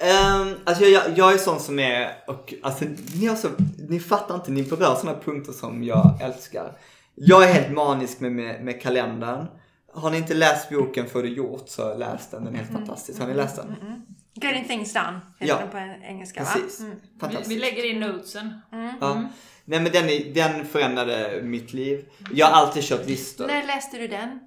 [0.03, 2.85] Um, alltså jag, jag är sån som är, och alltså
[3.15, 3.49] ni, har så,
[3.89, 6.73] ni fattar inte, ni berör såna punkter som jag älskar.
[7.15, 9.47] Jag är helt manisk med, med, med kalendern.
[9.95, 13.21] Har ni inte läst boken Får du gjort så läs den, den är helt fantastisk.
[13.21, 13.75] Har ni läst den?
[14.35, 15.59] Getting things done heter Ja.
[15.59, 16.81] den på engelska Precis.
[16.81, 16.87] va?
[16.87, 16.99] Mm.
[17.15, 17.51] Vi, Fantastisk.
[17.51, 18.61] vi lägger in notesen.
[19.01, 19.29] Ja.
[19.65, 22.05] Nej men den, den förändrade mitt liv.
[22.35, 23.47] Jag har alltid kört listor.
[23.47, 24.41] När läste du den?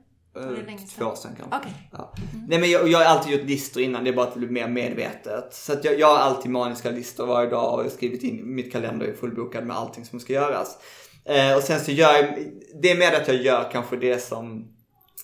[0.98, 1.58] Två år sedan kanske.
[1.58, 1.74] Okej.
[1.92, 2.14] Ja.
[2.48, 4.50] Nej men jag, jag har alltid gjort listor innan, det är bara att det blir
[4.50, 5.54] mer medvetet.
[5.54, 9.06] Så att jag, jag har alltid maniska listor varje dag och skrivit in, mitt kalender
[9.06, 10.78] är fullbokad med allting som ska göras.
[11.26, 12.38] Eh, och sen så gör jag,
[12.82, 14.68] det är mer att jag gör kanske det som,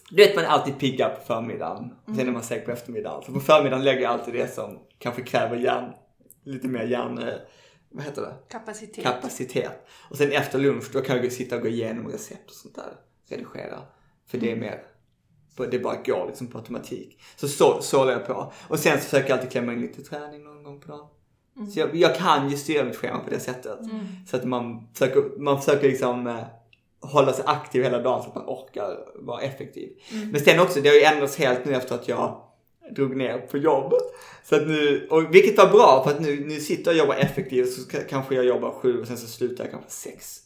[0.09, 3.24] du vet man är alltid piggad på förmiddagen, sen är man seg på eftermiddagen.
[3.26, 5.91] Så på förmiddagen lägger jag alltid det som kanske kräver hjärn,
[6.43, 7.34] lite mer hjärn, eh,
[7.91, 8.34] vad heter det?
[8.49, 9.03] Kapacitet.
[9.03, 9.88] kapacitet.
[10.09, 12.93] Och sen efter lunch då kan jag sitta och gå igenom recept och sånt där.
[13.30, 13.80] Redigera.
[14.28, 14.84] För det är mer,
[15.56, 17.20] det bara går liksom på automatik.
[17.36, 18.54] Så så, så håller jag på.
[18.68, 21.08] Och sen så försöker jag alltid klämma in lite träning någon gång på dagen.
[21.74, 23.80] Så jag, jag kan ju styra mitt schema på det sättet.
[24.28, 26.43] Så att man försöker, man försöker liksom eh,
[27.02, 29.89] hålla sig aktiv hela dagen så att man orkar vara effektiv.
[30.32, 32.41] Men sen också, det har ju ändrats helt nu efter att jag
[32.95, 34.02] drog ner på jobbet.
[34.43, 37.16] Så att nu, och vilket var bra för att nu, nu sitter jag och jobbar
[37.16, 40.39] effektivt så ska, kanske jag jobbar sju och sen så slutar jag kanske sex.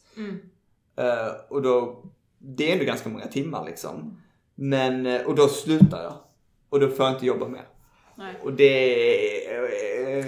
[0.96, 2.02] Eh, och då,
[2.38, 4.22] det är ändå ganska många timmar liksom.
[4.58, 6.14] Men, eh, och då slutar jag.
[6.68, 7.64] Och då får jag inte jobba mer.
[8.18, 8.34] Nej.
[8.42, 9.62] Och det är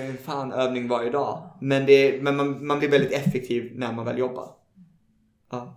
[0.08, 1.50] eh, fan övning varje dag.
[1.60, 4.50] Men, det, men man, man blir väldigt effektiv när man väl jobbar.
[5.52, 5.74] Ja.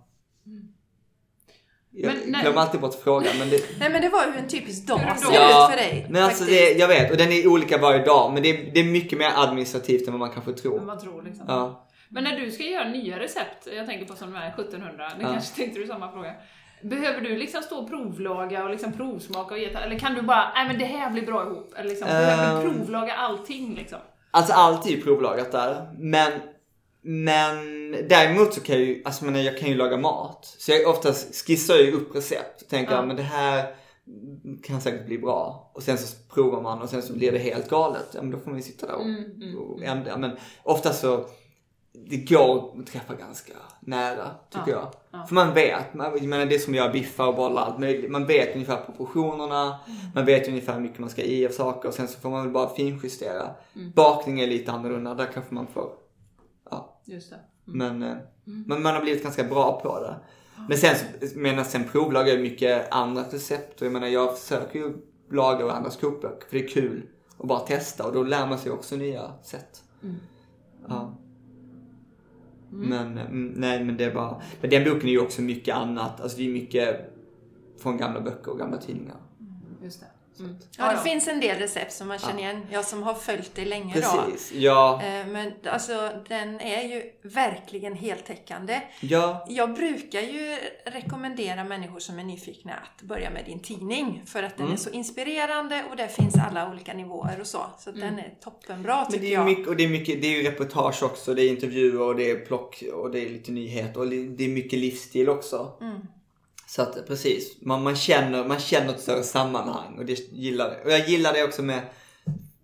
[1.94, 4.86] Jag Men glömmer alltid bort frågan men det, Nej men det var ju en typisk
[4.86, 6.06] dag det Ja, ut för dig.
[6.10, 8.80] men alltså det, jag vet och den är olika varje dag men det är, det
[8.80, 10.80] är mycket mer administrativt än vad man kanske Men tror.
[10.80, 11.44] man tror liksom.
[11.48, 11.88] Ja.
[12.08, 15.22] Men när du ska göra nya recept, jag tänker på som de här 1700, det
[15.22, 15.32] Ja.
[15.32, 16.34] kanske tänkte du samma fråga.
[16.82, 20.52] Behöver du liksom stå och provlaga och liksom provsmaka och ge Eller kan du bara,
[20.54, 21.74] nej men det här blir bra ihop?
[21.76, 22.74] Eller liksom, behöver du Ehm.
[22.76, 23.98] provlaga allting liksom?
[24.30, 25.94] Alltså allt är ju provlagat där.
[25.98, 26.32] Men,
[27.02, 27.56] men
[28.08, 30.54] däremot så kan jag ju, alltså menar, jag kan ju laga mat.
[30.58, 32.68] Så jag oftast skissar jag ju upp recept.
[32.70, 32.98] Tänker Ja.
[32.98, 33.74] jag, men det här
[34.62, 35.70] kan säkert bli bra.
[35.74, 38.08] Och sen så provar man och sen så blir det helt galet.
[38.14, 40.16] Ja men då får man ju sitta där och, Mm, mm, och ändra.
[40.16, 40.30] Men
[40.62, 41.24] ofta så,
[42.10, 43.52] det går att träffa ganska
[43.86, 45.20] nära tycker Ja, jag.
[45.20, 45.26] ja.
[45.26, 48.10] För man vet, man, jag menar det är som göra biffar och bollar allt möjligt.
[48.10, 49.98] Man vet ungefär proportionerna, Mm.
[50.14, 52.42] man vet ungefär hur mycket man ska i av saker och sen så får man
[52.42, 53.50] väl bara finjustera.
[53.76, 53.92] Mm.
[53.94, 55.90] Bakning är lite annorlunda, där kanske man får,
[56.70, 57.00] ja.
[57.04, 57.36] Just det.
[57.64, 58.16] Men, eh,
[58.46, 58.64] Mm.
[58.68, 60.14] men man har blivit ganska bra på det.
[60.68, 60.94] Men sen,
[61.34, 64.92] menar, sen provlagar jag mycket andra recept och jag menar jag försöker ju
[65.30, 67.02] laga varandras kokböcker för det är kul
[67.38, 69.82] att bara testa och då lär man sig också nya sätt.
[70.02, 70.16] Mm.
[70.88, 71.14] Ja.
[72.72, 76.38] Men, mm, nej men det var, men den boken är ju också mycket annat, alltså
[76.38, 77.14] det är mycket
[77.78, 79.16] från gamla böcker och gamla tidningar.
[79.82, 80.06] Just det.
[80.38, 80.56] Mm.
[80.78, 82.66] Ja, det finns en del recept som man känner igen.
[82.70, 84.00] Jag som har följt det länge då.
[84.24, 88.80] Precis, ja, Eh, Men alltså den är ju verkligen heltäckande.
[89.00, 90.56] ja, Jag brukar ju
[90.86, 94.22] rekommendera människor som är nyfikna att börja med din tidning.
[94.26, 94.72] För att den Mm.
[94.74, 97.60] är så inspirerande och där finns alla olika nivåer och så.
[97.78, 99.44] Så att den är toppenbra Men tycker det är ju jag.
[99.46, 102.30] mycket, och det är mycket, det är ju reportage också, det är intervjuer och det
[102.30, 105.72] är plock och det är lite nyheter och det är mycket livsstil också.
[105.80, 106.00] Mm.
[106.74, 110.84] Så att precis, man, man, känner, man känner ett större sammanhang och det gillar det.
[110.84, 111.80] Och jag gillar det också med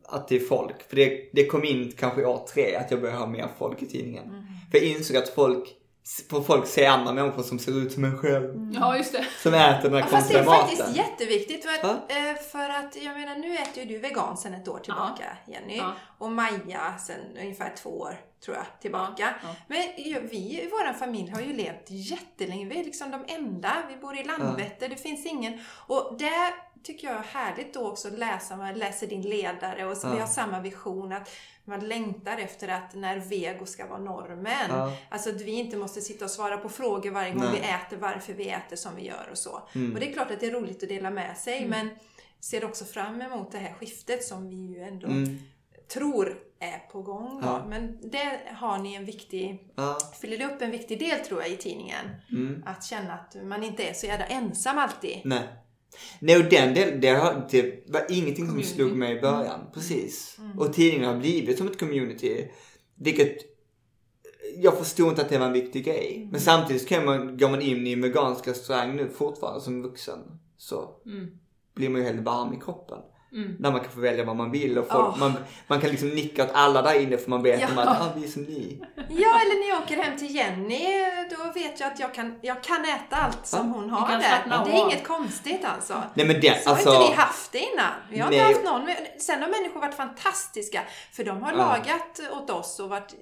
[0.05, 0.89] att det är folk.
[0.89, 3.83] För det, det kom in kanske i år tre att jag började ha mer folk
[3.83, 4.25] i tidningen.
[4.25, 4.45] Mm.
[4.71, 5.69] För jag insåg att folk,
[6.31, 8.73] för folk ser andra människor som ser ut som en själv.
[8.75, 9.27] Ja, just det.
[9.43, 11.65] Som äter den här Ja, fast det är faktiskt jätteviktigt.
[11.65, 14.79] För att, eh, för att jag menar, nu äter ju du vegan sedan ett år
[14.79, 15.77] tillbaka, Jenny.
[15.77, 15.93] Ja.
[16.19, 19.35] Och Maja sedan ungefär två år, tror jag, tillbaka.
[19.43, 19.55] Ja.
[19.69, 22.67] Men ju- vi i vår familj har ju levt jättelänge.
[22.67, 23.73] Vi är liksom de enda.
[23.89, 24.89] Vi bor i Landvetter.
[24.89, 25.61] Det finns ingen.
[25.87, 26.53] Och det
[26.83, 28.57] tycker jag är härligt då också att läsa.
[28.57, 30.13] Man läser din ledare och så Ja.
[30.15, 31.31] vi har samma vision att
[31.65, 34.67] man längtar efter att när vego ska vara normen.
[34.69, 34.93] Ja.
[35.09, 37.61] Alltså att vi inte måste sitta och svara på frågor varje gång Nej.
[37.61, 39.69] vi äter, varför vi äter som vi gör och så.
[39.75, 39.95] Mm.
[39.95, 41.91] Och det är klart att det är roligt att dela med sig men
[42.41, 45.39] ser också fram emot det här skiftet som vi ju ändå Mm.
[45.93, 47.41] Tror är på gång.
[47.43, 47.67] Ja.
[47.69, 49.99] Men där har ni en viktig, Ja.
[50.21, 52.05] fyller det upp en viktig del tror jag i tidningen.
[52.33, 52.63] Mm.
[52.67, 55.21] Att känna att man inte är så jävla ensam alltid.
[55.25, 55.49] Nej.
[56.21, 58.75] Nej och den delen, det, har, det var ingenting som Community.
[58.75, 59.61] slog mig i början.
[59.75, 60.39] Precis.
[60.59, 62.49] Och tidningen har blivit som ett community.
[62.95, 63.37] Vilket
[64.57, 66.29] jag förstod inte att det var en viktig grej.
[66.33, 70.19] Men samtidigt kan man, går man in i en vegansk restaurang nu fortfarande som vuxen
[70.57, 71.39] så Mm.
[71.75, 72.99] blir man ju helt varm i kroppen.
[73.31, 75.19] Där man kan få välja vad man vill och folk, Åh.
[75.19, 75.33] man,
[75.67, 77.83] man kan liksom nicka åt alla där inne för man vet Ja.
[77.83, 78.81] att ah, vi är som ni.
[78.97, 80.87] Ja, eller när jag åker hem till Jenny,
[81.31, 83.75] då vet jag att jag kan, jag kan äta allt som Ja.
[83.81, 84.21] hon har där.
[84.21, 84.69] Det är av.
[84.89, 86.03] inget konstigt alltså.
[86.15, 86.89] Nej men det, Så alltså.
[86.91, 87.93] har inte vi haft det innan.
[88.11, 88.55] Vi har inte Nej.
[88.55, 88.91] haft någon.
[89.19, 90.83] Sen har människor varit fantastiska.
[91.13, 91.57] För de har Ja.
[91.59, 93.15] lagat åt oss och varit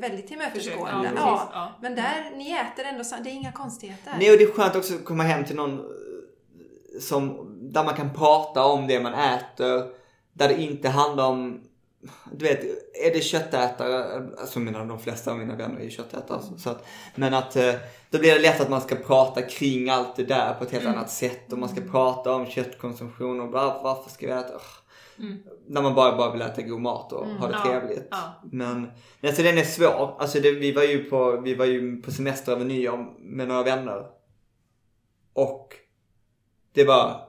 [0.00, 1.10] väldigt tillmötesgående.
[1.16, 1.78] Ja, Ja.
[1.82, 4.12] Men där, ni äter ändå, så- det är inga konstigheter.
[4.18, 5.80] Nej och det är skönt också att komma hem till någon
[7.00, 9.84] som, där man kan prata om det man äter.
[10.32, 11.60] Där det inte handlar om,
[12.32, 12.64] du vet,
[13.04, 16.42] är det köttätare, alltså menar de flesta av mina vänner är ju köttätare.
[16.42, 16.84] Så, så att,
[17.14, 17.74] men att eh,
[18.10, 20.86] då blir det lätt att man ska prata kring allt det där på ett helt
[20.86, 21.52] annat sätt.
[21.52, 24.54] Och man ska prata om köttkonsumtion och var, varför ska vi äta?
[25.18, 25.34] Ugh.
[25.66, 28.08] När man bara, bara vill äta god mat och ha det Ja, trevligt.
[28.10, 28.42] ja.
[28.52, 28.90] Men
[29.22, 30.16] alltså den är svår.
[30.18, 33.62] Alltså det, vi, var ju på, vi var ju på semester över nyår med några
[33.62, 34.06] vänner.
[35.32, 35.74] Och
[36.74, 37.20] det var,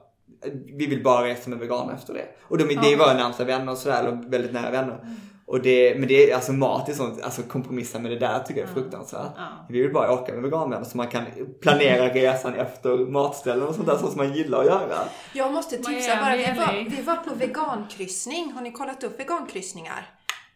[0.76, 2.26] vi vill bara resa med veganer efter det.
[2.42, 5.04] Och de, det var närmsta vänner och sådär, eller väldigt nära vänner.
[5.50, 8.60] Och det, men det är alltså mat är sånt, alltså kompromissa med det där tycker
[8.60, 9.32] jag är fruktansvärt.
[9.36, 9.66] Ja.
[9.68, 11.24] Vi vill bara åka med veganvänner så man kan
[11.60, 14.98] planera resan efter matställen och sånt där så som man gillar att göra.
[15.32, 18.52] Jag måste tipsa Miami, bara, vi var, vi var på vegankryssning.
[18.52, 20.10] Har ni kollat upp vegankryssningar?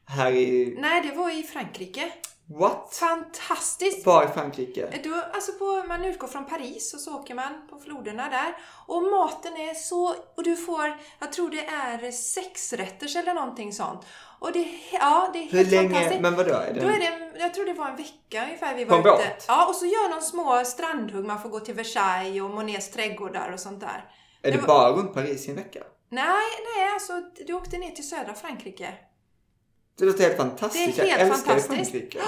[0.06, 2.12] Här i, Nej, det var i Frankrike.
[2.46, 2.88] What?
[2.92, 4.06] Fantastiskt!
[4.06, 5.00] Var i Frankrike?
[5.04, 8.56] Då, alltså på, man utgår från Paris och så åker man på floderna där.
[8.86, 10.14] Och maten är så...
[10.36, 14.00] Och du får, jag tror det är sexrätters eller någonting sånt.
[14.40, 16.20] Och det, ja, det är Hur helt länge, fantastiskt.
[16.22, 16.54] men vadå?
[16.54, 19.06] Är det, Då är det, jag tror det var en vecka ungefär vi var en
[19.06, 19.32] ute.
[19.48, 21.24] Ja, och så gör de små strandhugg.
[21.24, 24.04] Man får gå till Versailles och Monets trädgårdar och sånt där.
[24.42, 25.80] är det var- bara runt Paris i en vecka?
[26.08, 26.24] Nej,
[26.76, 27.12] nej, alltså
[27.46, 28.94] du åkte ner till södra Frankrike.
[29.98, 30.96] Det låter helt fantastiskt.
[30.96, 31.90] Det är helt jag älskar fantastiskt.
[31.90, 32.18] Frankrike.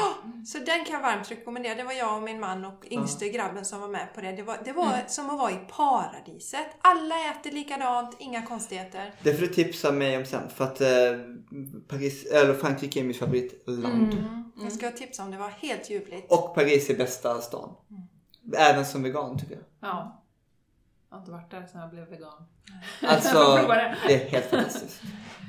[0.47, 1.75] Så den kan jag varmt rekommendera.
[1.75, 4.33] Det var jag och min man och yngste grabben som var med på det.
[4.33, 6.67] Det var, det var som att vara i paradiset.
[6.81, 9.15] Alla äter likadant, inga konstigheter.
[9.23, 10.89] Det får du tipsa mig om sen för att eh,
[11.89, 14.13] Paris, eller Frankrike är mitt favoritland.
[14.13, 14.53] Mm.
[14.63, 16.33] Jag ska tipsa om det var helt ljuvligt.
[16.33, 17.75] Och Paris är bästa stan.
[18.57, 19.65] Även som vegan tycker jag.
[19.81, 20.23] Ja.
[21.11, 22.33] Jag har inte varit där sedan jag blev vegan.
[23.03, 23.29] Alltså,
[24.09, 24.15] det.
[24.15, 25.03] är helt fantastiskt.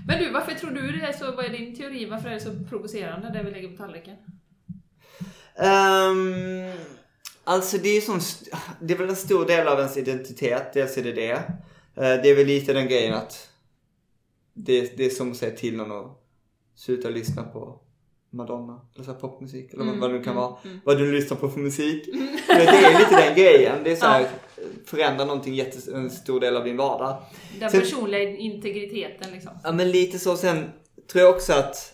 [0.07, 2.39] Men du, varför tror du det är så, vad är din teori, varför är det
[2.39, 4.15] så provocerande det vi lägger på tallriken?
[5.55, 6.71] Ehm,
[7.43, 8.51] alltså det är st-
[8.81, 11.31] det är väl en stor del av ens identitet, dels är det det.
[11.31, 11.41] Eh,
[11.95, 13.49] det är väl lite den grejen att
[14.53, 16.23] det, det är som att säga till någon att
[16.75, 17.79] sluta lyssna på
[18.37, 20.55] Madonna, eller så popmusik, eller vad- vad det nu kan vara.
[20.85, 22.09] Vad du lyssnar på för musik.
[22.47, 23.75] Men det är lite den grejen.
[23.83, 24.27] Det är så här,
[24.85, 27.17] förändra någonting jättes, en stor del av din vardag.
[27.59, 29.51] Den Sen- personliga integriteten liksom.
[29.63, 30.37] Ja men lite så.
[30.37, 30.69] Sen
[31.11, 31.93] tror jag också att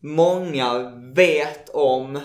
[0.00, 2.20] många vet om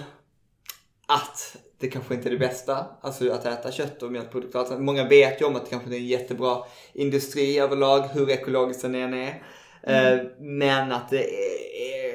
[1.08, 4.60] att det kanske inte är det bästa, alltså att äta kött och mjölkprodukter.
[4.60, 6.58] Alltså, många vet ju om att det kanske inte är en jättebra
[6.94, 9.44] industri överlag, hur ekologiskt den än är.
[9.84, 11.24] Eh, men att det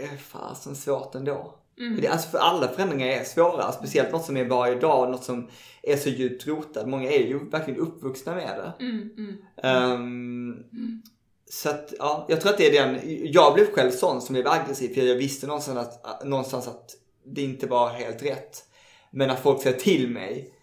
[0.02, 1.54] är, är fasen svårt ändå.
[2.00, 5.48] Det, alltså för alla förändringar är svåra, speciellt något som är varje dag, något som
[5.82, 6.88] är så djupt rotat.
[6.88, 8.84] Många är ju verkligen uppvuxna med det.
[8.84, 9.36] Mm, mm.
[9.62, 11.02] Ehm,
[11.50, 13.00] Så att, ja, jag tror att det är den,
[13.32, 16.90] jag blev själv sån som blev aggressiv för jag visste någonstans att, någonstans att
[17.24, 18.64] det inte var helt rätt.
[19.10, 20.54] Men när folk säger till mig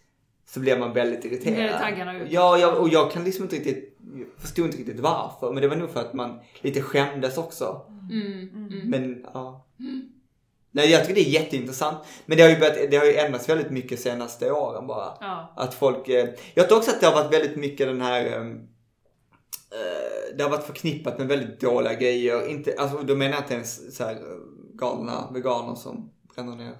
[0.49, 1.71] så blir man väldigt irriterad.
[1.73, 2.31] Det taggarna ut?
[2.31, 3.88] Ja, jag, och jag kan liksom inte riktigt,
[4.37, 5.53] förstod inte riktigt varför.
[5.53, 7.81] Men det var nog för att man lite skämdes också.
[8.11, 8.89] Mm, mm.
[8.89, 9.65] Men ja.
[10.71, 11.97] Nej, jag tycker det är jätteintressant.
[12.25, 15.17] Men det har ju, börjat, det har ju ändrats väldigt mycket senaste åren bara.
[15.19, 15.53] Ja.
[15.55, 18.55] Att folk, eh, jag tror också att det har varit väldigt mycket den här ehm,
[19.71, 22.49] eh, det har varit förknippat med väldigt dåliga grejer.
[22.49, 24.17] Inte, alltså, då menar jag inte ens så här eh,
[24.73, 26.77] galna veganer som bränner ner.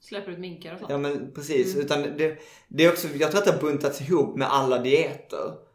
[0.00, 0.90] Släpper ut minkar och sånt.
[0.90, 1.76] Ja men precis.
[1.76, 2.38] Utan det,
[2.68, 5.65] det är också, jag tror att det har buntats ihop med alla dieter.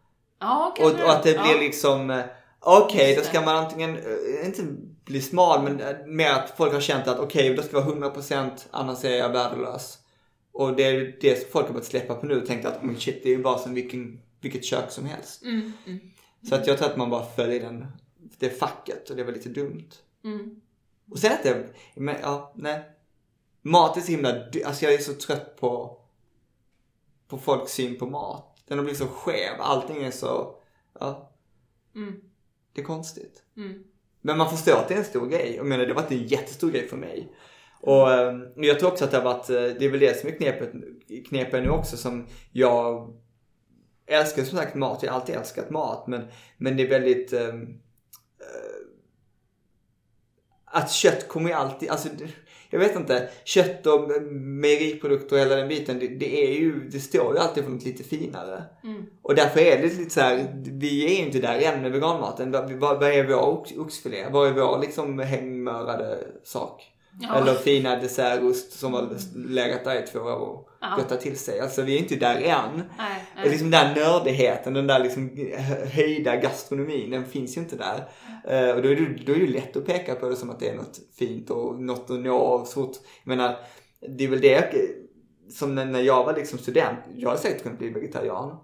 [0.41, 2.23] Ja, Och, och att det blir liksom, eh,
[2.59, 4.63] okej då Just ska man antingen, eh, inte
[5.05, 8.11] bli smal men eh, mer att folk har känt att okej då ska det vara
[8.11, 9.97] 100% annars är jag värdelös.
[10.53, 12.99] Och det är det som folk har börjat släppa på nu och tänkt att men
[12.99, 15.43] shit det är ju bara som vilken, vilket kök som helst.
[15.43, 15.99] Mm, mm,
[16.49, 17.87] Så att jag tror att man bara följer den,
[18.37, 19.89] det facket och det var lite dumt.
[20.23, 20.61] mm.
[21.11, 22.81] Och sen att det, men ja, nej.
[23.61, 24.29] Mat är så himla,
[24.65, 25.97] alltså jag är så trött på,
[27.27, 28.50] på folks syn på mat.
[28.71, 30.55] Den har blivit så skev, allting är så,
[30.99, 31.31] ja,
[31.95, 32.21] Mm,
[32.73, 33.43] det är konstigt.
[33.57, 33.83] mm.
[34.21, 35.53] Men man förstår att det är en stor grej.
[35.55, 37.35] Jag menar det har varit en jättestor grej för mig.
[37.81, 40.29] Och eh, jag tror också att det har varit, eh, det är väl det som
[40.29, 40.71] är knepet,
[41.27, 43.13] knepet nu också som jag
[44.05, 46.27] älskar som sagt mat, jag har alltid älskat mat men,
[46.57, 47.53] men det är väldigt eh,
[50.65, 52.09] att kött kommer ju alltid, alltså
[52.71, 56.99] jag vet inte, kött och mejeriprodukter och hela den biten, det, det är ju, det
[56.99, 58.63] står ju alltid för något lite finare.
[59.21, 62.51] Och därför är det lite så här, vi är ju inte där än med veganmaten.
[62.79, 64.25] Vad, är vår ox, oxfilé?
[64.31, 66.87] Vad är vår liksom hängmörade sak?
[67.21, 67.35] Ja.
[67.37, 70.95] Eller fina dessertost som har legat där i två år och Ja.
[70.97, 71.59] göttat till sig.
[71.59, 72.83] Alltså vi är inte där än.
[72.97, 77.61] Nej, Och Liksom den där nördigheten, den där liksom hö- höjda gastronomin, den finns ju
[77.61, 78.03] inte där.
[78.47, 80.59] Eh, och då är, det, då är det lätt att peka på det som att
[80.59, 82.79] det är något fint och något att nå och så.
[83.23, 83.57] Jag menar,
[84.17, 84.73] det är väl det
[85.49, 88.57] som när när jag var liksom student, jag hade säkert kunnat bli vegetarian.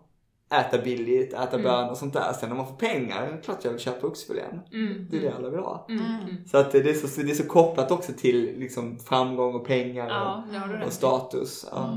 [0.50, 2.34] Äta billigt, äta bönor och sånt där.
[2.34, 4.60] Sen om man får pengar, klart jag vill köpa oxfilén.
[4.74, 5.08] Mm.
[5.12, 5.86] Det är det alla vill ha.
[5.90, 6.06] Mm.
[6.06, 6.48] Mm.
[6.48, 10.08] Så att det är så, det är så kopplat också till liksom framgång och pengar
[10.10, 10.44] Ja,
[10.82, 11.66] och, och status.
[11.72, 11.88] Ja.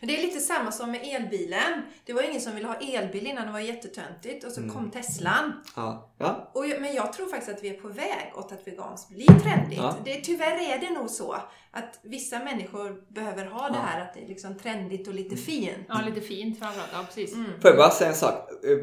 [0.00, 1.82] Men det är lite samma som med elbilen.
[2.04, 4.74] Det var ingen som ville ha elbil innan det var jättetöntigt och så Mm.
[4.74, 5.52] kom Teslan.
[5.76, 6.10] Ja.
[6.18, 6.50] ja.
[6.54, 9.78] Och, men jag tror faktiskt att vi är på väg åt att veganskt blir trendigt.
[9.78, 9.94] Ja.
[10.04, 11.36] Det, tyvärr är det nog så
[11.70, 15.44] att vissa människor behöver ha det här att det är liksom trendigt och lite Mm.
[15.44, 15.76] fint.
[15.88, 16.90] Ja, lite fint framförallt.
[16.92, 17.34] Ja, precis.
[17.34, 17.50] Mm.
[17.60, 18.50] Får jag bara säga en sak?
[18.64, 18.78] Eh,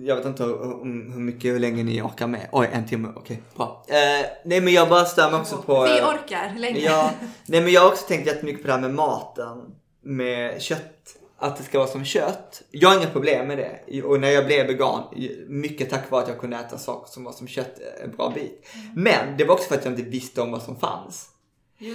[0.00, 0.84] Jag vet inte hur,
[1.18, 2.48] mycket, hur länge ni orkar med.
[2.52, 3.08] Oj, en timme.
[3.16, 3.84] Okej, bra.
[3.88, 5.82] Eh, nej men jag bara stör mig också på...
[5.84, 6.78] Vi eh, orkar länge.
[6.80, 7.10] Ja,
[7.46, 9.74] nej men jag har också tänkt jättemycket på det här med maten.
[10.02, 11.16] Med kött.
[11.38, 12.62] Att det ska vara som kött.
[12.70, 14.02] Jag har inga problem med det.
[14.02, 15.02] Och när jag blev vegan,
[15.48, 18.66] mycket tack vare att jag kunde äta saker som var som kött en bra bit.
[18.96, 21.28] Men det var också för att jag inte visste om vad som fanns.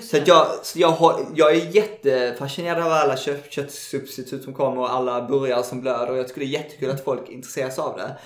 [0.02, 4.92] Så, jag, så jag, har, jag är jättefascinerad av alla kött, köttsubstitut som kommer och
[4.92, 7.98] alla burgare som blöder och jag tycker det är jättekul att folk intresserar sig av
[7.98, 8.18] det.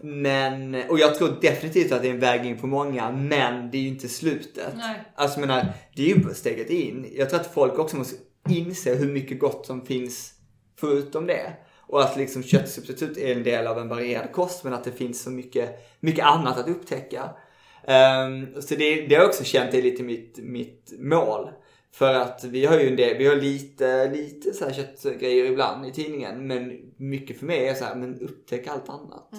[0.00, 3.78] Men, och jag tror definitivt att det är en väg in för många, men det
[3.78, 4.72] är ju inte slutet.
[4.76, 5.12] Nej.
[5.14, 7.12] Alltså menar, det är ju steget in.
[7.16, 8.16] Jag tror att folk också måste
[8.48, 10.32] inse hur mycket gott som finns
[10.80, 11.52] förutom det.
[11.88, 15.22] Och att liksom köttsubstitut är en del av en varierad kost, men att det finns
[15.22, 17.30] så mycket, mycket annat att upptäcka.
[17.86, 21.50] Ehm, så det, det har jag också känt är lite mitt, mitt mål.
[21.92, 25.86] För att vi har ju en del, vi har lite, lite så här köttgrejer ibland
[25.86, 26.46] i tidningen.
[26.46, 29.30] Men mycket för mig är så här, men upptäck allt annat.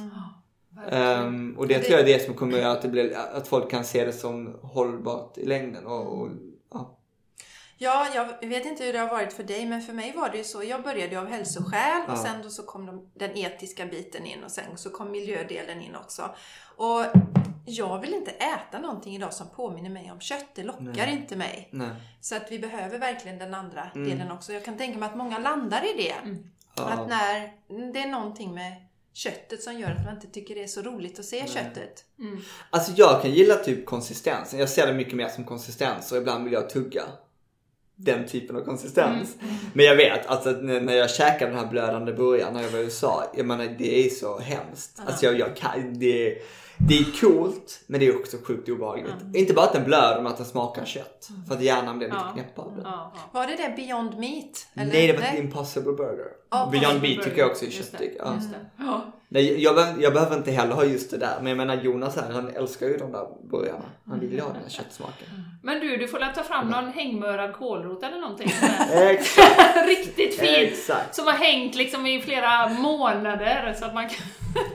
[0.92, 3.14] Ehm, och det Det- tror jag är det som kommer att göra att, det blir,
[3.34, 5.86] att folk kan se det som hållbart i längden.
[5.86, 6.30] Och, och,
[6.72, 6.96] ja.
[7.82, 8.08] Ja,
[8.42, 10.44] jag vet inte hur det har varit för dig, men för mig var det ju
[10.44, 10.64] så.
[10.64, 12.24] Jag började av hälsoskäl och Ja.
[12.24, 15.96] sen då så kom de, den etiska biten in och sen så kom miljödelen in
[15.96, 16.36] också.
[16.80, 17.06] Och
[17.66, 20.46] jag vill inte äta någonting idag som påminner mig om kött.
[20.56, 21.12] Det lockar Nej.
[21.12, 21.70] inte mig.
[21.72, 21.90] Nej.
[22.22, 24.10] Så att vi behöver verkligen den andra Mm.
[24.10, 24.54] delen också.
[24.54, 26.16] Jag kan tänka mig att många landar i det.
[26.76, 26.84] Ja.
[26.84, 27.52] Att när
[27.94, 28.74] det är någonting med
[29.14, 32.06] köttet som gör att man inte tycker det är så roligt att se köttet.
[32.20, 32.42] Mm.
[32.70, 34.60] Alltså jag kan gilla typ konsistensen.
[34.60, 37.04] Jag ser det mycket mer som konsistens och ibland vill jag tugga
[37.96, 39.36] den typen av konsistens.
[39.74, 42.70] Men jag vet alltså att när när jag käkade den här blödande burgaren när jag
[42.70, 43.32] var i USA.
[43.38, 45.02] Jag menar det är så hemskt.
[45.06, 46.38] Alltså jag, jag kan, det,
[46.88, 49.14] det är coolt men det är också sjukt obehagligt.
[49.34, 51.30] Inte bara att den blöder men att den smakar kött.
[51.48, 52.34] För att hjärnan blir lite Ja.
[52.34, 52.82] knäpp av.
[52.84, 53.20] Ja, ja.
[53.32, 54.68] Var det det Beyond Meat?
[54.74, 54.94] Eller?
[54.94, 56.28] Nej det var ett Impossible Burger.
[56.52, 58.18] Ja, Beyond Meat tycker jag också är Just det, köttig.
[58.78, 59.02] Ja.
[59.32, 59.40] Det.
[59.40, 61.36] Nej, jag, behöver, jag behöver inte heller ha just det där.
[61.42, 63.86] Men jag menar Jonas här, han älskar ju de där burgarna.
[64.08, 65.28] Han vill ju ha den här köttsmaken.
[65.64, 68.52] Men du, du får väl ta fram någon hängmörad kålrot eller någonting.
[68.94, 69.48] Exakt.
[69.88, 70.58] Riktigt fint!
[70.72, 71.16] Exakt.
[71.16, 74.26] Som har hängt liksom i flera månader så att man kan...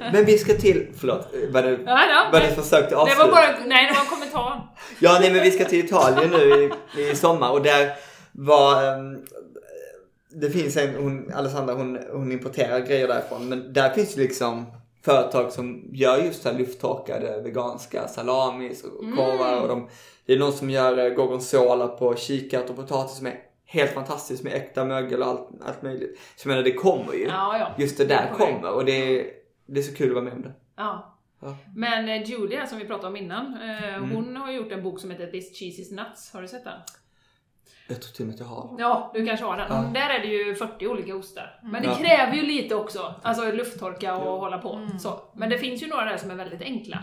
[0.13, 1.79] Men vi ska till, förlåt, var det, Ja,
[2.11, 3.25] ja, var det men- försökte Det avsluta?
[3.27, 4.61] var bara, nej det var en kommentar.
[4.99, 7.93] Ja, nej men vi ska till Italien nu i, i sommar och där
[8.33, 9.19] var ehm,
[10.35, 14.67] det finns en, hon, Alessandra hon, hon importerar grejer därifrån men där finns ju liksom
[15.03, 19.89] företag som gör just så här lufttorkade veganska salamis och korvar och de,
[20.27, 24.45] det är någon som gör eh, gorgonzola på kikärtor och potatis som är helt fantastiskt
[24.45, 26.19] med äkta mögel och allt, allt möjligt.
[26.37, 27.25] Så jag menar det kommer ju.
[27.25, 27.69] Ja, ja.
[27.79, 28.55] Just det där Det väg.
[28.55, 29.27] kommer och det är,
[29.67, 30.53] det är så kul att vara med om det.
[30.77, 31.11] Ja.
[31.43, 31.57] Ja.
[31.77, 34.11] Men eh, Julia som vi pratade om innan, eh, Mm.
[34.11, 36.33] hon har gjort en bok som heter This Cheese is Nuts.
[36.33, 36.79] Har du sett den?
[37.89, 38.77] Jag tror till och med att jag har.
[38.79, 39.67] Ja, du kanske har den.
[39.71, 39.91] Ja.
[40.01, 41.61] Där är det ju 40 olika ostar.
[41.63, 41.95] Men det Ja.
[41.95, 43.15] kräver ju lite också.
[43.23, 44.39] Alltså lufttorka och Ja.
[44.39, 44.89] hålla på.
[45.01, 45.21] Så.
[45.35, 46.99] Men det finns ju några där som är väldigt enkla.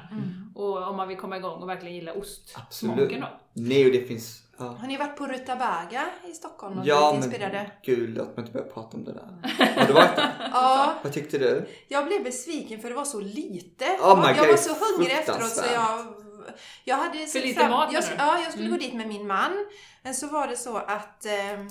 [0.55, 3.27] Och om man vill komma igång och verkligen gilla ostsmaken då.
[3.53, 4.41] Nej, och det finns...
[4.57, 4.65] Ja.
[4.79, 7.71] Har ni varit på Rutabaga i Stockholm och Ja, blivit men inspirerade?
[7.83, 9.27] gud, låt mig inte börja prata om det där.
[9.79, 10.29] Har du varit där?
[10.53, 11.67] Ja, Vad tyckte du?
[11.87, 13.85] jag blev besviken för det var så lite.
[13.85, 16.05] Oh jag God, var så hungrig efteråt så jag...
[16.83, 18.03] Jag hade För lite mat, jag?
[18.17, 18.77] Ja, jag skulle Mm.
[18.79, 19.65] gå dit med min man.
[20.03, 21.65] Men så var det så att eh,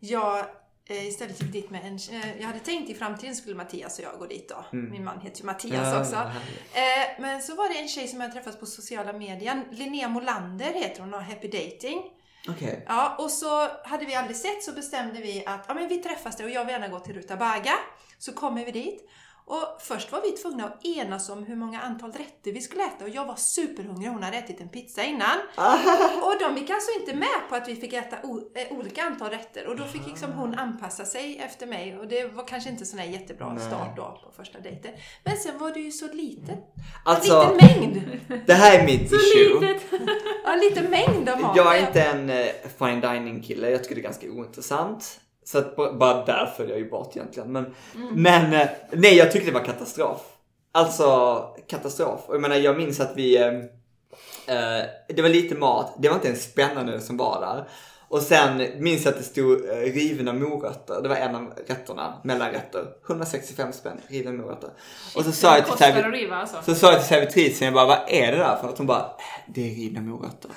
[0.00, 0.44] jag
[0.88, 2.20] istället gick dit med en...
[2.20, 4.64] Eh, jag hade tänkt i framtiden skulle Mattias och jag gå dit då.
[4.72, 4.90] Mm.
[4.90, 6.16] Min man heter ju Mattias också.
[6.16, 6.76] vad härligt.
[7.16, 9.64] Eh, men så var det en tjej som jag träffat på sociala medier.
[9.70, 12.02] Linnea Molander heter hon och Happy Dating.
[12.48, 12.84] Okej.
[12.88, 16.36] Ja, och så hade vi aldrig sett så bestämde vi att ja, men vi träffas
[16.36, 17.72] där och jag vill gärna gå till Rutabaga.
[18.18, 19.10] Så kommer vi dit.
[19.50, 23.04] Och först var vi tvungna att enas om hur många antal rätter vi skulle äta
[23.04, 25.38] och jag var superhungrig, hon hade ätit en pizza innan.
[26.22, 29.66] Och de gick alltså inte med på att vi fick äta eh, olika antal rätter
[29.66, 32.98] och då fick liksom hon anpassa sig efter mig och det var kanske inte sån
[32.98, 34.92] här jättebra start då på första dejten.
[35.24, 36.58] Men sen var det ju så litet.
[37.04, 38.20] Alltså, liten mängd!
[38.46, 39.60] det här är mitt Så issue.
[39.60, 40.00] litet!
[40.44, 41.56] Ja, lite mängd av mat.
[41.56, 42.46] Jag är inte en eh,
[42.78, 45.20] fine dining kille, jag tycker det är ganska ointressant.
[45.52, 47.52] Så att ba- bara där föll jag ju bort egentligen.
[47.52, 47.74] Men,
[48.14, 50.20] men eh, nej, jag tyckte det var katastrof.
[50.72, 52.20] Alltså katastrof.
[52.26, 53.46] Och jag menar, jag minns att vi, eh,
[54.56, 57.68] eh, det var lite mat, det var inte ens spännande som var där.
[58.08, 62.14] Och sen minns jag att det stod eh, rivna morötter, det var en av rätterna,
[62.24, 62.84] mellanrätter.
[63.08, 64.70] 165 spänn, rivna morötter.
[65.16, 66.56] Och så sa jag till servit- riva alltså.
[66.62, 68.78] så sa jag till servitrisen, jag bara, vad är det där för något?
[68.78, 69.10] Hon bara,
[69.48, 70.50] det är rivna morötter.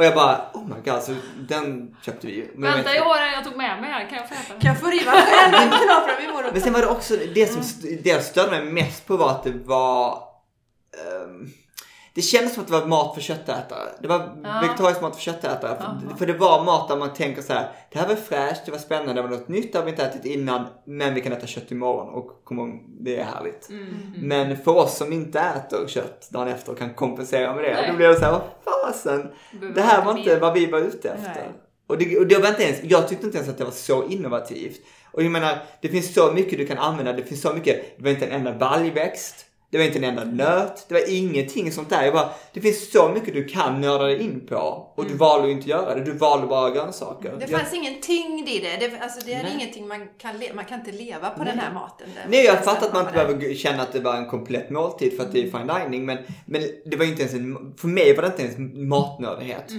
[0.00, 1.14] Och jag bara, oh my god, så
[1.48, 2.50] den köpte vi ju.
[2.54, 4.08] Men Vänta, vet- jag har en jag tog med mig här.
[4.08, 4.60] Kan jag få äta den?
[4.60, 6.50] Kan jag få riva själv knapra?
[6.52, 7.62] Men sen var det också, det som
[8.02, 10.22] det jag störde mig mest på var att det var
[10.98, 11.48] ehm,
[12.14, 13.88] det kändes som att det var mat för köttätare.
[14.02, 14.60] Det var Ja.
[14.62, 15.76] vegetarisk mat för köttätare.
[16.10, 18.70] För, för det var mat där man tänker så här, det här var fräscht, det
[18.72, 21.32] var spännande, det var något nytt, det har vi inte ätit innan, men vi kan
[21.32, 23.68] äta kött imorgon och kom ihåg, det är härligt.
[23.70, 23.86] Mm.
[24.16, 27.90] Men för oss som inte äter kött dagen efter och kan kompensera med det, Nej.
[27.90, 28.42] då blir det så här, vad
[28.94, 29.30] fasen,
[29.74, 31.34] det här var inte vad vi var ute efter.
[31.34, 31.52] Nej.
[31.86, 34.04] Och det, och det var inte ens, jag tyckte inte ens att det var så
[34.08, 34.80] innovativt.
[35.12, 38.04] Och jag menar, det finns så mycket du kan använda, det finns så mycket, det
[38.04, 41.90] var inte en enda baljväxt, det var inte en enda nöt, det var ingenting sånt
[41.90, 42.04] där.
[42.04, 44.56] Jag bara, det finns så mycket du kan nörda dig in på
[44.96, 47.28] och du valde att inte göra det, du valde bara grönsaker.
[47.28, 47.40] Mm.
[47.40, 48.76] Det Jag- fanns ingen tyngd i det.
[48.86, 49.52] det, alltså det är Nej.
[49.54, 52.08] ingenting man kan man kan inte leva på den här maten.
[52.14, 53.26] Den Nej, jag fattar att man inte där.
[53.26, 56.18] behöver känna att det var en komplett måltid för att det är fine dining, men,
[56.46, 58.56] men det var inte ens en, för mig var det inte ens
[58.88, 59.72] matnördighet.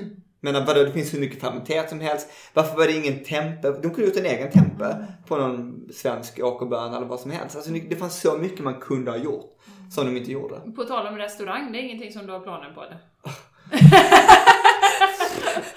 [0.44, 2.28] Men vadå, det finns hur mycket fermenterat som helst.
[2.54, 3.72] Varför var det ingen tempe?
[3.72, 7.56] De kunde gjort en egen tempe på någon svensk åkerböna eller vad som helst.
[7.56, 9.46] Alltså det fanns så mycket man kunde ha gjort
[9.92, 10.56] som de inte gjorde.
[10.76, 12.98] På tal om restaurang, det är ingenting som du har planer på eller?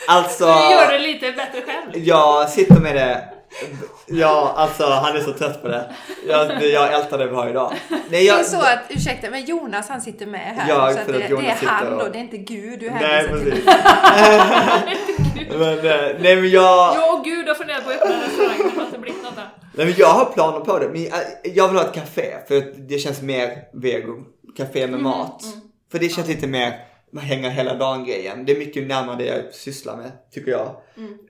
[0.09, 1.91] Alltså, Du gör det lite bättre själv.
[2.07, 3.29] jag sitter med det.
[4.07, 5.91] Ja, alltså han är så trött på det.
[6.29, 7.73] Jag, jag ältar det varje dag.
[7.89, 10.69] Nej, Det jag, är så att, ursäkta, men Jonas han sitter med här.
[10.69, 13.27] Ja, så att det, det är han och- då, det är inte Gud du Nej,
[13.27, 13.65] hänvisar till.
[13.65, 13.65] precis.
[15.59, 16.97] men, eh, nej men jag...
[16.97, 19.37] Jag och Gud har funderat på att öppna en restaurang, det har inte blivit något
[19.37, 19.49] där.
[19.77, 20.89] Nej, men jag har planer på det.
[20.89, 21.09] Men
[21.55, 24.25] jag, vill ha ett café för att det känns mer vego.
[24.57, 25.45] Café med mat.
[25.93, 26.81] För det känns lite mer
[27.21, 28.45] hänga hela dagen grejen.
[28.45, 30.77] Det är mycket närmare det jag sysslar med, tycker jag.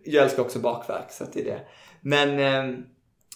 [0.04, 1.60] Jag älskar också bakverk, så att det är det.
[2.00, 2.78] Men, eh,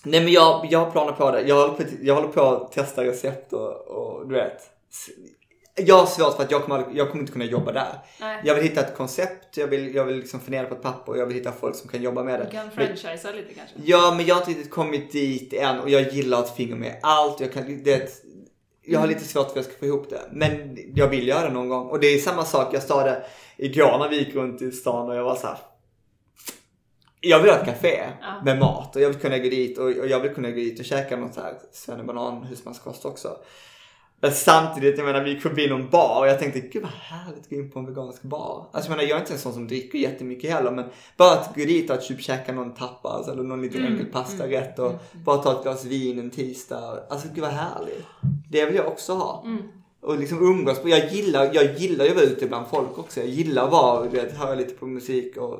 [0.02, 1.43] nej men jag, jag har planer på det.
[1.43, 4.62] Jag håller på, jag håller på att testa recept och, och du vet.
[5.80, 7.98] Jag har svårt för att jag kommer, jag kommer inte kunna jobba där.
[8.20, 8.42] Nej.
[8.44, 11.18] Jag vill hitta ett koncept, jag vill, jag vill liksom fundera på ett papper och
[11.18, 12.44] jag vill hitta folk som kan jobba med det.
[12.44, 13.76] Du kan franchisea lite kanske.
[13.84, 16.96] Ja, men jag har inte riktigt kommit dit än och jag gillar att finger med
[17.02, 17.40] allt.
[17.40, 18.10] Jag, kan, det,
[18.84, 20.20] jag har lite svårt för att jag ska få ihop det.
[20.32, 21.86] Men jag vill göra det någon gång.
[21.86, 23.22] Och det är samma sak, jag sa det
[23.56, 25.59] igår när vi gick runt i stan och jag var så här.
[27.20, 28.42] Jag vill ha ett café Ja.
[28.44, 30.78] med mat och jag vill kunna gå dit och, och jag vill kunna gå dit
[30.80, 33.36] och käka något så här svennebanan husmanskost också.
[34.32, 37.51] Samtidigt, jag menar vi gick förbi någon bar och jag tänkte gud vad härligt att
[37.51, 38.66] gå in på en vegansk bar.
[38.73, 40.85] Alltså jag menar jag är inte en sån som dricker jättemycket heller men
[41.16, 44.93] bara att gå dit och typ käka någon tapas eller någon liten enkel pastarätt och
[45.24, 46.99] bara ta ett glas vin en tisdag.
[47.11, 48.05] Alltså gud vad härligt.
[48.51, 49.45] Det vill jag också ha.
[50.01, 50.81] Och liksom umgås.
[50.85, 53.20] Jag gillar, jag gillar ju att vara ute bland folk också.
[53.20, 55.59] Jag gillar att vara, du vet, höra lite på musik och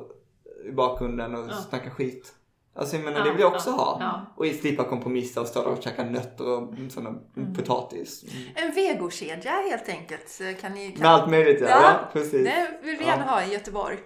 [0.65, 1.53] i bakgrunden och Ja.
[1.69, 2.33] snacka skit.
[2.79, 3.97] Alltså jag menar Ja, det vill jag också ja, ha.
[3.99, 4.33] ja.
[4.35, 7.19] Och slippa kompromissa och stå där och käka nötter och sådana
[7.55, 8.25] potatis.
[8.55, 10.41] En vegokedja helt enkelt.
[10.61, 11.01] Kan ni, kan...
[11.01, 11.67] Med allt möjligt ja.
[11.67, 12.43] Ja, ja precis.
[12.43, 13.97] Det vill vi gärna ha i Göteborg.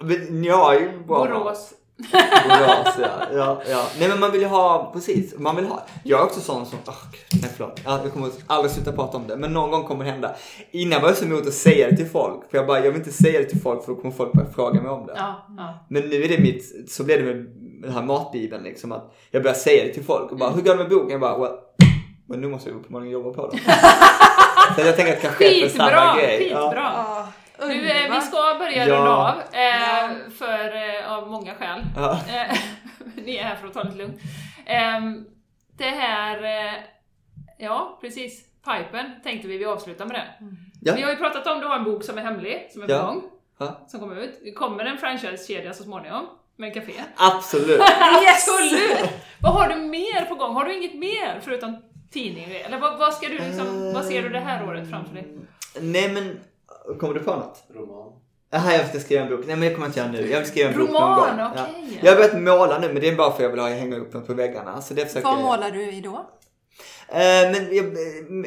[0.00, 0.42] Men
[0.74, 1.18] är ju bra.
[1.18, 1.74] Borås.
[2.48, 3.26] Borås ja.
[3.34, 3.86] ja, ja.
[3.98, 5.34] Nej men man vill ju ha, precis.
[5.38, 5.86] Man vill ha.
[6.04, 6.94] Jag är också sån som, oh,
[7.42, 7.80] nej förlåt.
[7.84, 9.36] Ja, jag kommer aldrig sluta prata om det.
[9.36, 10.34] Men någon gång kommer det hända.
[10.70, 12.50] Innan var jag så emot att säga det till folk.
[12.50, 14.50] För jag bara, jag vill inte säga det till folk för då kommer folk börja
[14.50, 15.14] fråga mig om det.
[15.16, 15.86] Ja, ja.
[15.88, 17.46] Men nu är det mitt, så blev det med
[17.82, 20.72] den här matbibeln liksom att jag börjar säga det till folk och bara, hur går
[20.72, 21.10] det med boken?
[21.10, 21.52] Jag bara, well,
[22.28, 23.58] men nu måste jag uppenbarligen jobba på det.
[24.76, 26.38] så jag tänker att kanske är samma grej.
[26.38, 26.72] Skitbra!
[26.74, 27.28] Ja.
[27.68, 28.94] Nu, eh, vi ska börja Ja.
[28.96, 31.80] runda av, eh, för, eh, av många skäl.
[31.96, 32.12] Ja.
[32.28, 32.56] Eh,
[33.24, 34.20] Ni är här för att ta det lite lugnt.
[34.66, 35.24] Ehm,
[35.78, 36.74] det här, eh,
[37.58, 40.46] ja precis, pipen tänkte vi vi avslutar med det.
[40.82, 40.94] Ja.
[40.96, 42.92] Vi har ju pratat om, du har en bok som är hemlig, som är på
[42.92, 43.02] Ja.
[43.06, 43.22] gång,
[43.58, 43.80] Ja.
[43.88, 44.40] som kommer ut.
[44.44, 46.26] Det kommer en franchisekedja så småningom,
[46.56, 46.92] med café.
[47.16, 47.80] Absolut.
[48.22, 48.48] Yes!
[48.48, 49.10] Absolut!
[49.40, 50.54] Vad har du mer på gång?
[50.54, 51.76] Har du inget mer förutom
[52.12, 52.44] tidning?
[52.66, 55.26] Eller vad, vad ska du liksom, vad ser du det här året framför dig?
[55.80, 56.40] Nej men,
[57.00, 57.62] kommer du på något?
[57.74, 58.12] Roman.
[58.52, 59.40] Jaha, jag ska skriva en bok.
[59.46, 60.30] Nej men det kommer jag inte göra nu.
[60.30, 61.46] Jag vill skriva en bok någon Roman, gång.
[61.52, 62.00] okej.
[62.02, 63.96] Jag har börjat måla nu men det är bara för att jag vill ha hänga
[63.96, 64.80] upp den på väggarna.
[64.82, 65.42] Så det försöker Vad jag.
[65.44, 66.30] målar du i då?
[67.08, 67.96] Eh, men jag,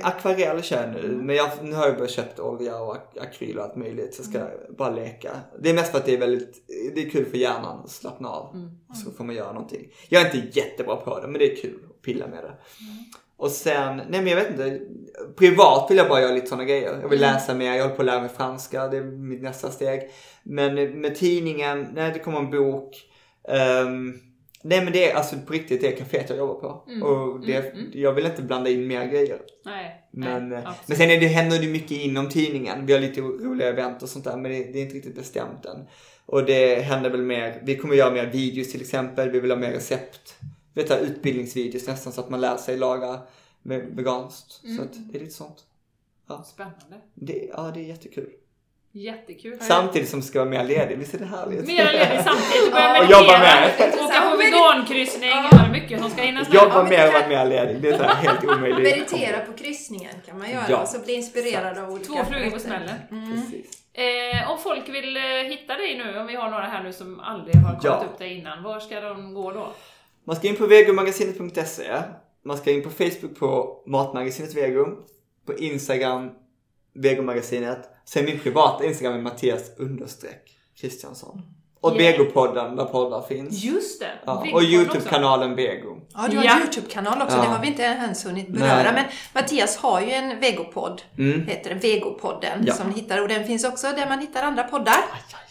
[0.04, 3.58] akvarell kör jag nu, men jag, nu har jag bara köpt olja och ak- akryl
[3.60, 4.16] och allt möjligt.
[4.16, 4.48] Så jag ska
[4.78, 5.32] bara leka.
[5.60, 6.64] Det är mest för att det är väldigt,
[6.96, 8.70] det är kul för hjärnan att slappna av.
[8.90, 9.88] Och så får man göra någonting.
[10.10, 12.54] Jag är inte jättebra på det, men det är kul att pilla med det.
[13.44, 14.80] Och sen, nej men jag vet inte.
[15.36, 17.00] Privat vill jag bara göra lite sådana grejer.
[17.02, 19.72] Jag vill läsa mer, jag håller på att lära mig franska, det är mitt nästa
[19.72, 20.10] steg.
[20.44, 23.02] Men med tidningen, nej det kommer en bok.
[23.48, 24.14] Ehm,
[24.64, 26.68] nej men det är alltså på riktigt det kaféet jag jobbar på.
[27.06, 29.38] Och det, jag vill inte blanda in mer grejer.
[29.66, 30.08] Nej.
[30.12, 32.86] Men, nej, eh, men sen är det, händer det mycket inom tidningen.
[32.86, 35.66] Vi har lite roliga event och sånt där men det, det är inte riktigt bestämt
[35.66, 35.88] än.
[36.26, 39.58] Och det händer väl mer, vi kommer göra mer videos till exempel, vi vill ha
[39.58, 40.36] mer recept.
[40.74, 43.20] Vet du, utbildningsvideos nästan så att man lär sig laga
[43.64, 44.52] ve- veganskt.
[44.78, 45.58] Så att det är lite sånt.
[46.46, 46.98] Spännande.
[47.14, 48.30] Det, ja, det är jättekul.
[48.92, 49.60] Jättekul.
[49.62, 51.68] Samtidigt som ska vara mer ledig, visst är det härligt?
[51.68, 52.72] Mera ledig samtidigt.
[52.72, 54.06] Börja Ja, och meditera, jobba med.
[54.06, 55.30] åka på vegankryssning.
[55.30, 56.56] Är mycket som ska hinnas med.
[56.56, 58.84] Jobba mer och vara mer ledig, det är så helt omöjligt.
[59.12, 60.82] Meditera på kryssningen kan man göra Ja.
[60.82, 62.96] och så bli inspirerad av olika Två flugor på smällen.
[63.10, 63.66] Precis.
[63.94, 67.20] Eh, om folk vill eh, hitta dig nu, om vi har några här nu som
[67.20, 68.06] aldrig har kollat Ja.
[68.14, 69.74] upp dig innan, var ska de gå då?
[70.26, 72.04] Man ska in på vegomagasinet.se.
[72.44, 74.86] Man ska in på Facebook på Matmagasinet Vego.
[75.46, 76.30] På Instagram
[76.94, 77.90] Vegomagasinet.
[78.06, 81.42] Sen min privata Instagram är Mattias understreck Kristiansson.
[81.84, 82.18] Och Yeah.
[82.18, 83.64] Vegopodden där poddar finns.
[83.64, 84.12] Just det!
[84.26, 84.64] Ja, och.
[84.64, 85.98] Youtube-kanalen Vego.
[86.14, 86.56] Ja, du har Ja.
[86.56, 87.44] en Youtube-kanal också, Ja.
[87.44, 88.84] det har vi inte ens hunnit beröra.
[88.84, 88.94] Nej.
[88.94, 91.48] Men Mattias har ju en vegopodd, Mm.
[91.48, 92.74] heter det, Vegopodden, Ja.
[92.74, 93.22] som ni hittar.
[93.22, 94.96] Och den finns också där man hittar andra poddar.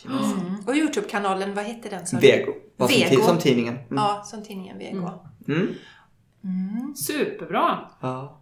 [0.05, 0.65] Mm.
[0.67, 2.05] Och Youtube-kanalen, vad hette den?
[2.13, 2.17] du?
[2.17, 2.53] Vego.
[2.79, 3.23] Bara som, Vego.
[3.23, 3.75] som tidningen.
[3.75, 3.85] Mm.
[3.97, 5.11] Ja, som tidningen Vego.
[5.49, 6.95] Mm.
[6.97, 7.79] Superbra!
[8.01, 8.42] Ja.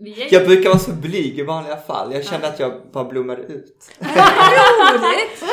[0.00, 2.12] Är Jag brukar vara så blyg i vanliga fall.
[2.14, 3.90] Jag kände att jag bara blommade ut.
[4.00, 5.40] Roligt!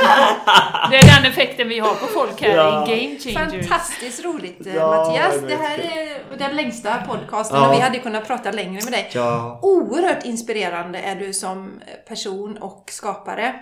[0.91, 2.88] Det är den effekten vi har på folk här Ja.
[2.88, 3.68] i Game Changers.
[3.68, 5.41] Fantastiskt roligt eh, Ja, Mattias.
[5.41, 7.68] det Det är här är den längsta podcasten Ja.
[7.69, 9.09] och vi hade kunnat prata längre med dig.
[9.13, 9.59] Ja.
[9.61, 13.55] Oerhört inspirerande är du som person och skapare.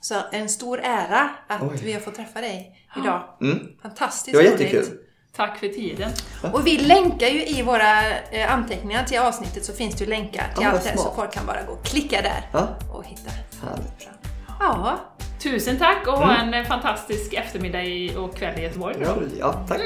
[0.00, 1.80] Så en stor ära att Oj.
[1.84, 3.22] vi har fått träffa dig idag.
[3.40, 3.58] Mm.
[3.82, 4.90] Fantastiskt Det var roligt.
[5.36, 6.10] Tack för tiden.
[6.52, 10.46] Och vi länkar ju i våra eh, anteckningar till avsnittet så finns det ju länkar
[10.54, 12.68] till Ja, allt det så folk kan bara gå och klicka där Ja.
[12.92, 13.30] och hitta.
[13.66, 14.08] Härligt.
[14.60, 14.98] Ja,
[15.42, 18.96] Tusen tack och ha en eh, fantastisk eftermiddag och kväll i Göteborg.
[19.00, 19.80] Ja, ja tack.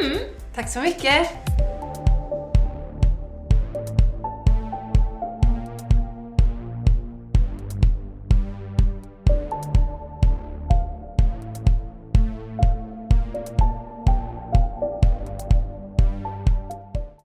[0.55, 1.29] tack så mycket.